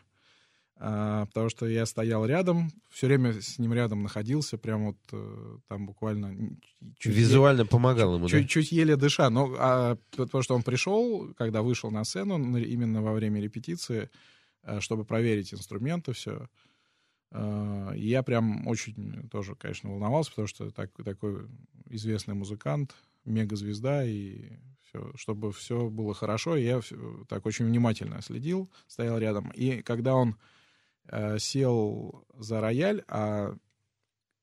потому 0.79 1.49
что 1.49 1.65
я 1.67 1.85
стоял 1.85 2.25
рядом, 2.25 2.71
все 2.89 3.07
время 3.07 3.33
с 3.33 3.59
ним 3.59 3.73
рядом 3.73 4.01
находился, 4.01 4.57
прям 4.57 4.87
вот 4.87 4.97
э, 5.11 5.57
там 5.67 5.85
буквально 5.85 6.57
чуть 6.97 7.13
Визуально 7.13 7.65
помогал 7.65 8.15
ему, 8.15 8.27
да? 8.27 8.31
чуть, 8.31 8.49
чуть 8.49 8.71
еле 8.71 8.95
дыша. 8.95 9.29
Но 9.29 9.53
а, 9.59 9.97
потому 10.15 10.41
что 10.41 10.55
он 10.55 10.63
пришел, 10.63 11.33
когда 11.37 11.63
вышел 11.63 11.91
на 11.91 12.05
сцену, 12.05 12.37
именно 12.57 13.01
во 13.01 13.11
время 13.11 13.41
репетиции, 13.41 14.09
э, 14.63 14.79
чтобы 14.79 15.03
проверить 15.03 15.53
инструменты, 15.53 16.13
все. 16.13 16.47
И 17.31 18.07
я 18.07 18.23
прям 18.23 18.65
очень 18.67 19.29
тоже, 19.29 19.53
конечно, 19.53 19.91
волновался, 19.91 20.31
потому 20.31 20.47
что 20.47 20.71
так, 20.71 20.89
такой 21.05 21.45
известный 21.87 22.33
музыкант, 22.33 22.95
мегазвезда, 23.23 24.03
и 24.03 24.53
все, 24.89 25.11
чтобы 25.15 25.51
все 25.51 25.89
было 25.89 26.15
хорошо. 26.15 26.55
Я 26.55 26.81
так 27.27 27.45
очень 27.45 27.65
внимательно 27.65 28.21
следил, 28.23 28.71
стоял 28.87 29.19
рядом. 29.19 29.51
И 29.51 29.83
когда 29.83 30.15
он 30.15 30.37
сел 31.37 32.25
за 32.37 32.61
рояль, 32.61 33.03
а 33.07 33.55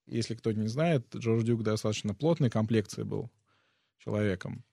если 0.07 0.35
кто 0.35 0.53
не 0.53 0.69
знает, 0.69 1.14
Джордж 1.14 1.45
Дюк 1.45 1.62
достаточно 1.62 2.14
плотной 2.14 2.51
комплекции 2.51 3.03
был 3.03 3.31
человеком. 3.99 4.64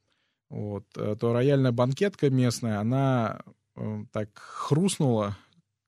Вот, 0.50 0.86
э, 0.96 1.16
то 1.20 1.34
рояльная 1.34 1.72
банкетка 1.72 2.30
местная, 2.30 2.80
она 2.80 3.42
э, 3.76 4.06
так 4.12 4.30
хрустнула, 4.38 5.36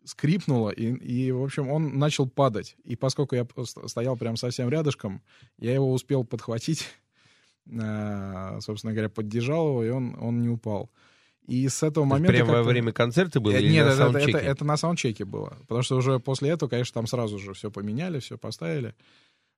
скрипнула, 0.04 0.72
и, 0.72 0.92
и, 0.94 1.32
в 1.32 1.44
общем, 1.44 1.70
он 1.70 2.00
начал 2.00 2.28
падать. 2.28 2.76
И 2.84 2.96
поскольку 2.96 3.36
я 3.36 3.48
стоял 3.86 4.18
прям 4.18 4.38
совсем 4.38 4.70
рядышком, 4.70 5.22
я 5.60 5.74
его 5.74 5.92
успел 5.94 6.24
подхватить, 6.24 6.88
э, 7.68 8.60
собственно 8.62 8.94
говоря, 8.94 9.10
поддержал 9.10 9.68
его, 9.68 9.84
и 9.84 9.90
он, 9.90 10.18
он 10.20 10.42
не 10.42 10.50
упал. 10.50 10.90
И 11.48 11.68
с 11.70 11.84
этого 11.84 12.06
Это 12.06 12.10
момента... 12.14 12.34
Прямо 12.34 12.54
во 12.54 12.64
время 12.64 12.92
концерта 12.92 13.40
было 13.40 13.54
Э, 13.54 13.62
или 13.62 13.72
Нет, 13.72 13.86
на 13.86 13.90
это, 13.92 14.02
это- 14.04 14.12
саундчеке? 14.12 14.38
это- 14.38 14.48
это 14.48 14.66
на 14.66 14.78
саундчеке 14.78 15.26
было. 15.26 15.58
Потому 15.68 15.82
что 15.84 15.96
уже 15.98 16.20
после 16.20 16.50
этого, 16.50 16.70
конечно, 16.70 16.94
там 16.94 17.08
сразу 17.08 17.38
же 17.40 17.54
все 17.54 17.70
поменяли, 17.70 18.20
все 18.20 18.38
поставили. 18.38 18.96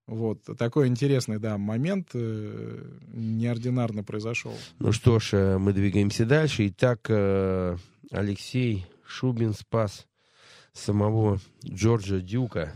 Вот, 0.05 0.39
такой 0.57 0.87
интересный, 0.87 1.37
да, 1.37 1.57
момент 1.57 2.09
э, 2.13 2.81
неординарно 3.13 4.03
произошел. 4.03 4.53
Ну 4.79 4.91
что 4.93 5.19
ж, 5.19 5.29
э, 5.33 5.57
мы 5.57 5.73
двигаемся 5.73 6.25
дальше. 6.25 6.67
Итак, 6.69 7.05
э, 7.09 7.75
Алексей 8.11 8.85
Шубин 9.05 9.53
спас 9.53 10.07
самого 10.73 11.39
Джорджа 11.65 12.19
Дюка 12.19 12.73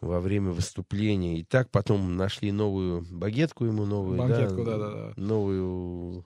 во 0.00 0.20
время 0.20 0.50
выступления. 0.52 1.40
И 1.40 1.44
так 1.44 1.70
потом 1.70 2.16
нашли 2.16 2.52
новую 2.52 3.04
багетку 3.10 3.64
ему, 3.64 3.84
новую, 3.84 4.18
Банкетку, 4.18 4.64
да-да-да. 4.64 5.12
новую... 5.16 6.24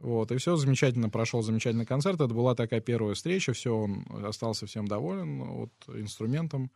Вот, 0.00 0.30
и 0.30 0.36
все 0.36 0.56
замечательно, 0.56 1.08
прошел 1.08 1.42
замечательный 1.42 1.86
концерт. 1.86 2.20
Это 2.20 2.32
была 2.34 2.54
такая 2.54 2.80
первая 2.80 3.14
встреча, 3.14 3.52
все, 3.52 3.74
он 3.74 4.04
остался 4.24 4.66
всем 4.66 4.86
доволен 4.86 5.42
вот, 5.44 5.70
инструментом. 5.88 6.70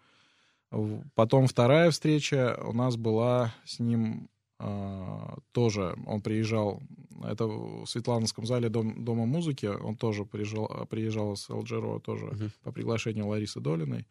Потом 1.15 1.47
вторая 1.47 1.91
встреча 1.91 2.59
у 2.65 2.73
нас 2.73 2.97
была 2.97 3.55
с 3.65 3.79
ним 3.81 4.29
а, 4.59 5.39
тоже. 5.53 5.97
Он 6.07 6.21
приезжал, 6.23 6.81
это 7.25 7.47
в 7.47 7.87
Светлановском 7.87 8.47
зале 8.47 8.69
Дом- 8.69 9.05
Дома 9.05 9.27
музыки, 9.27 9.67
он 9.67 9.97
тоже 9.97 10.25
приезжал, 10.25 10.87
приезжал 10.89 11.37
с 11.37 11.51
Алджеро 11.51 11.99
тоже 11.99 12.27
Мгм. 12.27 12.51
по 12.63 12.73
приглашению 12.73 13.27
Ларисы 13.27 13.61
Долиной. 13.61 14.07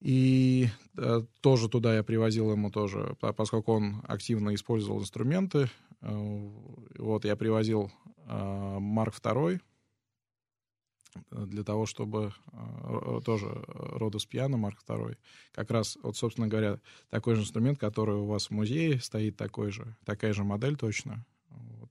И 0.00 0.68
э, 0.96 1.22
тоже 1.40 1.68
туда 1.68 1.96
я 1.96 2.04
привозил 2.04 2.52
ему 2.52 2.70
тоже, 2.70 3.16
по- 3.18 3.32
поскольку 3.32 3.72
он 3.72 4.00
активно 4.06 4.54
использовал 4.54 5.00
инструменты. 5.00 5.68
Э, 6.02 6.50
вот 6.98 7.24
я 7.24 7.36
привозил 7.36 7.90
э, 8.26 8.78
Марк 8.78 9.14
II 9.20 9.60
для 11.32 11.64
того, 11.64 11.86
чтобы 11.86 12.32
э, 12.52 13.20
тоже 13.24 13.46
Родос 13.66 14.26
пиано 14.26 14.56
Марк 14.56 14.78
II. 14.86 15.16
Как 15.52 15.70
раз, 15.70 15.96
вот, 16.02 16.16
собственно 16.16 16.48
говоря, 16.48 16.78
такой 17.10 17.34
же 17.34 17.42
инструмент, 17.42 17.78
который 17.78 18.16
у 18.16 18.26
вас 18.26 18.46
в 18.48 18.50
музее 18.52 19.00
стоит, 19.00 19.36
такой 19.36 19.70
же, 19.70 19.96
такая 20.04 20.32
же 20.32 20.44
модель 20.44 20.76
точно. 20.76 21.24
Вот. 21.48 21.90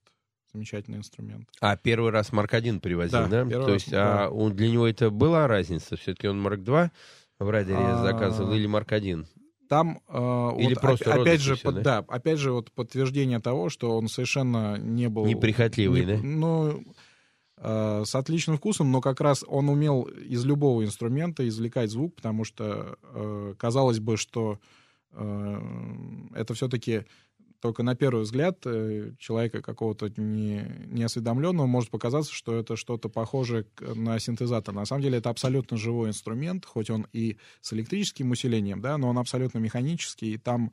Замечательный 0.53 0.99
инструмент. 0.99 1.49
А, 1.59 1.75
первый 1.75 2.11
раз 2.11 2.31
Марк 2.31 2.53
1 2.53 2.79
привозил, 2.79 3.27
Да, 3.27 3.27
да? 3.43 3.49
То 3.49 3.59
раз, 3.65 3.73
есть, 3.73 3.91
да. 3.91 4.25
а 4.25 4.29
он- 4.29 4.55
для 4.55 4.69
него 4.71 4.87
это 4.87 5.09
была 5.09 5.47
разница? 5.47 5.97
Все-таки 5.97 6.27
он 6.27 6.39
Марк 6.39 6.61
2 6.61 6.91
в 7.39 7.49
райдере 7.49 7.79
А, 7.79 8.03
заказывал 8.03 8.53
или 8.53 8.65
Марк 8.67 8.91
1? 8.93 9.27
Там 9.67 10.01
э, 10.07 10.51
Или 10.59 10.73
вот 10.73 10.81
просто 10.81 11.13
опять 11.13 11.41
же, 11.41 11.55
всё, 11.55 11.63
под- 11.65 11.75
да? 11.75 12.01
да, 12.01 12.05
опять 12.07 12.39
же 12.39 12.51
вот 12.51 12.71
подтверждение 12.71 13.39
того, 13.39 13.69
что 13.69 13.97
он 13.97 14.07
совершенно 14.07 14.77
не 14.77 15.09
был 15.09 15.25
Неприхотливый, 15.25 16.05
не- 16.05 16.05
да? 16.05 16.19
Ну 16.23 16.83
э, 17.57 18.03
с 18.05 18.15
отличным 18.15 18.57
вкусом, 18.57 18.91
но 18.91 19.01
как 19.01 19.19
раз 19.19 19.43
он 19.47 19.69
умел 19.69 20.03
из 20.03 20.45
любого 20.45 20.83
инструмента 20.85 21.47
извлекать 21.47 21.89
звук, 21.89 22.15
потому 22.15 22.43
что 22.43 22.97
э, 23.03 23.55
казалось 23.57 23.99
бы, 23.99 24.15
что 24.17 24.59
э, 25.11 25.61
это 26.35 26.53
все-таки 26.53 27.05
только 27.59 27.83
на 27.83 27.95
первый 27.95 28.23
взгляд 28.23 28.59
э, 28.65 29.13
человека 29.19 29.61
какого-то 29.61 30.09
не, 30.17 30.65
неосведомленного 30.87 31.65
может 31.65 31.89
показаться, 31.89 32.33
что 32.33 32.55
это 32.55 32.75
что-то 32.75 33.09
похожее 33.09 33.65
на 33.79 34.19
синтезатор. 34.19 34.73
На 34.73 34.85
самом 34.85 35.01
деле 35.01 35.17
это 35.17 35.29
абсолютно 35.29 35.77
живой 35.77 36.09
инструмент, 36.09 36.65
хоть 36.65 36.89
он 36.89 37.07
и 37.13 37.37
с 37.61 37.73
электрическим 37.73 38.31
усилением, 38.31 38.81
да, 38.81 38.97
но 38.97 39.09
он 39.09 39.17
абсолютно 39.17 39.59
механический, 39.59 40.33
и 40.33 40.37
там 40.37 40.71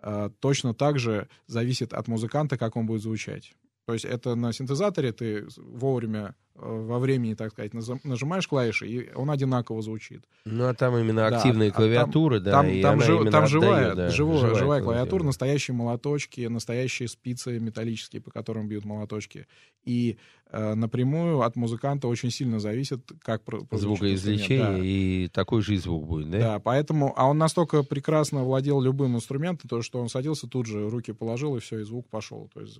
э, 0.00 0.30
точно 0.40 0.74
так 0.74 0.98
же 0.98 1.28
зависит 1.46 1.92
от 1.92 2.08
музыканта, 2.08 2.56
как 2.56 2.76
он 2.76 2.86
будет 2.86 3.02
звучать. 3.02 3.54
То 3.86 3.94
есть 3.94 4.04
это 4.04 4.34
на 4.36 4.52
синтезаторе 4.52 5.12
ты 5.12 5.44
вовремя 5.56 6.36
э, 6.54 6.60
во 6.60 7.00
времени, 7.00 7.34
так 7.34 7.50
сказать, 7.50 7.72
нажимаешь 8.04 8.46
клавиши, 8.46 8.86
и 8.86 9.12
он 9.14 9.28
одинаково 9.28 9.82
звучит. 9.82 10.24
Ну, 10.44 10.68
а 10.68 10.74
там 10.74 10.96
именно 10.96 11.28
Да, 11.28 11.36
активные 11.36 11.70
а 11.70 11.72
там- 11.72 11.76
клавиатуры, 11.78 12.38
да, 12.40 12.50
там, 12.52 12.68
и 12.68 12.80
там, 12.80 12.94
она 12.94 13.04
жив- 13.04 13.18
там 13.18 13.26
отдает, 13.44 13.48
живая, 13.48 13.94
да, 13.96 14.10
живая, 14.10 14.38
живая 14.38 14.54
клавиатура, 14.54 14.84
клавиатура. 14.84 15.24
настоящие 15.24 15.74
молоточки, 15.74 16.42
настоящие 16.42 17.08
спицы 17.08 17.58
металлические, 17.58 18.22
по 18.22 18.30
которым 18.30 18.68
бьют 18.68 18.84
молоточки. 18.84 19.46
И 19.84 20.16
э, 20.52 20.74
напрямую 20.74 21.40
от 21.42 21.56
музыканта 21.56 22.06
очень 22.06 22.30
сильно 22.30 22.60
зависит, 22.60 23.10
как 23.20 23.42
Звукоизвлечение. 23.72 24.64
Да. 24.64 24.78
и 24.78 25.28
такой 25.28 25.62
же 25.62 25.74
и 25.74 25.78
звук 25.78 26.06
будет, 26.06 26.30
да? 26.30 26.38
Да, 26.38 26.58
поэтому, 26.60 27.12
а 27.16 27.26
он 27.28 27.36
настолько 27.38 27.82
прекрасно 27.82 28.44
владел 28.44 28.80
любым 28.80 29.16
инструментом, 29.16 29.68
то 29.68 29.82
что 29.82 30.00
он 30.00 30.08
садился 30.08 30.46
тут 30.46 30.66
же, 30.66 30.88
руки 30.88 31.12
положил, 31.12 31.56
и 31.56 31.60
все, 31.60 31.80
и 31.80 31.82
звук 31.82 32.08
пошел. 32.08 32.48
То 32.54 32.60
есть 32.60 32.78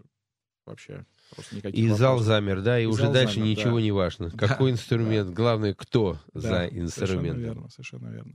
вообще 0.66 1.04
просто 1.34 1.56
никаких 1.56 1.78
И 1.84 1.88
зал 1.88 2.12
вопросов. 2.12 2.26
замер, 2.26 2.60
да, 2.62 2.78
и, 2.78 2.84
И 2.84 2.86
уже 2.86 3.02
зал 3.04 3.12
дальше 3.12 3.34
замер, 3.34 3.48
ничего 3.48 3.76
да. 3.76 3.82
не 3.82 3.92
важно. 3.92 4.30
Да, 4.30 4.46
Какой 4.48 4.70
инструмент, 4.70 5.30
главное, 5.30 5.74
кто 5.74 6.18
Да, 6.34 6.40
за 6.40 6.48
Совершенно 6.50 6.80
инструментом. 6.80 7.42
верно, 7.42 7.68
совершенно 7.70 8.08
верно. 8.08 8.32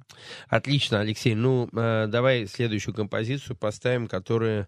Отлично, 0.48 1.00
Алексей. 1.00 1.36
Ну, 1.36 1.70
э, 1.74 2.08
давай 2.08 2.48
следующую 2.48 2.94
композицию 2.96 3.56
поставим, 3.56 4.08
которая 4.08 4.68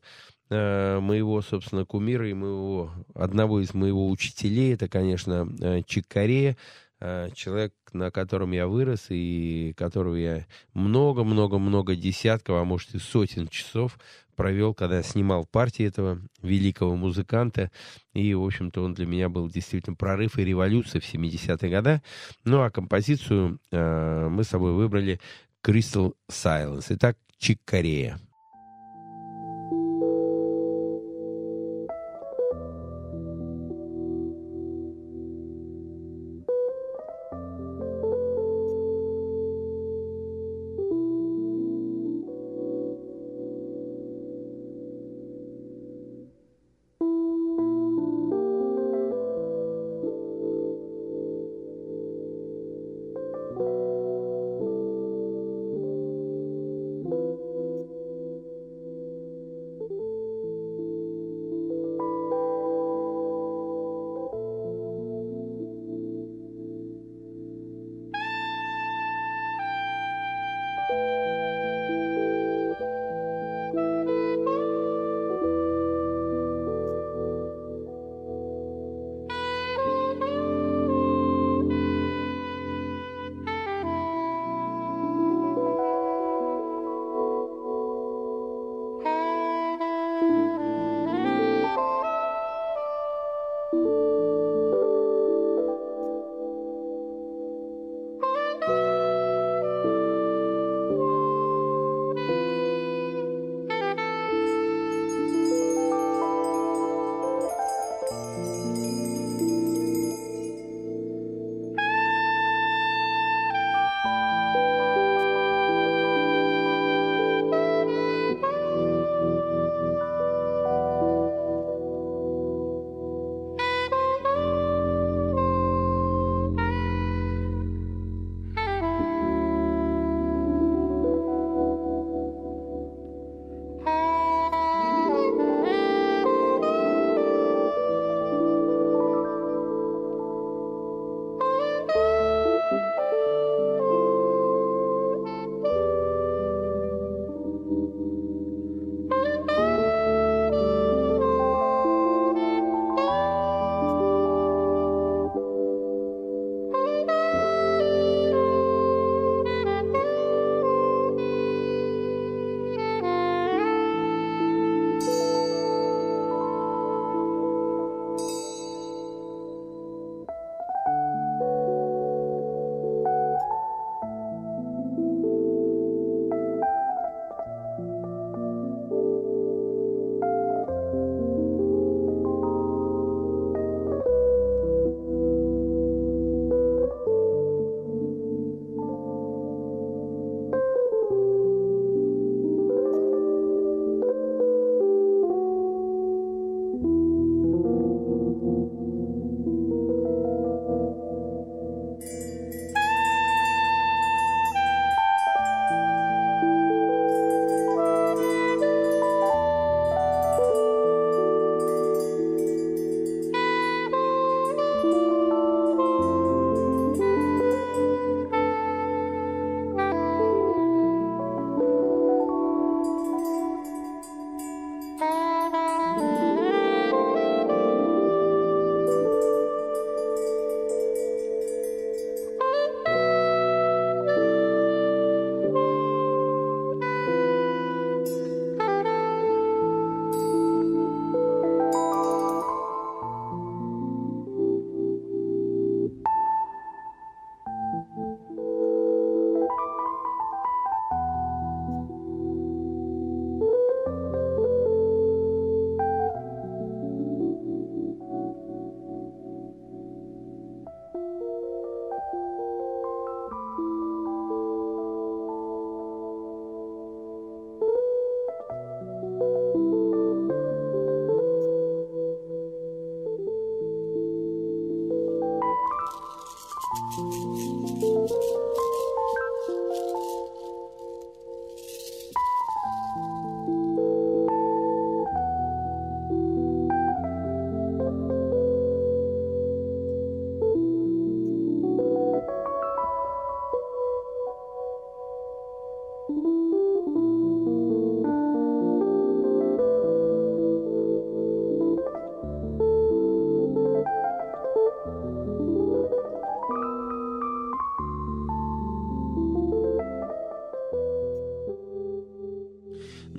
э, 0.50 1.00
моего, 1.00 1.42
собственно, 1.42 1.86
кумира 1.86 2.28
и 2.30 2.34
моего, 2.34 2.92
одного 3.14 3.60
из 3.62 3.74
моего 3.74 4.10
учителей, 4.10 4.74
это, 4.74 4.88
конечно, 4.88 5.48
э, 5.62 5.82
Чик 5.86 6.08
Корея, 6.08 6.52
э, 6.52 6.56
человек, 7.00 7.74
на 7.94 8.12
котором 8.12 8.52
я 8.52 8.68
вырос 8.68 9.08
и 9.10 9.74
которого 9.78 10.16
я 10.16 10.46
много-много-много 10.74 11.96
десятков, 11.96 12.58
а 12.58 12.66
может 12.66 12.94
и 12.94 13.00
сотен 13.00 13.48
часов 13.48 13.98
провел, 14.40 14.74
когда 14.74 15.04
снимал 15.04 15.46
партии 15.46 15.86
этого 15.86 16.22
великого 16.42 16.96
музыканта. 16.96 17.72
И, 18.14 18.34
в 18.34 18.44
общем-то, 18.44 18.82
он 18.82 18.94
для 18.94 19.06
меня 19.06 19.28
был 19.28 19.50
действительно 19.50 19.98
прорыв 19.98 20.38
и 20.40 20.46
революция 20.46 21.02
в 21.02 21.14
70-е 21.14 21.70
годы. 21.70 22.02
Ну, 22.46 22.62
а 22.62 22.70
композицию 22.70 23.60
э, 23.72 24.28
мы 24.30 24.46
с 24.46 24.48
собой 24.48 24.72
выбрали 24.72 25.20
Crystal 25.62 26.14
Silence. 26.32 26.86
Итак, 26.88 27.18
Чик 27.38 27.60
Корея. 27.66 28.18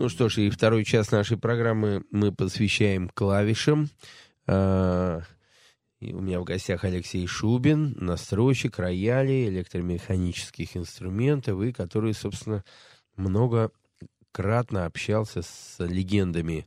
Ну 0.01 0.09
что 0.09 0.30
ж, 0.30 0.38
и 0.38 0.48
второй 0.48 0.86
час 0.86 1.11
нашей 1.11 1.36
программы 1.36 2.05
мы 2.11 2.32
посвящаем 2.32 3.11
клавишам. 3.11 3.90
А, 4.46 5.20
и 6.01 6.14
у 6.14 6.22
меня 6.22 6.40
в 6.40 6.44
гостях 6.44 6.84
Алексей 6.84 7.26
Шубин, 7.26 7.94
настройщик 7.98 8.78
роялей, 8.78 9.51
электромеханических 9.51 10.74
инструментов, 10.74 11.61
и 11.61 11.72
который, 11.72 12.14
собственно, 12.14 12.64
многократно 13.16 14.86
общался 14.86 15.42
с 15.42 15.76
легендами 15.80 16.66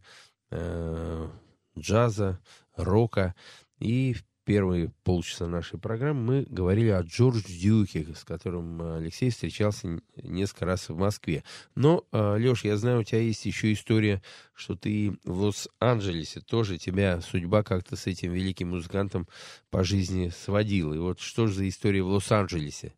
э, 0.52 1.28
джаза, 1.76 2.40
рока. 2.76 3.34
И 3.80 4.14
в 4.14 4.24
первые 4.46 4.92
полчаса 5.04 5.48
нашей 5.48 5.80
программы 5.80 6.22
мы 6.24 6.46
говорили 6.50 6.90
о 6.90 7.02
Джордж 7.02 7.44
Дьюке, 7.46 8.14
с 8.16 8.24
которым 8.24 8.82
э, 8.82 8.98
Алексей 8.98 9.30
встречался 9.30 10.00
несколько 10.22 10.66
раз 10.66 10.90
в 10.90 10.96
Москве. 10.96 11.44
Но, 11.76 12.04
э, 12.12 12.38
Леш, 12.38 12.64
я 12.64 12.78
знаю, 12.78 13.02
у 13.02 13.04
тебя 13.04 13.22
есть 13.22 13.46
еще 13.46 13.74
история, 13.74 14.22
что 14.54 14.76
ты 14.76 15.18
в 15.24 15.42
Лос-Анджелесе 15.44 16.42
тоже 16.42 16.78
тебя 16.78 17.22
судьба 17.22 17.64
как-то 17.64 17.96
с 17.96 18.08
этим 18.08 18.34
великим 18.34 18.70
музыкантом 18.70 19.28
по 19.70 19.84
жизни 19.84 20.30
сводила. 20.30 20.94
И 20.94 21.00
вот 21.00 21.20
что 21.20 21.48
же 21.48 21.54
за 21.56 21.70
история 21.70 22.04
в 22.04 22.08
Лос-Анджелесе? 22.08 22.94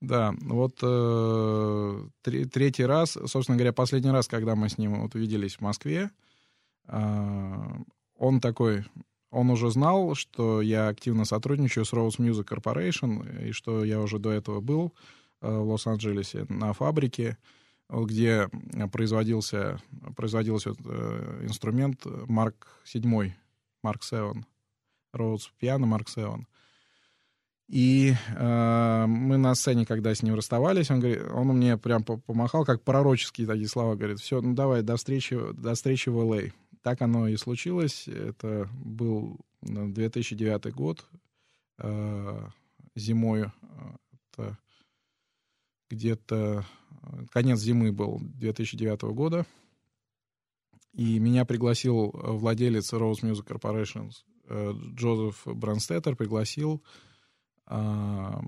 Да, 0.00 0.34
вот 0.40 0.78
э, 0.82 2.08
тре- 2.22 2.44
третий 2.44 2.84
раз, 2.84 3.12
собственно 3.26 3.56
говоря, 3.56 3.72
последний 3.72 4.10
раз, 4.10 4.28
когда 4.28 4.54
мы 4.54 4.68
с 4.68 4.76
ним 4.76 5.00
вот 5.00 5.14
увиделись 5.14 5.56
в 5.56 5.60
Москве, 5.62 6.10
э, 6.88 7.54
он 8.16 8.40
такой, 8.40 8.84
он 9.34 9.50
уже 9.50 9.70
знал, 9.70 10.14
что 10.14 10.62
я 10.62 10.88
активно 10.88 11.24
сотрудничаю 11.24 11.84
с 11.84 11.92
Rose 11.92 12.18
Music 12.18 12.46
Corporation, 12.46 13.48
и 13.48 13.52
что 13.52 13.84
я 13.84 14.00
уже 14.00 14.18
до 14.18 14.30
этого 14.30 14.60
был 14.60 14.94
э, 15.40 15.50
в 15.50 15.70
Лос-Анджелесе 15.70 16.46
на 16.48 16.72
фабрике, 16.72 17.36
где 17.88 18.48
производился, 18.92 19.78
производился 20.16 20.70
э, 20.84 21.40
инструмент 21.44 22.06
Марк 22.28 22.68
7, 22.84 23.32
Марк 23.82 24.02
7, 24.02 24.42
Rhodes 25.14 25.42
Piano 25.60 25.84
Mark 25.84 26.08
7. 26.08 26.44
И 27.68 28.14
э, 28.36 29.06
мы 29.06 29.36
на 29.36 29.54
сцене, 29.54 29.86
когда 29.86 30.14
с 30.14 30.22
ним 30.22 30.34
расставались, 30.34 30.90
он, 30.90 31.00
говорит, 31.00 31.22
он 31.32 31.48
мне 31.48 31.76
прям 31.78 32.04
по- 32.04 32.18
помахал, 32.18 32.64
как 32.64 32.82
пророческие 32.82 33.46
такие 33.46 33.68
слова, 33.68 33.96
говорит, 33.96 34.20
все, 34.20 34.40
ну 34.40 34.54
давай, 34.54 34.82
до 34.82 34.96
встречи, 34.96 35.38
до 35.54 35.74
встречи 35.74 36.08
в 36.08 36.18
Л.А. 36.18 36.50
Так 36.84 37.00
оно 37.00 37.28
и 37.28 37.36
случилось. 37.38 38.06
Это 38.08 38.68
был 38.84 39.38
э, 39.62 39.86
2009 39.88 40.74
год, 40.74 41.06
э, 41.78 42.48
зимой, 42.94 43.44
э, 43.44 43.48
это 44.12 44.58
где-то 45.88 46.66
э, 46.90 47.26
конец 47.30 47.60
зимы 47.60 47.90
был 47.90 48.20
2009 48.20 49.00
года. 49.14 49.46
И 50.92 51.18
меня 51.18 51.46
пригласил 51.46 52.10
владелец 52.12 52.92
Rose 52.92 53.22
Music 53.22 53.46
Corporation 53.46 54.12
э, 54.50 54.72
Джозеф 54.94 55.46
Бранстеттер, 55.46 56.16
пригласил 56.16 56.84
а, 57.66 58.42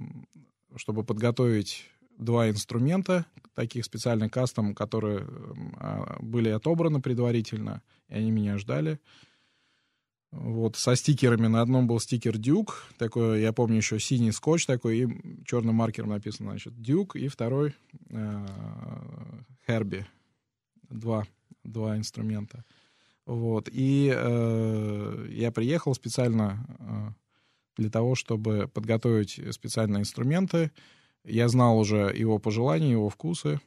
чтобы 0.77 1.05
подготовить 1.05 1.89
два 2.19 2.49
инструмента, 2.49 3.27
таких 3.55 3.85
специальных 3.85 4.31
кастом, 4.31 4.75
которые 4.75 5.21
м, 5.21 5.75
а, 5.79 6.17
были 6.21 6.49
отобраны 6.51 7.01
предварительно, 7.01 7.83
и 8.09 8.15
они 8.15 8.31
меня 8.31 8.59
ждали. 8.59 9.01
Вот, 10.33 10.77
со 10.77 10.97
стикерами. 10.97 11.47
На 11.47 11.63
одном 11.63 11.87
был 11.87 11.99
стикер 11.99 12.37
Дюк, 12.37 12.85
такой, 12.99 13.41
я 13.41 13.53
помню, 13.53 13.79
еще 13.79 13.99
синий 13.99 14.33
скотч 14.33 14.67
такой, 14.67 14.99
и 14.99 15.45
черным 15.47 15.77
маркером 15.77 16.11
написано, 16.11 16.51
значит, 16.51 16.81
Дюк, 16.81 17.17
и 17.17 17.29
второй 17.29 17.75
Херби. 19.67 20.07
Два, 20.91 21.27
два 21.65 21.97
инструмента. 21.97 22.65
Вот, 23.25 23.69
и 23.73 24.13
э, 24.15 25.27
я 25.31 25.51
приехал 25.51 25.95
специально 25.95 26.65
э, 26.79 27.83
для 27.83 27.91
того, 27.91 28.15
чтобы 28.15 28.71
подготовить 28.73 29.41
специальные 29.51 30.03
инструменты. 30.03 30.71
Я 31.27 31.49
знал 31.49 31.79
уже 31.79 32.13
его 32.17 32.39
пожелания, 32.39 32.93
его 32.93 33.09
вкусы. 33.09 33.61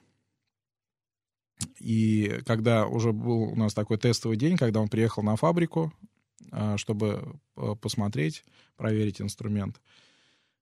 И 1.78 2.42
когда 2.46 2.88
уже 2.88 3.12
был 3.12 3.44
у 3.44 3.56
нас 3.56 3.74
такой 3.74 3.98
тестовый 3.98 4.38
день, 4.38 4.58
когда 4.58 4.80
он 4.80 4.88
приехал 4.88 5.24
на 5.24 5.36
фабрику, 5.36 5.94
а, 6.52 6.78
чтобы 6.78 7.36
э, 7.58 7.76
посмотреть, 7.82 8.46
проверить 8.78 9.22
инструмент. 9.22 9.82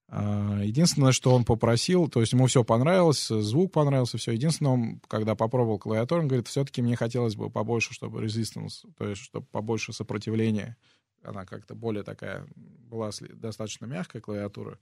А, 0.09 0.61
Единственное, 0.63 1.11
что 1.11 1.33
он 1.35 1.45
попросил, 1.45 2.07
то 2.07 2.19
есть 2.21 2.33
ему 2.33 2.47
все 2.47 2.63
понравилось, 2.63 3.27
звук 3.27 3.73
понравился, 3.73 4.17
все. 4.17 4.31
Единственное, 4.31 4.71
он, 4.71 5.01
когда 5.07 5.35
попробовал 5.35 5.77
клавиатуру, 5.77 6.21
он 6.21 6.27
говорит, 6.27 6.47
все-таки 6.47 6.81
мне 6.81 6.95
хотелось 6.95 7.35
бы 7.35 7.49
побольше, 7.49 7.93
чтобы 7.93 8.23
resistance, 8.23 8.85
то 8.97 9.07
есть 9.07 9.21
чтобы 9.21 9.45
побольше 9.45 9.93
сопротивления. 9.93 10.77
Она 11.23 11.45
как-то 11.45 11.75
более 11.75 12.03
такая, 12.03 12.47
была 12.55 13.11
достаточно 13.33 13.85
мягкая 13.85 14.21
клавиатура. 14.21 14.79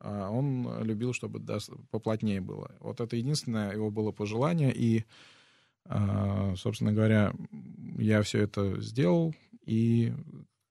А 0.00 0.30
он 0.30 0.82
любил, 0.82 1.12
чтобы 1.12 1.38
дос- 1.38 1.74
поплотнее 1.90 2.40
было. 2.40 2.70
Вот 2.80 3.00
это 3.00 3.16
единственное 3.16 3.72
его 3.72 3.90
было 3.90 4.12
пожелание. 4.12 4.72
И, 4.74 5.04
а, 5.84 6.54
собственно 6.56 6.92
говоря, 6.92 7.32
я 7.98 8.22
все 8.22 8.42
это 8.42 8.80
сделал. 8.80 9.34
И 9.64 10.12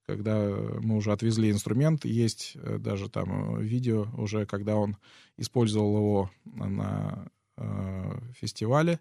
когда 0.08 0.36
мы 0.80 0.96
уже 0.96 1.12
отвезли 1.12 1.52
инструмент, 1.52 2.06
есть 2.06 2.54
э, 2.56 2.78
даже 2.80 3.10
там 3.10 3.58
э, 3.58 3.64
видео 3.64 4.08
уже, 4.18 4.46
когда 4.46 4.76
он 4.78 4.96
использовал 5.36 5.98
его 5.98 6.32
на 6.46 7.28
э, 7.58 8.20
фестивале 8.40 9.00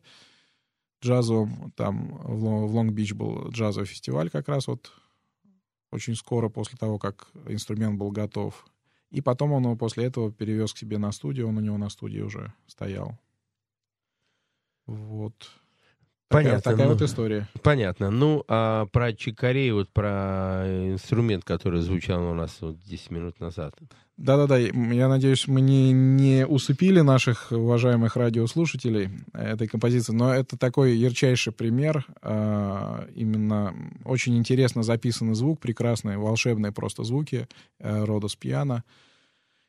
джазовом. 1.03 1.73
Там 1.77 2.19
в 2.25 2.75
Лонг-Бич 2.75 3.15
был 3.15 3.51
джазовый 3.51 3.87
фестиваль 3.87 4.31
как 4.31 4.49
раз 4.49 4.67
вот 4.67 4.93
очень 5.93 6.17
скоро 6.17 6.49
после 6.49 6.77
того, 6.77 6.99
как 6.99 7.29
инструмент 7.47 7.99
был 7.99 8.11
готов. 8.11 8.67
И 9.11 9.21
потом 9.21 9.53
он 9.53 9.63
его 9.65 9.77
после 9.77 10.05
этого 10.07 10.33
перевез 10.33 10.73
к 10.73 10.79
себе 10.79 10.99
на 10.99 11.13
студию, 11.13 11.49
он 11.49 11.59
у 11.59 11.61
него 11.61 11.79
на 11.79 11.89
студии 11.89 12.21
уже 12.21 12.53
стоял. 12.67 13.19
Вот. 14.87 15.51
Понятно, 16.29 16.59
Такая, 16.59 16.73
такая 16.75 16.87
ну. 16.89 16.93
вот 16.95 17.03
история. 17.03 17.49
Понятно. 17.63 18.11
Ну, 18.11 18.45
а 18.49 18.87
про 18.87 19.13
чикарей, 19.13 19.71
вот 19.71 19.89
про 19.91 20.65
инструмент, 20.93 21.45
который 21.45 21.81
звучал 21.83 22.29
у 22.29 22.35
нас 22.35 22.57
вот 22.61 22.81
10 22.83 23.11
минут 23.13 23.39
назад. 23.39 23.75
Да-да-да, 24.17 24.57
я 24.57 25.09
надеюсь, 25.09 25.47
мы 25.47 25.61
не, 25.61 25.93
не 25.93 26.47
усыпили 26.47 27.01
наших 27.01 27.53
уважаемых 27.53 28.17
радиослушателей 28.17 29.11
этой 29.35 29.69
композиции, 29.69 30.15
но 30.15 30.35
это 30.35 30.57
такой 30.57 30.97
ярчайший 30.97 31.53
пример. 31.53 32.07
а, 32.23 33.07
Именно 33.15 33.75
очень 34.05 34.37
интересно 34.39 34.83
записанный 34.83 35.35
звук, 35.35 35.61
прекрасные, 35.61 36.17
волшебные 36.17 36.73
просто 36.73 37.05
звуки 37.05 37.47
э, 37.79 38.05
Родос 38.05 38.37
пиано. 38.37 38.85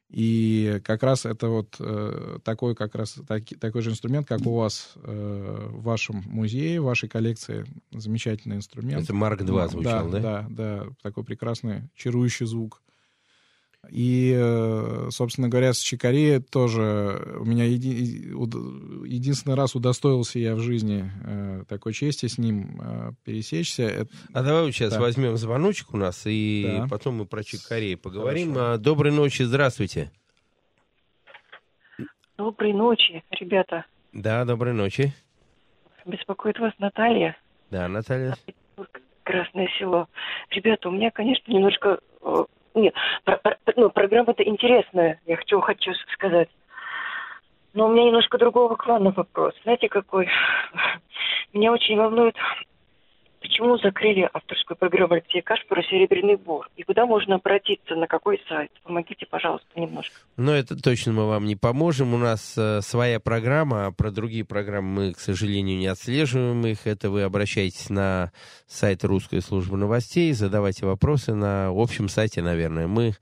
И 0.10 0.80
как 0.86 1.04
раз 1.04 1.26
это 1.26 1.50
вот 1.50 1.76
э, 1.80 2.40
такой 2.44 2.76
как 2.76 2.96
раз 2.96 3.18
таки- 3.28 3.56
такой 3.56 3.82
же 3.82 3.92
инструмент, 3.92 4.26
как 4.28 4.46
у 4.46 4.56
вас 4.56 4.94
э, 4.96 5.68
в 5.70 5.82
вашем 5.84 6.24
музее, 6.26 6.80
в 6.80 6.86
вашей 6.86 7.10
коллекции. 7.10 7.66
Замечательный 7.92 8.56
инструмент. 8.56 9.04
Это 9.04 9.14
Марк 9.14 9.44
2 9.44 9.68
звучал, 9.68 10.10
да? 10.10 10.20
Да, 10.20 10.48
да, 10.50 10.86
такой 11.02 11.26
прекрасный, 11.26 11.90
чарующий 11.96 12.46
звук. 12.46 12.82
И, 13.90 14.34
э, 14.38 15.08
собственно 15.12 15.48
говоря, 15.48 15.72
с 15.74 15.78
Чикари 15.80 16.40
тоже 16.40 17.38
у 17.40 17.46
меня 17.46 17.64
еди- 17.66 18.28
единственный 19.08 19.56
раз 19.56 19.76
удостоился 19.76 20.40
я 20.40 20.56
в 20.56 20.60
жизни 20.60 21.10
э, 21.26 21.64
такой 21.70 21.94
чести 21.94 22.26
с 22.26 22.38
ним 22.38 22.82
э, 22.82 23.12
пересечься. 23.24 24.08
А 24.34 24.44
давай 24.44 24.64
вот 24.64 24.72
сейчас 24.74 24.94
Да. 24.94 25.00
возьмем 25.00 25.38
звоночек 25.38 25.94
у 25.94 25.98
нас, 25.98 26.24
и 26.26 26.66
Да. 26.82 26.88
потом 26.90 27.16
мы 27.16 27.26
про 27.26 27.44
чикарей 27.44 27.96
поговорим. 27.96 28.54
Хорошо. 28.56 28.72
А, 28.74 28.78
Доброй 28.78 29.14
ночи, 29.14 29.44
здравствуйте. 29.44 30.12
Доброй 32.38 32.74
ночи, 32.74 33.24
ребята. 33.32 33.86
Да, 34.12 34.44
доброй 34.46 34.74
ночи. 34.74 35.14
Беспокоит 36.06 36.60
вас 36.60 36.74
Наталья, 36.80 37.38
Да, 37.72 37.88
Наталья. 37.88 38.36
Красное 39.24 39.68
Село. 39.80 40.08
Ребята, 40.52 40.90
у 40.90 40.92
меня, 40.92 41.12
конечно, 41.12 41.52
немножко... 41.52 42.00
Нет, 42.78 42.94
про- 43.24 43.38
про- 43.38 43.58
ну, 43.76 43.90
программа-то 43.90 44.44
интересная, 44.44 45.20
я 45.26 45.36
хочу, 45.36 45.60
хочу 45.62 45.94
сказать. 46.14 46.50
Но 47.74 47.88
у 47.88 47.92
меня 47.92 48.06
немножко 48.06 48.38
другого 48.38 48.76
клана 48.76 49.12
вопрос. 49.12 49.56
Знаете, 49.64 49.90
какой? 49.90 50.30
Меня 51.54 51.72
очень 51.72 51.98
волнует, 51.98 52.36
почему 53.48 53.78
закрыли 53.78 54.30
авторскую 54.34 54.78
программу 54.78 55.14
Алексея 55.14 55.42
Кашпара 55.42 55.82
«Серебряный 55.84 56.36
бор». 56.36 56.70
И 56.76 56.84
куда 56.84 57.06
можно 57.06 57.36
обратиться, 57.36 57.96
на 57.96 58.08
какой 58.08 58.42
сайт? 58.50 58.72
Помогите, 58.84 59.26
пожалуйста, 59.26 59.68
немножко. 59.76 60.16
Но 60.36 60.54
это 60.54 60.76
точно 60.82 61.14
мы 61.14 61.28
вам 61.28 61.46
не 61.46 61.56
поможем. 61.56 62.14
У 62.14 62.18
нас 62.18 62.56
э, 62.58 62.82
своя 62.82 63.20
программа, 63.20 63.88
а 63.88 63.92
про 63.92 64.12
другие 64.12 64.44
программы 64.44 65.08
мы, 65.08 65.14
к 65.14 65.20
сожалению, 65.20 65.78
не 65.78 65.88
отслеживаем 65.88 66.66
их. 66.66 66.86
Это 66.86 67.10
вы 67.10 67.24
обращаетесь 67.24 67.90
на 67.90 68.32
сайт 68.68 69.04
Русской 69.04 69.42
службы 69.42 69.78
новостей, 69.78 70.34
задавайте 70.34 70.86
вопросы 70.86 71.34
на 71.34 71.70
общем 71.74 72.10
сайте, 72.10 72.42
наверное. 72.42 72.88
Мы 72.88 73.14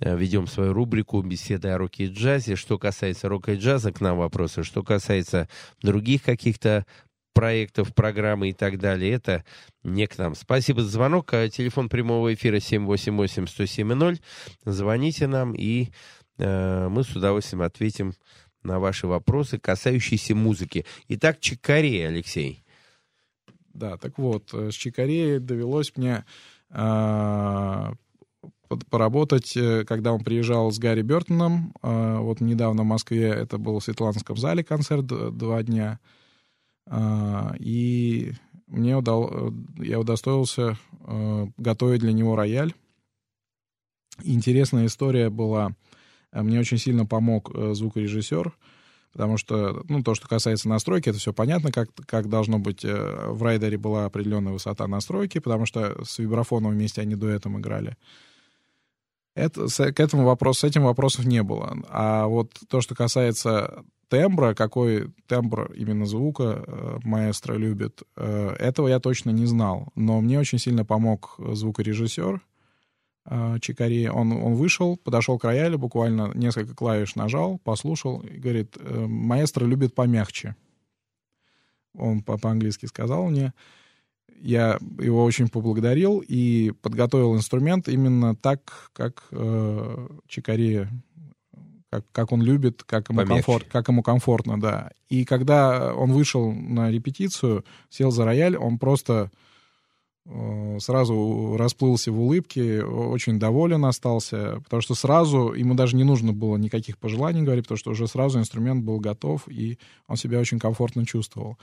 э, 0.00 0.16
ведем 0.16 0.46
свою 0.46 0.72
рубрику 0.72 1.20
«Беседы 1.20 1.68
о 1.68 1.78
роке 1.78 2.04
и 2.04 2.08
джазе». 2.08 2.56
Что 2.56 2.78
касается 2.78 3.28
рока 3.28 3.52
и 3.52 3.56
джаза, 3.56 3.92
к 3.92 4.00
нам 4.00 4.16
вопросы. 4.16 4.62
Что 4.62 4.82
касается 4.82 5.48
других 5.82 6.22
каких-то 6.22 6.86
проектов, 7.36 7.94
программы 7.94 8.48
и 8.48 8.52
так 8.54 8.78
далее, 8.78 9.12
это 9.12 9.44
не 9.84 10.06
к 10.06 10.16
нам. 10.16 10.34
Спасибо 10.34 10.80
за 10.82 10.88
звонок. 10.88 11.34
А, 11.34 11.50
Телефон 11.50 11.90
прямого 11.90 12.32
эфира 12.32 12.56
788-107-0. 12.56 14.18
Звоните 14.64 15.26
нам, 15.26 15.52
и 15.54 15.90
э, 16.38 16.88
мы 16.88 17.04
с 17.04 17.14
удовольствием 17.14 17.60
ответим 17.60 18.14
на 18.62 18.80
ваши 18.80 19.06
вопросы, 19.06 19.58
касающиеся 19.58 20.34
музыки. 20.34 20.86
Итак, 21.08 21.38
Чикарей, 21.40 22.08
Алексей. 22.08 22.64
Да, 23.74 23.98
так 23.98 24.16
вот, 24.16 24.54
э, 24.54 24.70
с 24.70 24.74
Чикареей 24.74 25.38
довелось 25.38 25.92
мне 25.94 26.24
под- 28.68 28.86
поработать, 28.88 29.54
э, 29.58 29.84
когда 29.84 30.12
он 30.14 30.24
приезжал 30.24 30.72
с 30.72 30.78
Гарри 30.78 31.02
Бертоном. 31.02 31.74
А, 31.82 32.18
Вот 32.20 32.40
недавно 32.40 32.82
в 32.82 32.86
Москве 32.86 33.28
это 33.28 33.58
был 33.58 33.78
в 33.78 33.84
Светланском 33.84 34.38
зале 34.38 34.64
концерт 34.64 35.04
два 35.06 35.62
дня. 35.62 36.00
А, 36.88 37.54
И 37.58 38.32
мне 38.66 38.96
удал, 38.96 39.52
я 39.76 40.00
удостоился 40.00 40.76
э, 41.00 41.46
готовить 41.56 42.00
для 42.00 42.12
него 42.12 42.36
рояль. 42.36 42.74
Интересная 44.22 44.86
история 44.86 45.30
была. 45.30 45.74
Э, 46.32 46.42
Мне 46.42 46.60
очень 46.60 46.78
сильно 46.78 47.06
помог 47.06 47.50
э, 47.54 47.74
звукорежиссер, 47.74 48.52
потому 49.12 49.36
что, 49.36 49.84
ну, 49.88 50.02
то, 50.02 50.14
что 50.14 50.28
касается 50.28 50.68
настройки, 50.68 51.08
это 51.08 51.18
все 51.18 51.32
понятно, 51.32 51.70
как, 51.70 51.90
как 52.06 52.28
должно 52.28 52.58
быть. 52.58 52.84
э, 52.84 53.28
В 53.30 53.42
райдере 53.42 53.78
была 53.78 54.04
определенная 54.06 54.52
высота 54.52 54.86
настройки, 54.86 55.38
потому 55.38 55.66
что 55.66 56.04
с 56.04 56.18
вибрафоном 56.18 56.72
вместе 56.72 57.00
они 57.02 57.14
дуэтом 57.14 57.58
играли. 57.58 57.96
Это, 59.36 59.68
с, 59.68 59.92
к 59.92 60.00
этому 60.00 60.24
вопрос, 60.24 60.60
с 60.60 60.64
этим 60.64 60.84
вопросов 60.84 61.26
не 61.26 61.42
было. 61.42 61.76
А 61.90 62.26
вот 62.26 62.54
то, 62.68 62.80
что 62.80 62.94
касается 62.94 63.84
тембра, 64.08 64.54
какой 64.54 65.12
тембр 65.26 65.70
именно 65.74 66.06
звука 66.06 66.64
э, 66.66 66.98
маэстро 67.04 67.54
любит, 67.54 68.02
э, 68.16 68.56
этого 68.58 68.88
я 68.88 68.98
точно 68.98 69.28
не 69.30 69.44
знал. 69.44 69.88
Но 69.94 70.22
мне 70.22 70.40
очень 70.40 70.58
сильно 70.58 70.86
помог 70.86 71.34
звукорежиссер 71.38 72.40
э, 73.26 73.56
Чикари. 73.60 74.08
Он, 74.08 74.32
он 74.32 74.54
вышел, 74.54 74.96
подошел 74.96 75.38
к 75.38 75.44
роялю, 75.44 75.78
буквально 75.78 76.32
несколько 76.34 76.74
клавиш 76.74 77.14
нажал, 77.14 77.58
послушал 77.58 78.20
и 78.20 78.38
говорит, 78.38 78.78
«Э, 78.80 79.04
маэстро 79.06 79.66
любит 79.66 79.94
помягче. 79.94 80.56
Он 81.92 82.22
по- 82.22 82.38
по-английски 82.38 82.86
сказал 82.86 83.28
мне. 83.28 83.52
Я 84.40 84.78
его 84.98 85.24
очень 85.24 85.48
поблагодарил 85.48 86.22
и 86.26 86.72
подготовил 86.82 87.34
инструмент 87.34 87.88
именно 87.88 88.34
так, 88.36 88.90
как 88.92 89.24
э, 89.30 90.08
Чикари, 90.28 90.86
как, 91.90 92.04
как 92.12 92.32
он 92.32 92.42
любит, 92.42 92.82
как 92.84 93.08
ему, 93.08 93.20
Помягче. 93.20 93.34
комфорт, 93.34 93.66
как 93.70 93.88
ему 93.88 94.02
комфортно, 94.02 94.60
да. 94.60 94.90
И 95.08 95.24
когда 95.24 95.94
он 95.94 96.12
вышел 96.12 96.52
на 96.52 96.90
репетицию, 96.90 97.64
сел 97.88 98.10
за 98.10 98.24
рояль, 98.24 98.56
он 98.56 98.78
просто 98.78 99.30
э, 100.26 100.78
сразу 100.80 101.56
расплылся 101.56 102.12
в 102.12 102.20
улыбке, 102.20 102.82
очень 102.82 103.38
доволен 103.38 103.84
остался, 103.84 104.60
потому 104.64 104.82
что 104.82 104.94
сразу 104.94 105.52
ему 105.52 105.74
даже 105.74 105.96
не 105.96 106.04
нужно 106.04 106.32
было 106.32 106.56
никаких 106.56 106.98
пожеланий 106.98 107.42
говорить, 107.42 107.64
потому 107.64 107.78
что 107.78 107.90
уже 107.92 108.06
сразу 108.08 108.38
инструмент 108.38 108.84
был 108.84 108.98
готов, 108.98 109.48
и 109.48 109.78
он 110.08 110.16
себя 110.16 110.40
очень 110.40 110.58
комфортно 110.58 111.06
чувствовал. 111.06 111.56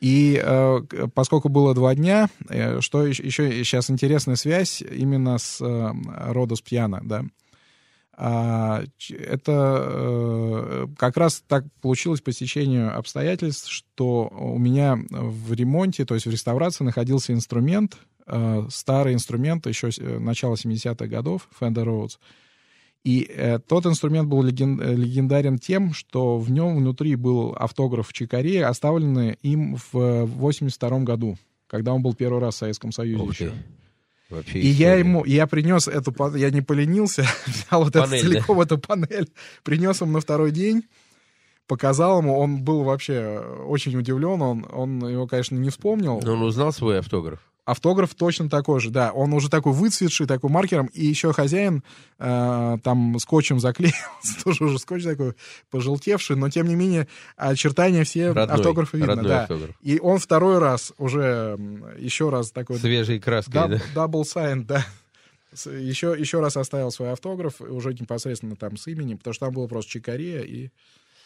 И 0.00 0.40
э, 0.42 0.80
поскольку 1.14 1.48
было 1.48 1.74
два 1.74 1.94
дня, 1.94 2.28
э, 2.48 2.80
что 2.80 3.06
еще, 3.06 3.24
еще 3.24 3.64
сейчас 3.64 3.90
интересная 3.90 4.36
связь 4.36 4.82
именно 4.82 5.38
с 5.38 5.60
э, 5.60 5.92
Родос 6.32 6.60
Пьяно, 6.60 7.00
да. 7.02 7.24
А, 8.16 8.84
это 9.10 9.86
э, 9.86 10.86
как 10.96 11.16
раз 11.16 11.42
так 11.46 11.64
получилось 11.80 12.20
по 12.20 12.32
стечению 12.32 12.96
обстоятельств, 12.96 13.68
что 13.70 14.28
у 14.28 14.58
меня 14.58 14.98
в 15.10 15.52
ремонте, 15.52 16.04
то 16.04 16.14
есть 16.14 16.26
в 16.26 16.30
реставрации 16.30 16.84
находился 16.84 17.32
инструмент, 17.32 17.96
э, 18.26 18.66
старый 18.70 19.14
инструмент 19.14 19.66
еще 19.66 19.88
э, 19.88 20.18
начала 20.18 20.54
70-х 20.54 21.06
годов, 21.06 21.48
Fender 21.58 21.84
Rhodes. 21.84 22.18
И 23.04 23.26
э, 23.28 23.58
тот 23.58 23.84
инструмент 23.84 24.28
был 24.28 24.42
леген- 24.42 24.80
э, 24.82 24.94
легендарен 24.94 25.58
тем, 25.58 25.92
что 25.92 26.38
в 26.38 26.50
нем 26.50 26.76
внутри 26.76 27.16
был 27.16 27.54
автограф 27.58 28.12
Чикареи, 28.12 28.60
оставленный 28.62 29.38
им 29.42 29.76
в 29.92 30.24
82 30.24 31.00
году, 31.00 31.36
когда 31.66 31.92
он 31.92 32.00
был 32.02 32.14
первый 32.14 32.40
раз 32.40 32.54
в 32.54 32.58
Советском 32.58 32.92
Союзе 32.92 33.22
Ух 33.22 33.32
еще. 33.32 33.50
ты. 33.50 33.52
Вообще 34.30 34.58
И 34.58 34.66
я 34.68 34.94
история. 34.94 34.98
ему, 35.00 35.24
я 35.26 35.46
принес 35.46 35.86
эту, 35.86 36.14
я 36.36 36.50
не 36.50 36.62
поленился, 36.62 37.26
взял 37.46 37.84
вот 37.84 37.94
эту 37.94 38.06
Панель, 38.08 38.22
да? 38.22 38.28
целиком 38.30 38.60
эту 38.62 38.78
панель, 38.78 39.28
принес 39.62 40.00
ему 40.00 40.12
на 40.12 40.20
второй 40.20 40.50
день, 40.50 40.84
показал 41.66 42.20
ему, 42.22 42.38
он 42.38 42.62
был 42.64 42.84
вообще 42.84 43.38
очень 43.66 43.94
удивлен, 43.98 44.40
он, 44.40 44.66
он 44.72 45.06
его, 45.06 45.26
конечно, 45.26 45.56
не 45.56 45.68
вспомнил. 45.68 46.20
Но 46.24 46.32
он 46.32 46.42
узнал 46.42 46.72
свой 46.72 47.00
автограф. 47.00 47.40
Автограф 47.64 48.14
точно 48.14 48.50
такой 48.50 48.80
же, 48.80 48.90
да. 48.90 49.10
Он 49.12 49.32
уже 49.32 49.48
такой 49.48 49.72
выцветший, 49.72 50.26
такой 50.26 50.50
маркером. 50.50 50.86
И 50.88 51.06
еще 51.06 51.32
хозяин 51.32 51.82
э, 52.18 52.78
там 52.82 53.18
скотчем 53.18 53.58
заклеился. 53.58 53.96
Тоже 54.44 54.64
уже 54.64 54.78
скотч 54.78 55.02
такой 55.02 55.34
пожелтевший, 55.70 56.36
но 56.36 56.50
тем 56.50 56.66
не 56.66 56.74
менее 56.74 57.08
очертания 57.36 58.04
все 58.04 58.32
Родной, 58.32 58.56
автографа 58.56 58.96
видно. 58.98 59.14
родной 59.14 59.28
да. 59.28 59.42
автограф. 59.42 59.76
И 59.80 59.98
он 59.98 60.18
второй 60.18 60.58
раз 60.58 60.92
уже 60.98 61.58
еще 61.98 62.28
раз 62.28 62.50
такой 62.50 62.76
Свежей 62.76 63.18
краской, 63.18 63.54
doub- 63.54 63.70
да? 63.70 63.80
double 63.94 64.26
sign, 64.26 64.64
да. 64.66 64.84
Еще, 65.64 66.14
еще 66.18 66.40
раз 66.40 66.58
оставил 66.58 66.90
свой 66.90 67.12
автограф, 67.12 67.60
уже 67.60 67.94
непосредственно 67.94 68.56
там 68.56 68.76
с 68.76 68.88
именем, 68.88 69.16
потому 69.16 69.32
что 69.32 69.46
там 69.46 69.54
было 69.54 69.68
просто 69.68 69.90
Чик 69.92 70.14
Кориа 70.14 70.42
и 70.42 70.70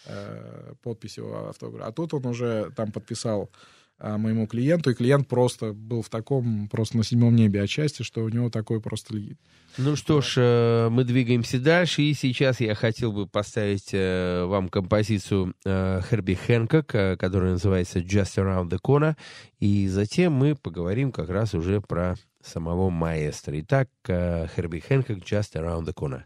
э, 0.05 0.73
подпись 0.83 1.17
его 1.17 1.49
автографа. 1.49 1.89
А 1.89 1.93
тут 1.93 2.15
он 2.15 2.27
уже 2.27 2.71
там 2.77 2.93
подписал 2.93 3.51
моему 4.01 4.47
клиенту, 4.47 4.91
и 4.91 4.95
клиент 4.95 5.27
просто 5.29 5.73
был 5.73 6.03
в 6.03 6.09
таком, 6.09 6.69
просто 6.69 6.97
на 6.97 7.05
седьмом 7.05 7.35
небе 7.35 7.63
от 7.63 7.69
счастья, 7.71 8.05
что 8.05 8.23
у 8.25 8.29
него 8.29 8.51
такой 8.51 8.81
просто... 8.81 9.15
ли- 9.17 9.37
Ну 9.77 9.97
что 9.97 10.21
ж, 10.21 10.35
э, 10.39 10.89
мы 10.91 11.05
двигаемся 11.05 11.59
дальше, 11.59 12.03
и 12.03 12.15
сейчас 12.15 12.61
я 12.61 12.75
хотел 12.75 13.13
бы 13.13 13.27
поставить 13.27 13.91
э, 13.93 14.45
вам 14.45 14.69
композицию 14.69 15.55
э, 15.65 16.01
Херби 16.09 16.35
Хэнкок, 16.35 16.87
которая 17.19 17.53
называется 17.53 17.99
Just 17.99 18.37
Around 18.37 18.71
the 18.71 18.79
Corner, 18.83 19.17
и 19.59 19.89
затем 19.89 20.33
мы 20.33 20.55
поговорим 20.55 21.11
как 21.13 21.29
раз 21.29 21.55
уже 21.55 21.81
про 21.81 22.15
самого 22.43 22.89
маэстро. 22.91 23.59
Итак, 23.61 23.89
Херби 24.07 24.79
Хэнкок 24.79 25.19
Just 25.19 25.55
Around 25.55 25.87
the 25.87 25.95
Corner. 25.95 26.23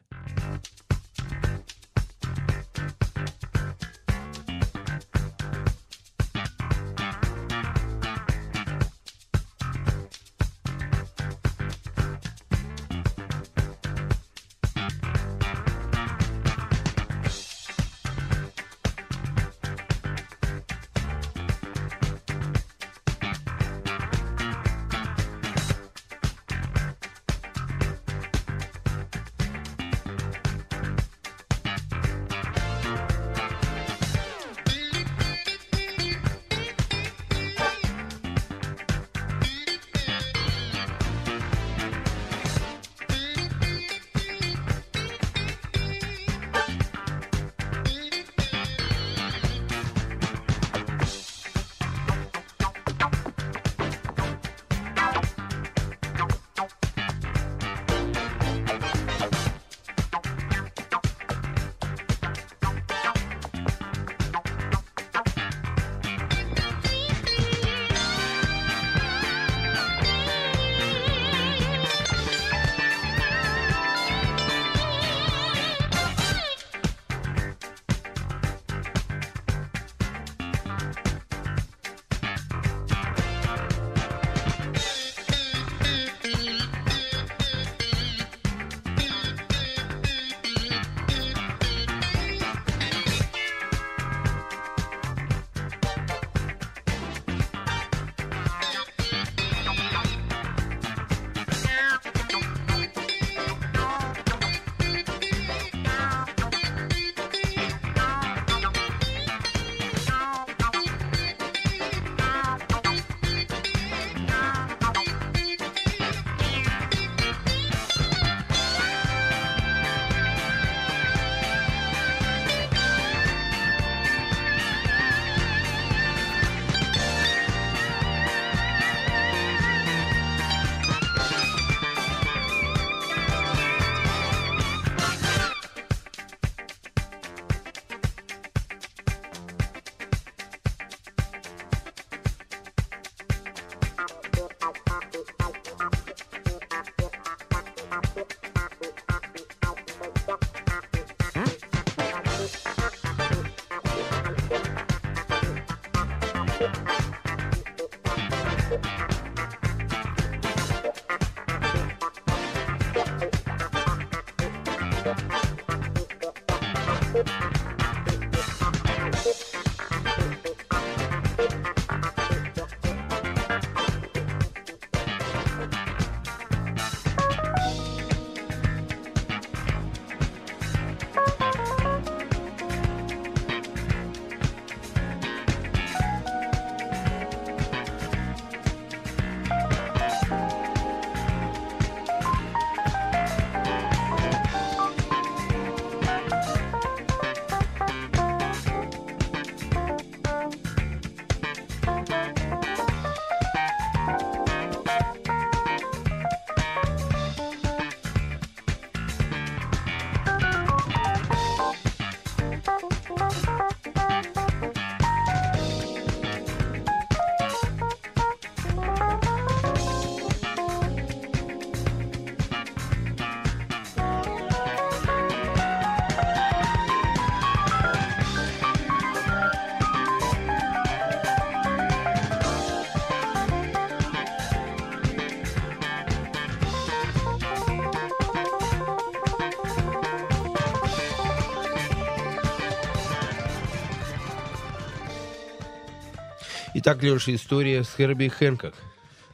Итак, 246.92 247.04
Леша, 247.04 247.34
история 247.34 247.84
с 247.84 247.94
Херби 247.96 248.28
Хэнкок. 248.28 248.74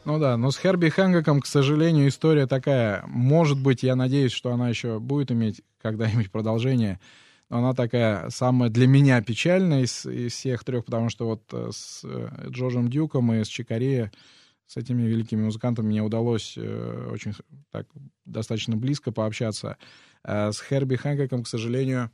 Ну 0.05 0.21
да, 0.21 0.37
но 0.37 0.53
с 0.53 0.59
Херби 0.59 0.91
Хэнкоком, 0.91 1.41
к 1.41 1.47
сожалению, 1.47 2.07
история 2.07 2.47
такая. 2.47 3.03
Может 3.09 3.61
быть, 3.61 3.83
я 3.83 3.97
надеюсь, 3.97 4.31
что 4.31 4.53
она 4.53 4.69
еще 4.69 5.01
будет 5.01 5.33
иметь 5.33 5.63
когда-нибудь 5.83 6.31
продолжение. 6.31 7.01
Но 7.51 7.59
она 7.59 7.75
такая 7.75 8.31
самая 8.31 8.71
для 8.71 8.87
меня 8.87 9.21
печальная 9.23 9.83
из, 9.83 10.07
из 10.07 10.35
всех 10.35 10.63
трех, 10.63 10.85
потому 10.85 11.09
что 11.09 11.27
вот 11.27 11.43
э, 11.53 11.71
с 11.73 12.03
э, 12.05 12.29
Джорджем 12.49 12.89
Дюком 12.89 13.33
и 13.33 13.43
с 13.43 13.49
Чикарея, 13.49 14.13
с 14.69 14.77
этими 14.77 15.03
великими 15.03 15.43
музыкантами 15.43 15.87
мне 15.89 16.03
удалось 16.05 16.55
э, 16.57 17.11
очень 17.11 17.33
так 17.73 17.89
достаточно 18.25 18.77
близко 18.77 19.11
пообщаться. 19.11 19.79
А 20.23 20.53
с 20.53 20.63
Херби 20.63 20.95
Хэнкоком, 20.95 21.43
к 21.43 21.49
сожалению, 21.49 22.13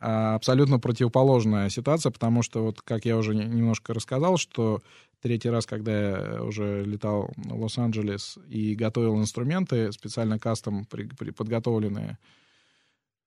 абсолютно 0.00 0.78
противоположная 0.78 1.68
ситуация, 1.70 2.12
потому 2.12 2.42
что, 2.42 2.62
вот 2.64 2.80
как 2.82 3.04
я 3.04 3.16
уже 3.16 3.34
не- 3.34 3.44
немножко 3.44 3.94
рассказал, 3.94 4.36
что 4.36 4.80
третий 5.20 5.50
раз, 5.50 5.66
когда 5.66 6.36
я 6.36 6.42
уже 6.42 6.84
летал 6.84 7.30
в 7.36 7.62
Лос-Анджелес 7.62 8.38
и 8.48 8.74
готовил 8.74 9.18
инструменты, 9.20 9.90
специально 9.92 10.38
кастом 10.38 10.84
при- 10.86 11.08
при- 11.08 11.30
подготовленные 11.30 12.18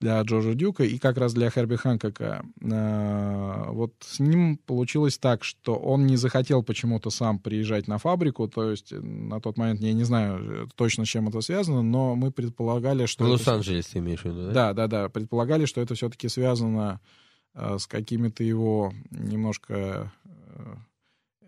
для 0.01 0.21
Джорджа 0.21 0.53
Дюка 0.55 0.83
и 0.83 0.97
как 0.97 1.17
раз 1.17 1.33
для 1.33 1.49
Херби 1.49 1.75
Хэнкока. 1.75 2.43
А, 2.71 3.71
Вот 3.71 3.93
с 4.01 4.19
ним 4.19 4.57
получилось 4.57 5.17
так, 5.17 5.43
что 5.43 5.75
он 5.75 6.07
не 6.07 6.17
захотел 6.17 6.63
почему-то 6.63 7.09
сам 7.11 7.39
приезжать 7.39 7.87
на 7.87 7.97
фабрику, 7.99 8.47
то 8.47 8.69
есть 8.69 8.91
на 8.91 9.39
тот 9.39 9.57
момент 9.57 9.79
я 9.79 9.93
не 9.93 10.03
знаю 10.03 10.65
э, 10.65 10.67
точно, 10.75 11.05
с 11.05 11.07
чем 11.07 11.29
это 11.29 11.41
связано, 11.41 11.83
но 11.83 12.15
мы 12.15 12.31
предполагали, 12.31 13.05
В 13.05 13.09
что... 13.09 13.23
это 13.23 13.33
Лос-Анджелес 13.33 13.85
ты 13.87 13.99
имеешь 13.99 14.21
в 14.21 14.25
виду, 14.25 14.47
да? 14.47 14.51
да, 14.51 14.73
да, 14.73 14.87
да. 14.87 15.09
Предполагали, 15.09 15.65
что 15.65 15.79
это 15.79 15.93
все-таки 15.93 16.27
связано 16.27 16.99
э, 17.53 17.77
с 17.79 17.85
какими-то 17.85 18.43
его 18.43 18.91
немножко 19.11 20.11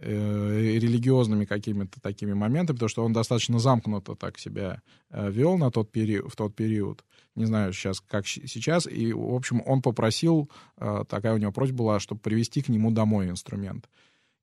э, 0.04 0.78
религиозными 0.80 1.46
какими-то 1.46 2.02
такими 2.02 2.34
моментами, 2.34 2.76
потому 2.76 2.90
что 2.90 3.04
он 3.04 3.14
достаточно 3.14 3.60
замкнуто 3.60 4.16
так 4.16 4.38
себя 4.38 4.82
э, 5.10 5.32
вел 5.32 5.58
на 5.58 5.72
тот 5.72 5.92
период, 5.92 6.32
в 6.32 6.36
тот 6.36 6.56
период. 6.56 7.04
Не 7.36 7.46
знаю 7.46 7.74
сейчас, 7.74 8.00
как 8.00 8.28
сейчас. 8.28 8.86
И, 8.86 9.14
в 9.14 9.34
общем, 9.34 9.62
он 9.66 9.82
попросил, 9.82 10.50
э, 10.78 11.04
такая 11.08 11.34
у 11.34 11.38
него 11.38 11.52
просьба 11.52 11.78
была, 11.78 12.00
чтобы 12.00 12.22
привезти 12.22 12.62
к 12.62 12.70
нему 12.70 12.92
домой 12.92 13.30
инструмент. 13.30 13.90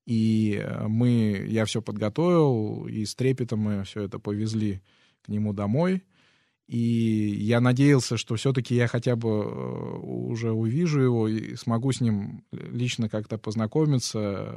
И 0.07 0.61
э, 0.61 0.87
мы, 0.89 1.45
я 1.47 1.65
все 1.67 1.83
подготовил, 1.83 2.87
и 2.87 3.05
с 3.05 3.15
трепетом 3.15 3.61
мы 3.61 3.85
все 3.85 4.03
это 4.03 4.19
повезли 4.19 4.83
к 5.23 5.29
нему 5.29 5.53
домой. 5.53 6.03
И 6.71 7.35
я 7.41 7.61
надеялся, 7.61 8.17
что 8.17 8.37
все-таки 8.37 8.77
я 8.77 8.87
хотя 8.87 9.17
бы 9.17 9.29
э, 9.29 9.97
уже 9.99 10.53
увижу 10.53 11.01
его 11.01 11.27
и 11.27 11.57
смогу 11.57 11.91
с 11.91 12.01
ним 12.01 12.45
лично 12.53 13.09
как-то 13.09 13.39
познакомиться, 13.39 14.55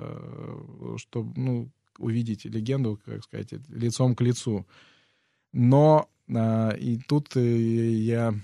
чтобы 0.97 1.33
ну, 1.35 1.71
увидеть 1.97 2.45
легенду, 2.45 2.99
как 3.03 3.23
сказать, 3.23 3.53
лицом 3.67 4.13
к 4.13 4.21
лицу. 4.21 4.67
Но 5.53 6.07
э, 6.27 6.77
и 6.77 6.99
тут 6.99 7.35
э, 7.35 7.41
я 7.41 8.35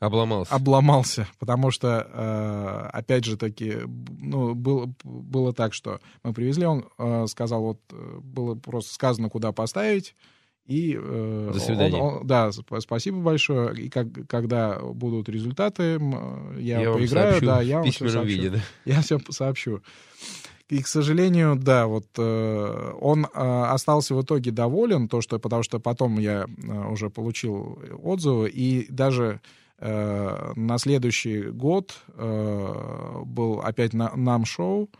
Обломался. 0.00 0.54
обломался, 0.54 1.28
потому 1.38 1.70
что, 1.70 2.06
э, 2.12 2.88
опять 2.92 3.24
же 3.24 3.38
таки, 3.38 3.78
ну, 3.86 4.54
было, 4.54 4.92
было 5.02 5.54
так, 5.54 5.72
что 5.72 6.00
мы 6.22 6.34
привезли, 6.34 6.66
он 6.66 6.84
э, 6.98 7.26
сказал, 7.26 7.62
вот, 7.62 7.80
э, 7.90 8.18
было 8.22 8.54
просто 8.54 8.92
сказано, 8.92 9.30
куда 9.30 9.52
поставить, 9.52 10.14
и... 10.66 10.96
э, 11.00 11.50
До 11.52 11.58
свидания. 11.60 11.96
он- 11.98 12.18
он- 12.20 12.26
да, 12.26 12.48
сп- 12.48 12.80
спасибо 12.80 13.18
большое, 13.18 13.74
и 13.76 13.88
как, 13.88 14.06
когда 14.28 14.78
будут 14.78 15.28
результаты, 15.28 15.98
я, 16.58 16.80
Я 16.82 16.92
поиграю, 16.92 17.32
сообщу 17.32 17.46
да, 17.46 17.60
я 17.62 17.76
вам 17.76 17.84
письменном 17.84 18.12
сообщу. 18.14 18.36
виде, 18.36 18.50
да? 18.50 18.60
Я 18.84 19.00
все 19.02 19.18
сообщу. 19.30 19.80
И, 20.68 20.82
к 20.82 20.86
сожалению, 20.86 21.56
да, 21.56 21.86
вот 21.88 22.06
э, 22.16 22.92
он 23.00 23.24
э, 23.26 23.28
остался 23.74 24.14
в 24.14 24.22
итоге 24.22 24.52
доволен, 24.52 25.08
то, 25.08 25.20
что, 25.20 25.40
потому 25.40 25.64
что 25.64 25.80
потом 25.80 26.18
я 26.20 26.46
э, 26.46 26.92
уже 26.92 27.10
получил 27.10 27.80
отзывы, 28.04 28.48
и 28.48 28.86
даже 28.88 29.40
э, 29.78 30.52
на 30.54 30.78
следующий 30.78 31.42
год 31.50 31.96
э, 32.14 33.22
был 33.24 33.60
опять 33.60 33.94
на, 33.94 34.14
нам 34.14 34.44
шоу, 34.44 34.88
э, 34.92 34.96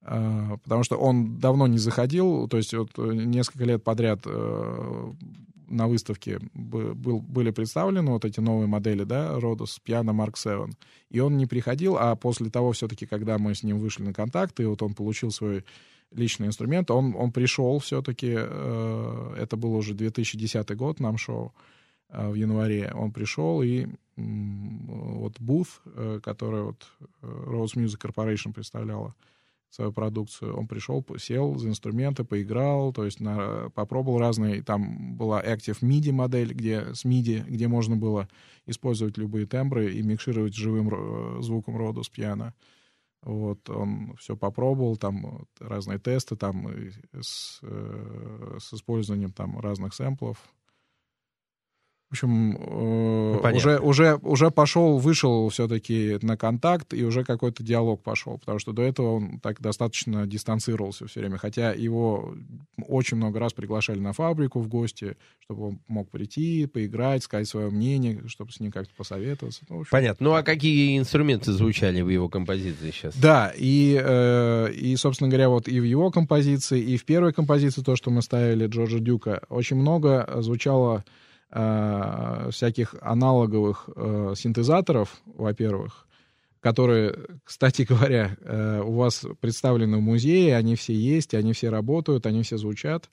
потому 0.00 0.84
что 0.84 0.96
он 0.96 1.38
давно 1.38 1.66
не 1.66 1.78
заходил, 1.78 2.48
то 2.48 2.56
есть 2.56 2.72
вот 2.72 2.90
э, 2.98 3.12
несколько 3.12 3.64
лет 3.64 3.82
подряд 3.82 4.20
э, 4.24 5.12
на 5.68 5.86
выставке 5.86 6.40
бы- 6.54 6.94
был, 6.94 7.20
были 7.20 7.50
представлены 7.50 8.10
вот 8.10 8.24
эти 8.24 8.40
новые 8.40 8.66
модели, 8.66 9.04
да, 9.04 9.38
Rodus 9.38 9.78
Piano 9.84 10.14
Mark 10.14 10.34
VII. 10.34 10.72
И 11.10 11.20
он 11.20 11.36
не 11.36 11.46
приходил, 11.46 11.96
а 11.98 12.16
после 12.16 12.50
того 12.50 12.72
все-таки, 12.72 13.06
когда 13.06 13.38
мы 13.38 13.54
с 13.54 13.62
ним 13.62 13.78
вышли 13.78 14.02
на 14.02 14.12
контакт, 14.12 14.58
и 14.60 14.64
вот 14.64 14.82
он 14.82 14.94
получил 14.94 15.30
свой 15.30 15.64
личный 16.10 16.46
инструмент, 16.46 16.90
он, 16.90 17.14
он 17.16 17.32
пришел 17.32 17.78
все-таки, 17.80 18.34
э, 18.34 19.34
это 19.38 19.56
был 19.56 19.74
уже 19.74 19.94
2010 19.94 20.76
год, 20.76 21.00
нам 21.00 21.18
шоу, 21.18 21.52
э, 22.08 22.30
в 22.30 22.34
январе 22.34 22.90
он 22.94 23.12
пришел, 23.12 23.62
и 23.62 23.86
вот 24.16 25.38
Booth, 25.38 25.68
э, 25.84 26.20
который 26.22 26.62
вот 26.62 26.86
э, 27.00 27.26
Rose 27.26 27.76
Music 27.76 28.00
Corporation 28.00 28.52
представляла, 28.52 29.14
свою 29.70 29.92
продукцию. 29.92 30.56
Он 30.56 30.66
пришел, 30.66 31.04
сел 31.18 31.56
за 31.56 31.68
инструменты, 31.68 32.24
поиграл, 32.24 32.92
то 32.92 33.04
есть 33.04 33.20
на, 33.20 33.70
попробовал 33.70 34.18
разные. 34.18 34.62
Там 34.62 35.16
была 35.16 35.42
Active 35.42 35.80
MIDI 35.82 36.12
модель, 36.12 36.54
где 36.54 36.94
с 36.94 37.04
MIDI, 37.04 37.44
где 37.46 37.68
можно 37.68 37.96
было 37.96 38.28
использовать 38.66 39.18
любые 39.18 39.46
тембры 39.46 39.92
и 39.92 40.02
микшировать 40.02 40.54
живым 40.54 40.88
ро- 40.88 41.42
звуком 41.42 41.76
роду 41.76 42.02
с 42.02 42.08
пьяно. 42.08 42.54
Вот, 43.22 43.68
он 43.68 44.14
все 44.16 44.36
попробовал, 44.36 44.96
там 44.96 45.46
разные 45.58 45.98
тесты, 45.98 46.36
там 46.36 46.68
с, 47.20 47.58
э, 47.62 48.58
с 48.60 48.72
использованием 48.72 49.32
там 49.32 49.58
разных 49.58 49.92
сэмплов. 49.92 50.38
В 52.08 52.12
общем, 52.12 52.56
э, 52.56 53.40
Ну, 53.42 53.56
уже, 53.56 53.78
уже, 53.80 54.18
уже 54.22 54.50
пошел, 54.50 54.96
вышел 54.96 55.50
все-таки 55.50 56.18
на 56.22 56.38
контакт, 56.38 56.94
и 56.94 57.04
уже 57.04 57.22
какой-то 57.22 57.62
диалог 57.62 58.02
пошел, 58.02 58.38
потому 58.38 58.58
что 58.58 58.72
до 58.72 58.82
этого 58.82 59.16
он 59.16 59.40
так 59.40 59.60
достаточно 59.60 60.26
дистанцировался 60.26 61.06
все 61.06 61.20
время, 61.20 61.36
хотя 61.36 61.72
его 61.72 62.34
очень 62.86 63.18
много 63.18 63.38
раз 63.38 63.52
приглашали 63.52 63.98
на 63.98 64.14
фабрику 64.14 64.60
в 64.60 64.68
гости, 64.68 65.18
чтобы 65.38 65.68
он 65.68 65.80
мог 65.86 66.08
прийти, 66.10 66.64
поиграть, 66.64 67.24
сказать 67.24 67.46
свое 67.46 67.68
мнение, 67.68 68.22
чтобы 68.26 68.52
с 68.52 68.60
ним 68.60 68.72
как-то 68.72 68.94
посоветоваться. 68.96 69.66
Ну, 69.68 69.80
общем, 69.80 69.90
Понятно. 69.90 70.24
Ну, 70.24 70.34
а 70.34 70.42
какие 70.42 70.98
инструменты 70.98 71.52
звучали 71.52 72.00
в 72.00 72.08
его 72.08 72.30
композиции 72.30 72.90
сейчас? 72.90 73.14
да, 73.16 73.52
и, 73.54 74.00
э, 74.02 74.72
и, 74.72 74.96
собственно 74.96 75.28
говоря, 75.28 75.50
вот 75.50 75.68
и 75.68 75.78
в 75.78 75.84
его 75.84 76.10
композиции, 76.10 76.80
и 76.80 76.96
в 76.96 77.04
первой 77.04 77.34
композиции, 77.34 77.82
то, 77.82 77.96
что 77.96 78.10
мы 78.10 78.22
ставили 78.22 78.66
Джорджа 78.66 78.98
Дюка, 78.98 79.42
очень 79.50 79.76
много 79.76 80.26
звучало 80.38 81.04
э, 81.50 82.48
всяких 82.50 82.94
аналоговых 83.00 83.88
э, 83.94 84.34
синтезаторов, 84.36 85.20
во-первых, 85.24 86.06
которые, 86.60 87.14
кстати 87.44 87.82
говоря, 87.88 88.36
э, 88.40 88.82
у 88.84 88.92
вас 88.92 89.24
представлены 89.40 89.98
в 89.98 90.00
музее, 90.00 90.56
они 90.56 90.74
все 90.76 90.94
есть, 90.94 91.34
они 91.34 91.52
все 91.52 91.70
работают, 91.70 92.26
они 92.26 92.42
все 92.42 92.58
звучат. 92.58 93.08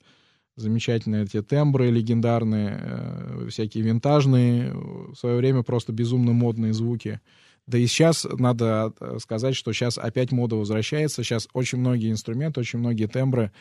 Замечательные 0.56 1.24
эти 1.24 1.42
тембры 1.42 1.90
легендарные, 1.90 2.80
э, 2.80 3.48
всякие 3.50 3.84
винтажные, 3.84 4.72
в 4.72 5.14
свое 5.14 5.36
время 5.36 5.62
просто 5.62 5.92
безумно 5.92 6.32
модные 6.32 6.72
звуки. 6.72 7.20
Да 7.66 7.78
и 7.78 7.86
сейчас 7.86 8.26
надо 8.38 8.92
э, 9.00 9.18
сказать, 9.20 9.56
что 9.56 9.72
сейчас 9.72 9.98
опять 9.98 10.32
мода 10.32 10.56
возвращается. 10.56 11.22
Сейчас 11.22 11.48
очень 11.52 11.78
многие 11.78 12.10
инструменты, 12.10 12.60
очень 12.60 12.78
многие 12.78 13.06
тембры, 13.06 13.52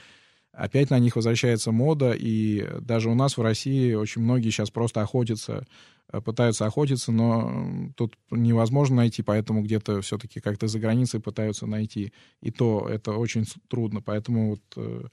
опять 0.56 0.90
на 0.90 1.00
них 1.00 1.16
возвращается 1.16 1.72
мода. 1.72 2.14
И 2.18 2.68
даже 2.82 3.10
у 3.10 3.16
нас 3.16 3.38
в 3.38 3.42
России 3.42 3.94
очень 3.94 4.22
многие 4.22 4.50
сейчас 4.50 4.72
просто 4.72 5.02
охотятся, 5.02 5.66
э, 6.12 6.22
пытаются 6.22 6.66
охотиться, 6.66 7.12
но 7.12 7.92
тут 7.96 8.18
невозможно 8.32 8.98
найти, 8.98 9.22
поэтому 9.22 9.64
где-то 9.64 10.02
все-таки 10.02 10.40
как-то 10.40 10.68
за 10.68 10.80
границей 10.80 11.20
пытаются 11.20 11.66
найти. 11.68 12.14
И 12.42 12.52
то 12.52 12.88
это 12.90 13.14
очень 13.14 13.46
трудно. 13.68 14.02
Поэтому 14.02 14.52
вот 14.52 14.62
э, 14.78 15.04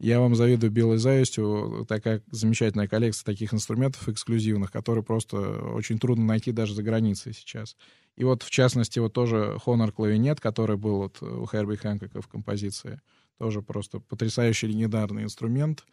я 0.00 0.18
вам 0.18 0.34
завидую 0.34 0.70
белой 0.70 0.96
завистью. 0.96 1.84
Такая 1.86 2.22
замечательная 2.30 2.88
коллекция 2.88 3.24
таких 3.24 3.52
инструментов 3.52 4.08
эксклюзивных, 4.08 4.72
которые 4.72 5.04
просто 5.04 5.36
очень 5.74 5.98
трудно 5.98 6.24
найти 6.24 6.52
даже 6.52 6.74
за 6.74 6.82
границей 6.82 7.34
сейчас. 7.34 7.76
И 8.16 8.24
вот, 8.24 8.42
в 8.42 8.50
частности, 8.50 8.98
вот 8.98 9.12
тоже 9.12 9.58
Honor 9.64 9.92
клавинет, 9.92 10.40
который 10.40 10.76
был 10.76 10.96
вот 10.96 11.22
у 11.22 11.46
Херби 11.46 11.76
Хэнкока 11.76 12.22
в 12.22 12.28
композиции. 12.28 13.00
Тоже 13.40 13.62
просто 13.62 14.00
потрясающий 14.00 14.66
легендарный 14.66 15.22
инструмент. 15.22 15.86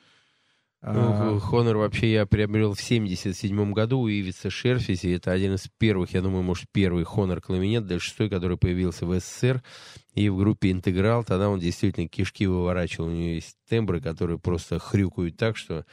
А, 0.82 1.40
Хонор 1.40 1.78
вообще 1.78 2.12
я 2.12 2.26
приобрел 2.26 2.74
в 2.74 2.82
77 2.82 3.72
году 3.72 4.00
у 4.00 4.10
Ивица 4.10 4.50
Шерфиси. 4.50 5.16
Это 5.16 5.32
один 5.32 5.54
из 5.54 5.70
первых, 5.78 6.14
я 6.14 6.22
думаю, 6.22 6.44
может, 6.44 6.66
первый 6.74 7.06
Хонор 7.06 7.40
клавинет, 7.40 7.86
D6, 7.86 8.28
который 8.28 8.58
появился 8.58 9.06
в 9.06 9.18
СССР. 9.18 9.64
И 10.14 10.28
в 10.28 10.36
группе 10.36 10.72
«Интеграл» 10.72 11.24
тогда 11.24 11.50
он 11.50 11.62
действительно 11.62 12.10
кишки 12.10 12.46
выворачивал. 12.46 13.08
У 13.08 13.12
него 13.12 13.36
есть 13.36 13.56
тембры, 13.70 14.02
которые 14.02 14.40
просто 14.40 14.78
хрюкают 14.78 15.38
так, 15.38 15.56
что 15.56 15.86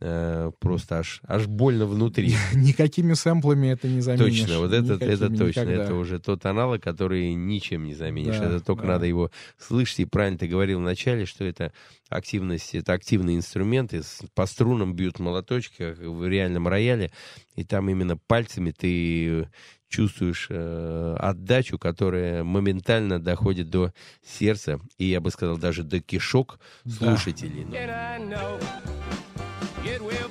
э, 0.00 0.50
просто 0.58 0.98
аж, 0.98 1.20
аж 1.26 1.46
больно 1.46 1.86
внутри. 1.86 2.34
Никакими 2.54 3.14
сэмплами 3.14 3.68
это 3.68 3.88
не 3.88 4.00
заменишь. 4.00 4.40
Точно, 4.40 4.58
вот 4.58 4.72
это, 4.72 4.94
это 4.94 5.04
Никакими 5.04 5.36
точно. 5.36 5.60
никогда. 5.60 5.84
Это 5.84 5.94
уже 5.94 6.18
тот 6.18 6.46
аналог, 6.46 6.82
который 6.82 7.34
ничем 7.34 7.84
не 7.84 7.94
заменишь. 7.94 8.38
Да, 8.38 8.46
это 8.46 8.60
только 8.60 8.82
да. 8.82 8.88
надо 8.94 9.06
его 9.06 9.30
слышать. 9.58 10.00
И 10.00 10.04
правильно 10.04 10.38
ты 10.38 10.46
говорил 10.46 10.78
вначале, 10.80 11.26
что 11.26 11.44
это 11.44 11.72
активность, 12.08 12.74
это 12.74 12.92
активные 12.92 13.36
инструменты. 13.36 14.02
По 14.34 14.46
струнам 14.46 14.94
бьют 14.94 15.18
молоточки, 15.18 15.76
как 15.78 15.98
в 15.98 16.26
реальном 16.26 16.68
рояле. 16.68 17.10
И 17.56 17.64
там 17.64 17.88
именно 17.90 18.16
пальцами 18.16 18.70
ты 18.70 19.48
чувствуешь 19.88 20.48
э, 20.50 21.16
отдачу, 21.18 21.78
которая 21.78 22.44
моментально 22.44 23.18
доходит 23.18 23.70
до 23.70 23.92
сердца. 24.22 24.80
И 24.98 25.06
я 25.06 25.20
бы 25.20 25.30
сказал, 25.30 25.56
даже 25.56 25.82
до 25.82 26.00
кишок 26.00 26.60
слушателей. 26.86 27.64
Ну, 27.64 27.74
I 27.74 28.18
know 28.20 28.97
it 29.84 30.00
will 30.02 30.27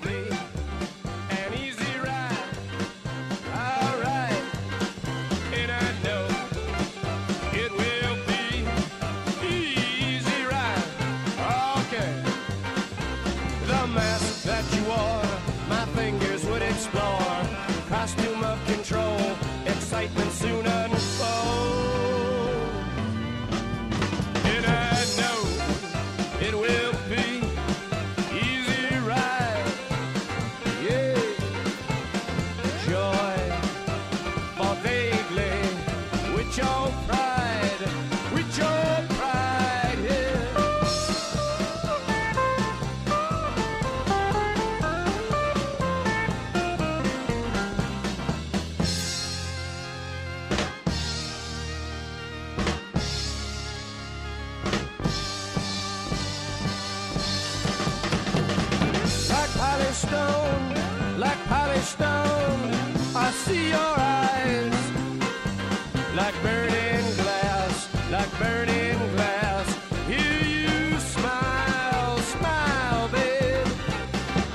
stone. 61.97 62.61
I 63.15 63.31
see 63.43 63.69
your 63.75 63.93
eyes, 64.21 64.79
like 66.15 66.35
burning 66.45 67.05
glass, 67.21 67.73
like 68.11 68.31
burning 68.39 68.99
glass. 69.15 69.67
Hear 70.11 70.41
you 70.55 70.99
smile, 70.99 72.17
smile, 72.35 73.07
babe. 73.09 73.71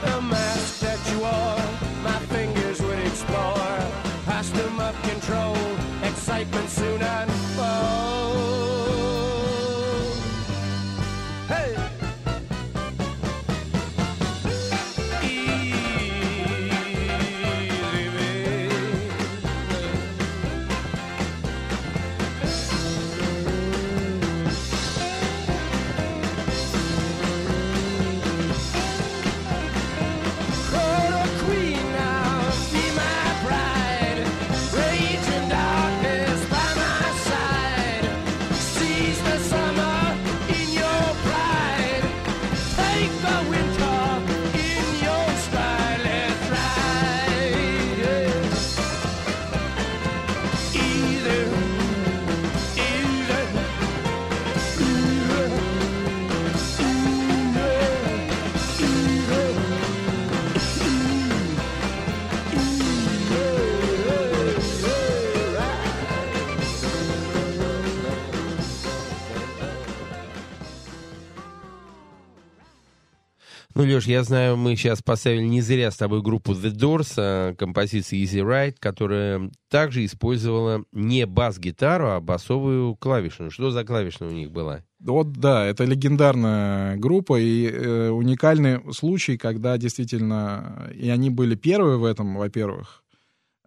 The 0.04 0.16
mask 0.32 0.80
that 0.86 1.00
you 1.10 1.18
wore, 1.26 1.64
my 2.08 2.18
fingers 2.34 2.80
would 2.80 3.00
explore. 3.10 3.76
Past 4.26 4.54
Costume 4.54 4.80
of 4.80 4.94
control, 5.10 5.56
excitement 6.10 6.68
soon 6.68 7.02
unfold. 7.02 7.31
Леш, 73.92 74.06
я 74.06 74.22
знаю, 74.22 74.56
мы 74.56 74.74
сейчас 74.74 75.02
поставили 75.02 75.44
не 75.44 75.60
зря 75.60 75.90
с 75.90 75.98
тобой 75.98 76.22
группу 76.22 76.52
The 76.52 76.72
Doors, 76.72 77.12
а, 77.18 77.54
композиция 77.54 78.20
Easy 78.20 78.40
Ride, 78.40 78.76
которая 78.78 79.50
также 79.68 80.06
использовала 80.06 80.84
не 80.92 81.26
бас-гитару, 81.26 82.08
а 82.08 82.20
басовую 82.20 82.96
клавишную. 82.96 83.50
Что 83.50 83.70
за 83.70 83.84
клавишная 83.84 84.30
у 84.30 84.32
них 84.32 84.50
была? 84.50 84.82
Вот 85.00 85.32
да, 85.32 85.66
это 85.66 85.84
легендарная 85.84 86.96
группа 86.96 87.38
и 87.38 87.68
э, 87.68 88.08
уникальный 88.08 88.80
случай, 88.94 89.36
когда 89.36 89.76
действительно 89.76 90.90
и 90.94 91.10
они 91.10 91.28
были 91.28 91.54
первые 91.54 91.98
в 91.98 92.04
этом, 92.04 92.36
во-первых, 92.36 93.04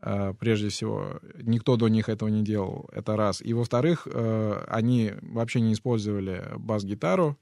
э, 0.01 0.33
прежде 0.39 0.69
всего, 0.69 1.19
никто 1.39 1.75
до 1.75 1.87
них 1.87 2.09
этого 2.09 2.29
не 2.29 2.43
делал, 2.43 2.89
это 2.93 3.15
раз. 3.15 3.41
И 3.41 3.53
во-вторых, 3.53 4.07
э, 4.11 4.63
они 4.69 5.11
вообще 5.21 5.61
не 5.61 5.73
использовали 5.73 6.45
бас-гитару 6.57 7.37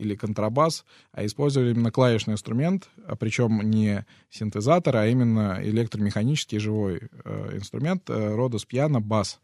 или 0.00 0.14
контрабас, 0.14 0.84
а 1.12 1.24
использовали 1.26 1.70
именно 1.70 1.92
клавишный 1.92 2.34
инструмент, 2.34 2.88
а 3.06 3.16
причем 3.16 3.60
не 3.62 4.06
синтезатор, 4.30 4.96
а 4.96 5.06
именно 5.06 5.60
электромеханический 5.62 6.58
живой 6.58 7.02
э, 7.24 7.56
инструмент 7.56 8.08
э, 8.08 8.34
Родос 8.34 8.64
пиано 8.64 9.00
бас. 9.00 9.40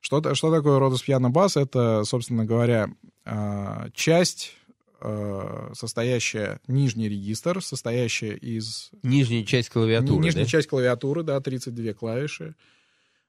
Что, 0.00 0.34
что 0.34 0.54
такое 0.54 0.78
Родос 0.78 1.02
пиано 1.02 1.30
бас? 1.30 1.56
Это, 1.56 2.02
собственно 2.04 2.44
говоря, 2.44 2.90
а, 3.24 3.88
часть, 3.94 4.54
а, 5.00 5.70
состоящая, 5.72 6.60
нижний 6.66 7.08
регистр, 7.08 7.62
состоящая 7.62 8.34
из... 8.36 8.90
Нижняя 9.02 9.44
часть 9.44 9.70
клавиатуры, 9.70 10.22
Нижняя 10.22 10.44
да? 10.44 10.50
часть 10.50 10.68
клавиатуры, 10.68 11.22
да, 11.22 11.40
32 11.40 11.94
клавиши 11.94 12.54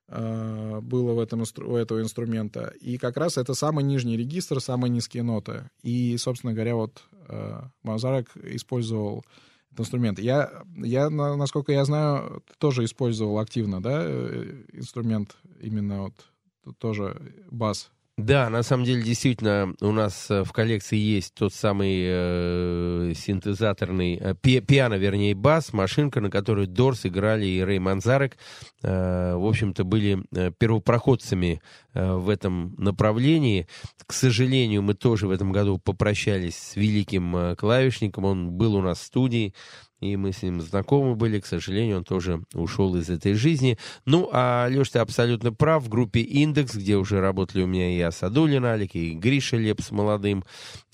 было 0.08 1.14
в 1.14 1.20
этом 1.20 1.42
у 1.42 1.76
этого 1.76 2.02
инструмента. 2.02 2.74
И 2.80 2.98
как 2.98 3.18
раз 3.18 3.38
это 3.38 3.54
самый 3.54 3.84
нижний 3.84 4.18
регистр, 4.18 4.60
самые 4.62 4.90
низкие 4.90 5.24
ноты. 5.24 5.70
И, 5.82 6.16
собственно 6.18 6.54
говоря, 6.54 6.76
вот 6.76 7.02
а, 7.28 7.70
Мазарек 7.84 8.36
использовал 8.38 9.26
этот 9.72 9.82
инструмент. 9.82 10.20
Я, 10.20 10.64
я, 10.78 11.10
на- 11.10 11.36
насколько 11.36 11.72
я 11.72 11.84
знаю, 11.86 12.44
тоже 12.60 12.84
использовал 12.86 13.40
активно, 13.40 13.82
да, 13.82 14.02
э, 14.04 14.64
инструмент 14.74 15.36
именно 15.60 16.04
вот 16.04 16.78
тоже 16.78 17.34
бас. 17.52 17.92
Да, 18.18 18.50
на 18.50 18.64
самом 18.64 18.86
деле, 18.86 19.04
действительно, 19.04 19.76
у 19.82 19.92
нас 19.92 20.32
э, 20.32 20.46
в 20.46 20.54
коллекции 20.54 20.96
есть 20.96 21.34
тот 21.34 21.54
самый 21.54 22.02
э, 22.02 23.14
синтезаторный, 23.14 24.16
э, 24.16 24.36
пи- 24.42 24.62
пиано, 24.62 24.94
вернее, 24.94 25.36
бас, 25.36 25.74
машинка, 25.74 26.22
на 26.22 26.32
которой 26.32 26.66
Дорс 26.66 27.06
играли 27.06 27.46
и 27.46 27.62
Рэй 27.62 27.80
Манзарек. 27.80 28.38
Э, 28.84 29.36
в 29.36 29.46
общем-то, 29.46 29.84
были 29.84 30.24
э, 30.34 30.52
первопроходцами 30.58 31.62
э, 31.94 32.14
в 32.14 32.30
этом 32.30 32.74
направлении. 32.78 33.68
К 34.08 34.14
сожалению, 34.14 34.82
мы 34.82 34.94
тоже 34.94 35.28
в 35.28 35.32
этом 35.32 35.52
году 35.52 35.78
попрощались 35.78 36.56
с 36.56 36.76
великим 36.78 37.36
э, 37.36 37.56
клавишником. 37.58 38.24
Он 38.24 38.52
был 38.52 38.76
у 38.76 38.82
нас 38.82 39.00
в 39.00 39.04
студии, 39.04 39.54
и 40.02 40.18
мы 40.18 40.32
с 40.32 40.44
ним 40.44 40.62
знакомы 40.62 41.16
были. 41.16 41.40
К 41.40 41.46
сожалению, 41.46 41.98
он 41.98 42.04
тоже 42.04 42.44
ушел 42.54 42.96
из 42.96 43.10
этой 43.10 43.34
жизни. 43.34 43.78
Ну, 44.06 44.30
а, 44.32 44.68
Леш, 44.70 44.90
ты 44.90 45.00
абсолютно 45.00 45.54
прав. 45.54 45.84
В 45.84 45.90
группе 45.90 46.22
«Индекс», 46.22 46.76
где 46.76 46.96
уже 46.98 47.22
работали 47.22 47.64
у 47.64 47.68
меня 47.68 47.96
и 47.96 48.00
Асадулин 48.02 48.66
Алик, 48.66 48.96
и 48.96 49.14
Гриша 49.14 49.58
Леп 49.58 49.82
с 49.82 49.92
молодым, 49.92 50.44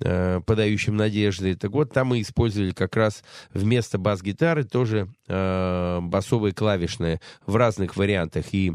э, 0.02 0.42
подающим 0.46 0.96
надежды. 0.96 1.56
Так 1.56 1.72
вот, 1.72 1.94
там 1.94 2.08
мы 2.08 2.22
использовали 2.22 2.72
как 2.72 2.96
раз 2.96 3.24
вместо 3.54 3.98
бас-гитары 3.98 4.64
тоже 4.64 5.08
э, 5.28 6.00
басовые 6.02 6.54
клавишные 6.54 7.20
в 7.46 7.56
разных 7.56 7.96
вариантах. 7.96 8.46
И 8.54 8.74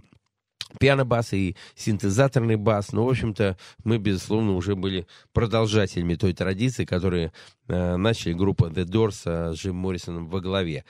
пиано-бас 0.79 1.33
и 1.33 1.57
синтезаторный 1.75 2.57
бас. 2.57 2.93
Но, 2.93 3.05
в 3.05 3.11
общем-то, 3.11 3.57
мы, 3.85 3.99
безусловно, 3.99 4.55
уже 4.55 4.77
были 4.77 5.07
продолжателями 5.33 6.15
той 6.15 6.33
традиции, 6.33 6.85
которую 6.85 7.33
э, 7.69 7.97
начали 7.97 8.33
группа 8.33 8.65
The 8.65 8.85
Doors 8.85 9.23
э, 9.25 9.55
с 9.55 9.59
Джим 9.59 9.77
Моррисоном 9.77 10.29
во 10.29 10.41
главе. 10.41 10.85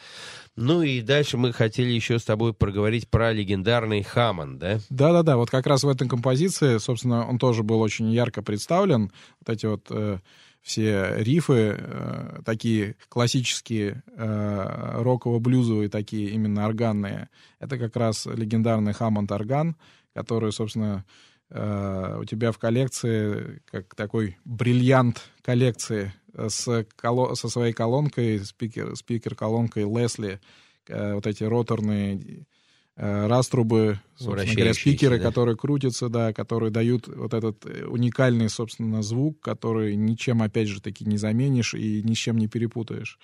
Ну 0.56 0.82
и 0.82 1.02
дальше 1.02 1.36
мы 1.36 1.52
хотели 1.52 1.90
еще 1.90 2.18
с 2.18 2.24
тобой 2.24 2.54
проговорить 2.54 3.08
про 3.08 3.32
легендарный 3.32 4.02
Хаммонд, 4.02 4.58
да? 4.58 4.78
Да-да-да, 4.88 5.36
вот 5.36 5.50
как 5.50 5.66
раз 5.66 5.84
в 5.84 5.88
этой 5.88 6.08
композиции, 6.08 6.78
собственно, 6.78 7.26
он 7.28 7.38
тоже 7.38 7.62
был 7.62 7.80
очень 7.80 8.10
ярко 8.10 8.42
представлен. 8.42 9.12
Вот 9.40 9.54
эти 9.54 9.66
вот 9.66 9.86
э, 9.90 10.18
все 10.66 11.14
рифы, 11.18 11.76
э, 11.78 12.40
такие 12.44 12.96
классические, 13.08 14.02
э, 14.16 15.00
роково-блюзовые, 15.00 15.88
такие 15.88 16.30
именно 16.30 16.66
органные. 16.66 17.28
Это 17.60 17.78
как 17.78 17.94
раз 17.94 18.26
легендарный 18.26 18.92
Хаммонд 18.92 19.30
орган, 19.30 19.76
который, 20.12 20.50
собственно, 20.50 21.04
э, 21.50 22.18
у 22.20 22.24
тебя 22.24 22.50
в 22.50 22.58
коллекции, 22.58 23.60
как 23.70 23.94
такой 23.94 24.38
бриллиант 24.44 25.30
коллекции 25.40 26.12
с 26.34 26.66
коло- 27.00 27.36
со 27.36 27.48
своей 27.48 27.72
колонкой, 27.72 28.40
спикер, 28.40 28.96
спикер-колонкой 28.96 29.84
Лесли, 29.84 30.40
э, 30.88 31.14
вот 31.14 31.28
эти 31.28 31.44
роторные 31.44 32.44
раструбы, 32.96 34.00
собственно 34.16 34.54
говоря, 34.54 34.74
спикеры, 34.74 35.18
да? 35.18 35.24
которые 35.24 35.56
крутятся, 35.56 36.08
да, 36.08 36.32
которые 36.32 36.70
дают 36.70 37.08
вот 37.08 37.34
этот 37.34 37.66
э, 37.66 37.84
уникальный, 37.84 38.48
собственно, 38.48 39.02
звук, 39.02 39.40
который 39.40 39.96
ничем, 39.96 40.42
опять 40.42 40.68
же 40.68 40.80
таки, 40.80 41.04
не 41.04 41.18
заменишь 41.18 41.74
и 41.74 42.02
ни 42.02 42.14
с 42.14 42.18
чем 42.18 42.38
не 42.38 42.48
перепутаешь. 42.48 43.18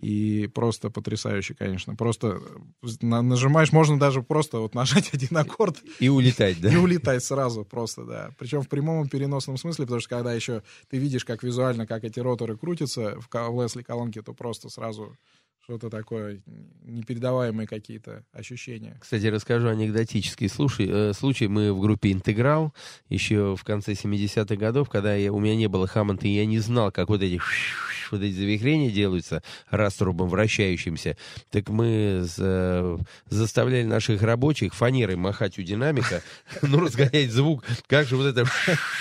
И 0.00 0.48
просто 0.54 0.90
потрясающе, 0.90 1.54
конечно. 1.54 1.96
Просто 1.96 2.40
э, 2.82 2.88
на- 3.02 3.22
нажимаешь, 3.22 3.72
можно 3.72 3.98
даже 3.98 4.22
просто 4.22 4.58
вот 4.58 4.74
нажать 4.74 5.10
один 5.12 5.36
аккорд 5.36 5.78
И 5.98 6.08
улетать, 6.08 6.60
да? 6.60 6.72
и 6.72 6.76
улетать 6.76 7.24
сразу 7.24 7.64
просто, 7.64 8.04
да. 8.04 8.30
Причем 8.38 8.62
в 8.62 8.68
прямом 8.68 9.04
и 9.04 9.08
переносном 9.08 9.56
смысле, 9.56 9.84
потому 9.86 10.00
что 10.00 10.10
когда 10.10 10.32
еще 10.32 10.62
ты 10.88 10.98
видишь, 10.98 11.24
как 11.24 11.42
визуально, 11.42 11.86
как 11.86 12.04
эти 12.04 12.20
роторы 12.20 12.56
крутятся 12.56 13.18
в 13.20 13.62
Лесли 13.62 13.82
колонке, 13.82 14.22
то 14.22 14.34
просто 14.34 14.68
сразу 14.68 15.16
что-то 15.68 15.90
такое, 15.90 16.40
непередаваемые 16.82 17.68
какие-то 17.68 18.24
ощущения. 18.32 18.96
Кстати, 19.02 19.26
расскажу 19.26 19.68
анекдотический 19.68 20.48
случай. 20.48 20.88
Э, 20.90 21.12
случай. 21.12 21.46
Мы 21.46 21.74
в 21.74 21.80
группе 21.80 22.10
«Интеграл» 22.10 22.72
еще 23.10 23.54
в 23.54 23.64
конце 23.64 23.92
70-х 23.92 24.56
годов, 24.56 24.88
когда 24.88 25.14
я, 25.14 25.30
у 25.30 25.38
меня 25.38 25.56
не 25.56 25.66
было 25.66 25.86
Хаммонда, 25.86 26.26
и 26.26 26.30
я 26.30 26.46
не 26.46 26.58
знал, 26.58 26.90
как 26.90 27.10
вот 27.10 27.22
эти 27.22 27.38
вот 28.12 28.22
эти 28.22 28.34
завихрения 28.34 28.90
делаются 28.90 29.42
раструбом 29.70 30.28
вращающимся, 30.28 31.16
так 31.50 31.68
мы 31.68 32.26
э, 32.38 32.98
заставляли 33.28 33.84
наших 33.84 34.22
рабочих 34.22 34.74
фанерой 34.74 35.16
махать 35.16 35.58
у 35.58 35.62
динамика, 35.62 36.22
ну, 36.62 36.80
разгонять 36.80 37.30
звук, 37.30 37.64
как 37.86 38.06
же 38.06 38.16
вот 38.16 38.26
это 38.26 38.46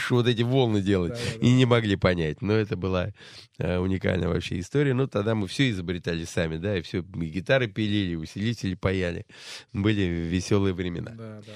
вот 0.10 0.27
эти 0.27 0.41
волны 0.41 0.81
делать, 0.81 1.19
и 1.41 1.52
не 1.52 1.65
могли 1.65 1.95
понять. 1.95 2.41
Но 2.41 2.53
это 2.53 2.76
была 2.76 3.14
э, 3.57 3.77
уникальная 3.77 4.27
вообще 4.27 4.60
история. 4.60 4.94
Ну, 4.94 5.07
тогда 5.07 5.35
мы 5.35 5.48
все 5.48 5.69
изобретали 5.69 6.26
сами, 6.26 6.57
да, 6.58 6.78
и 6.78 6.82
все, 6.82 7.00
и 7.00 7.26
гитары 7.26 7.68
пилили, 7.68 8.16
усилители 8.16 8.76
паяли. 8.76 9.26
Были 9.74 10.04
веселые 10.04 10.74
времена. 10.74 11.12
Да, 11.12 11.42
да, 11.42 11.42
да. 11.46 11.54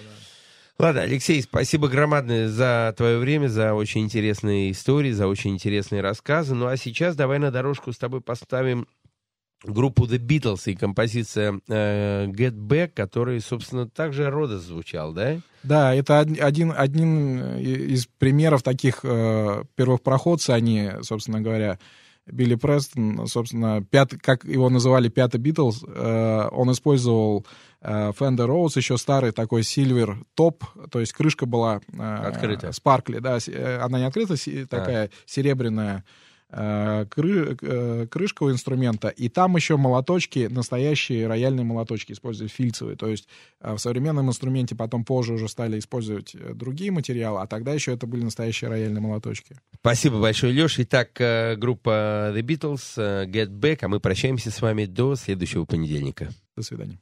Ладно, 0.80 1.02
Алексей, 1.02 1.40
спасибо 1.44 1.90
громадное 1.90 2.49
за 2.49 2.94
твое 2.98 3.19
время, 3.19 3.48
за 3.48 3.76
очень 3.76 4.02
интересные 4.02 4.72
истории, 4.72 5.11
за 5.11 5.28
очень 5.28 5.52
интересные 5.52 6.02
рассказы. 6.02 6.56
Ну 6.56 6.65
а 6.65 6.76
сейчас 6.76 7.15
давай 7.15 7.38
на 7.38 7.52
дорожку 7.52 7.94
с 7.94 7.98
тобой 7.99 8.22
поставим 8.22 8.88
группу 9.64 10.06
The 10.06 10.18
Beatles 10.18 10.64
и 10.65 10.76
композиция 10.76 11.60
э, 11.68 12.26
Get 12.28 12.53
Back, 12.53 12.94
который, 12.95 13.40
собственно, 13.41 13.88
также 13.88 14.30
рода 14.30 14.57
звучал, 14.57 15.14
да? 15.14 15.40
Да, 15.61 15.94
это 15.94 16.22
од- 16.22 16.40
один, 16.40 16.73
один 16.76 17.57
из 17.57 18.07
примеров 18.07 18.64
таких 18.64 19.02
э, 19.03 19.64
первых 19.76 20.02
проходцев, 20.02 20.49
они, 20.56 20.90
собственно 21.03 21.41
говоря, 21.41 21.78
Билли 22.27 22.56
Престон, 22.56 23.27
собственно, 23.27 23.84
пят, 23.84 24.14
как 24.22 24.43
его 24.45 24.69
называли, 24.69 25.10
пятый 25.10 25.38
Битлз, 25.39 25.84
э, 25.88 26.48
он 26.52 26.72
использовал 26.72 27.45
э, 27.81 28.11
Fender 28.11 28.48
Rhodes, 28.48 28.73
еще 28.76 28.98
старый 28.98 29.31
такой 29.31 29.61
Silver 29.61 30.18
топ, 30.35 30.64
то 30.91 30.99
есть 30.99 31.14
крышка 31.14 31.45
была... 31.45 31.81
э, 31.91 31.98
Открыта. 32.27 32.72
Спаркли, 32.72 33.19
да, 33.19 33.38
э, 33.48 33.77
она 33.81 33.99
не 33.99 34.06
открыта, 34.06 34.38
си- 34.38 34.65
такая 34.65 35.10
серебряная 35.26 36.03
э, 36.07 36.20
кры- 36.52 37.57
э, 37.61 38.07
крышка 38.07 38.44
у 38.44 38.52
инструмента, 38.52 39.07
и 39.07 39.30
там 39.30 39.56
еще 39.56 39.78
молоточки, 39.78 40.48
настоящие 40.52 41.28
рояльные 41.28 41.64
молоточки 41.64 42.11
используют 42.11 42.52
фильцевые, 42.52 42.98
то 42.98 43.07
есть 43.07 43.28
э, 43.61 43.73
в 43.73 43.78
современном 43.80 44.30
инструменте 44.30 44.76
потом 44.76 45.06
позже 45.06 45.34
уже 45.34 45.48
стали 45.48 45.80
использовать 45.80 46.36
э, 46.36 46.53
другие 46.53 46.91
материалы, 46.91 47.41
а 47.41 47.48
тогда 47.48 47.73
еще 47.73 47.94
это 47.94 48.07
были 48.07 48.23
настоящие 48.23 48.69
рояльные 48.69 49.02
молоточки. 49.02 49.56
Спасибо 49.80 50.19
большое, 50.19 50.53
Леш. 50.53 50.80
Итак, 50.80 51.10
э, 51.19 51.56
группа 51.56 52.34
The 52.36 52.41
Beatles, 52.41 52.82
э, 52.98 53.26
Get 53.28 53.49
Back, 53.49 53.80
а 53.82 53.88
мы 53.88 53.99
прощаемся 53.99 54.52
с 54.52 54.61
вами 54.61 54.86
до 54.86 55.15
следующего 55.15 55.65
понедельника. 55.65 56.30
До 56.56 56.64
свидания. 56.64 56.99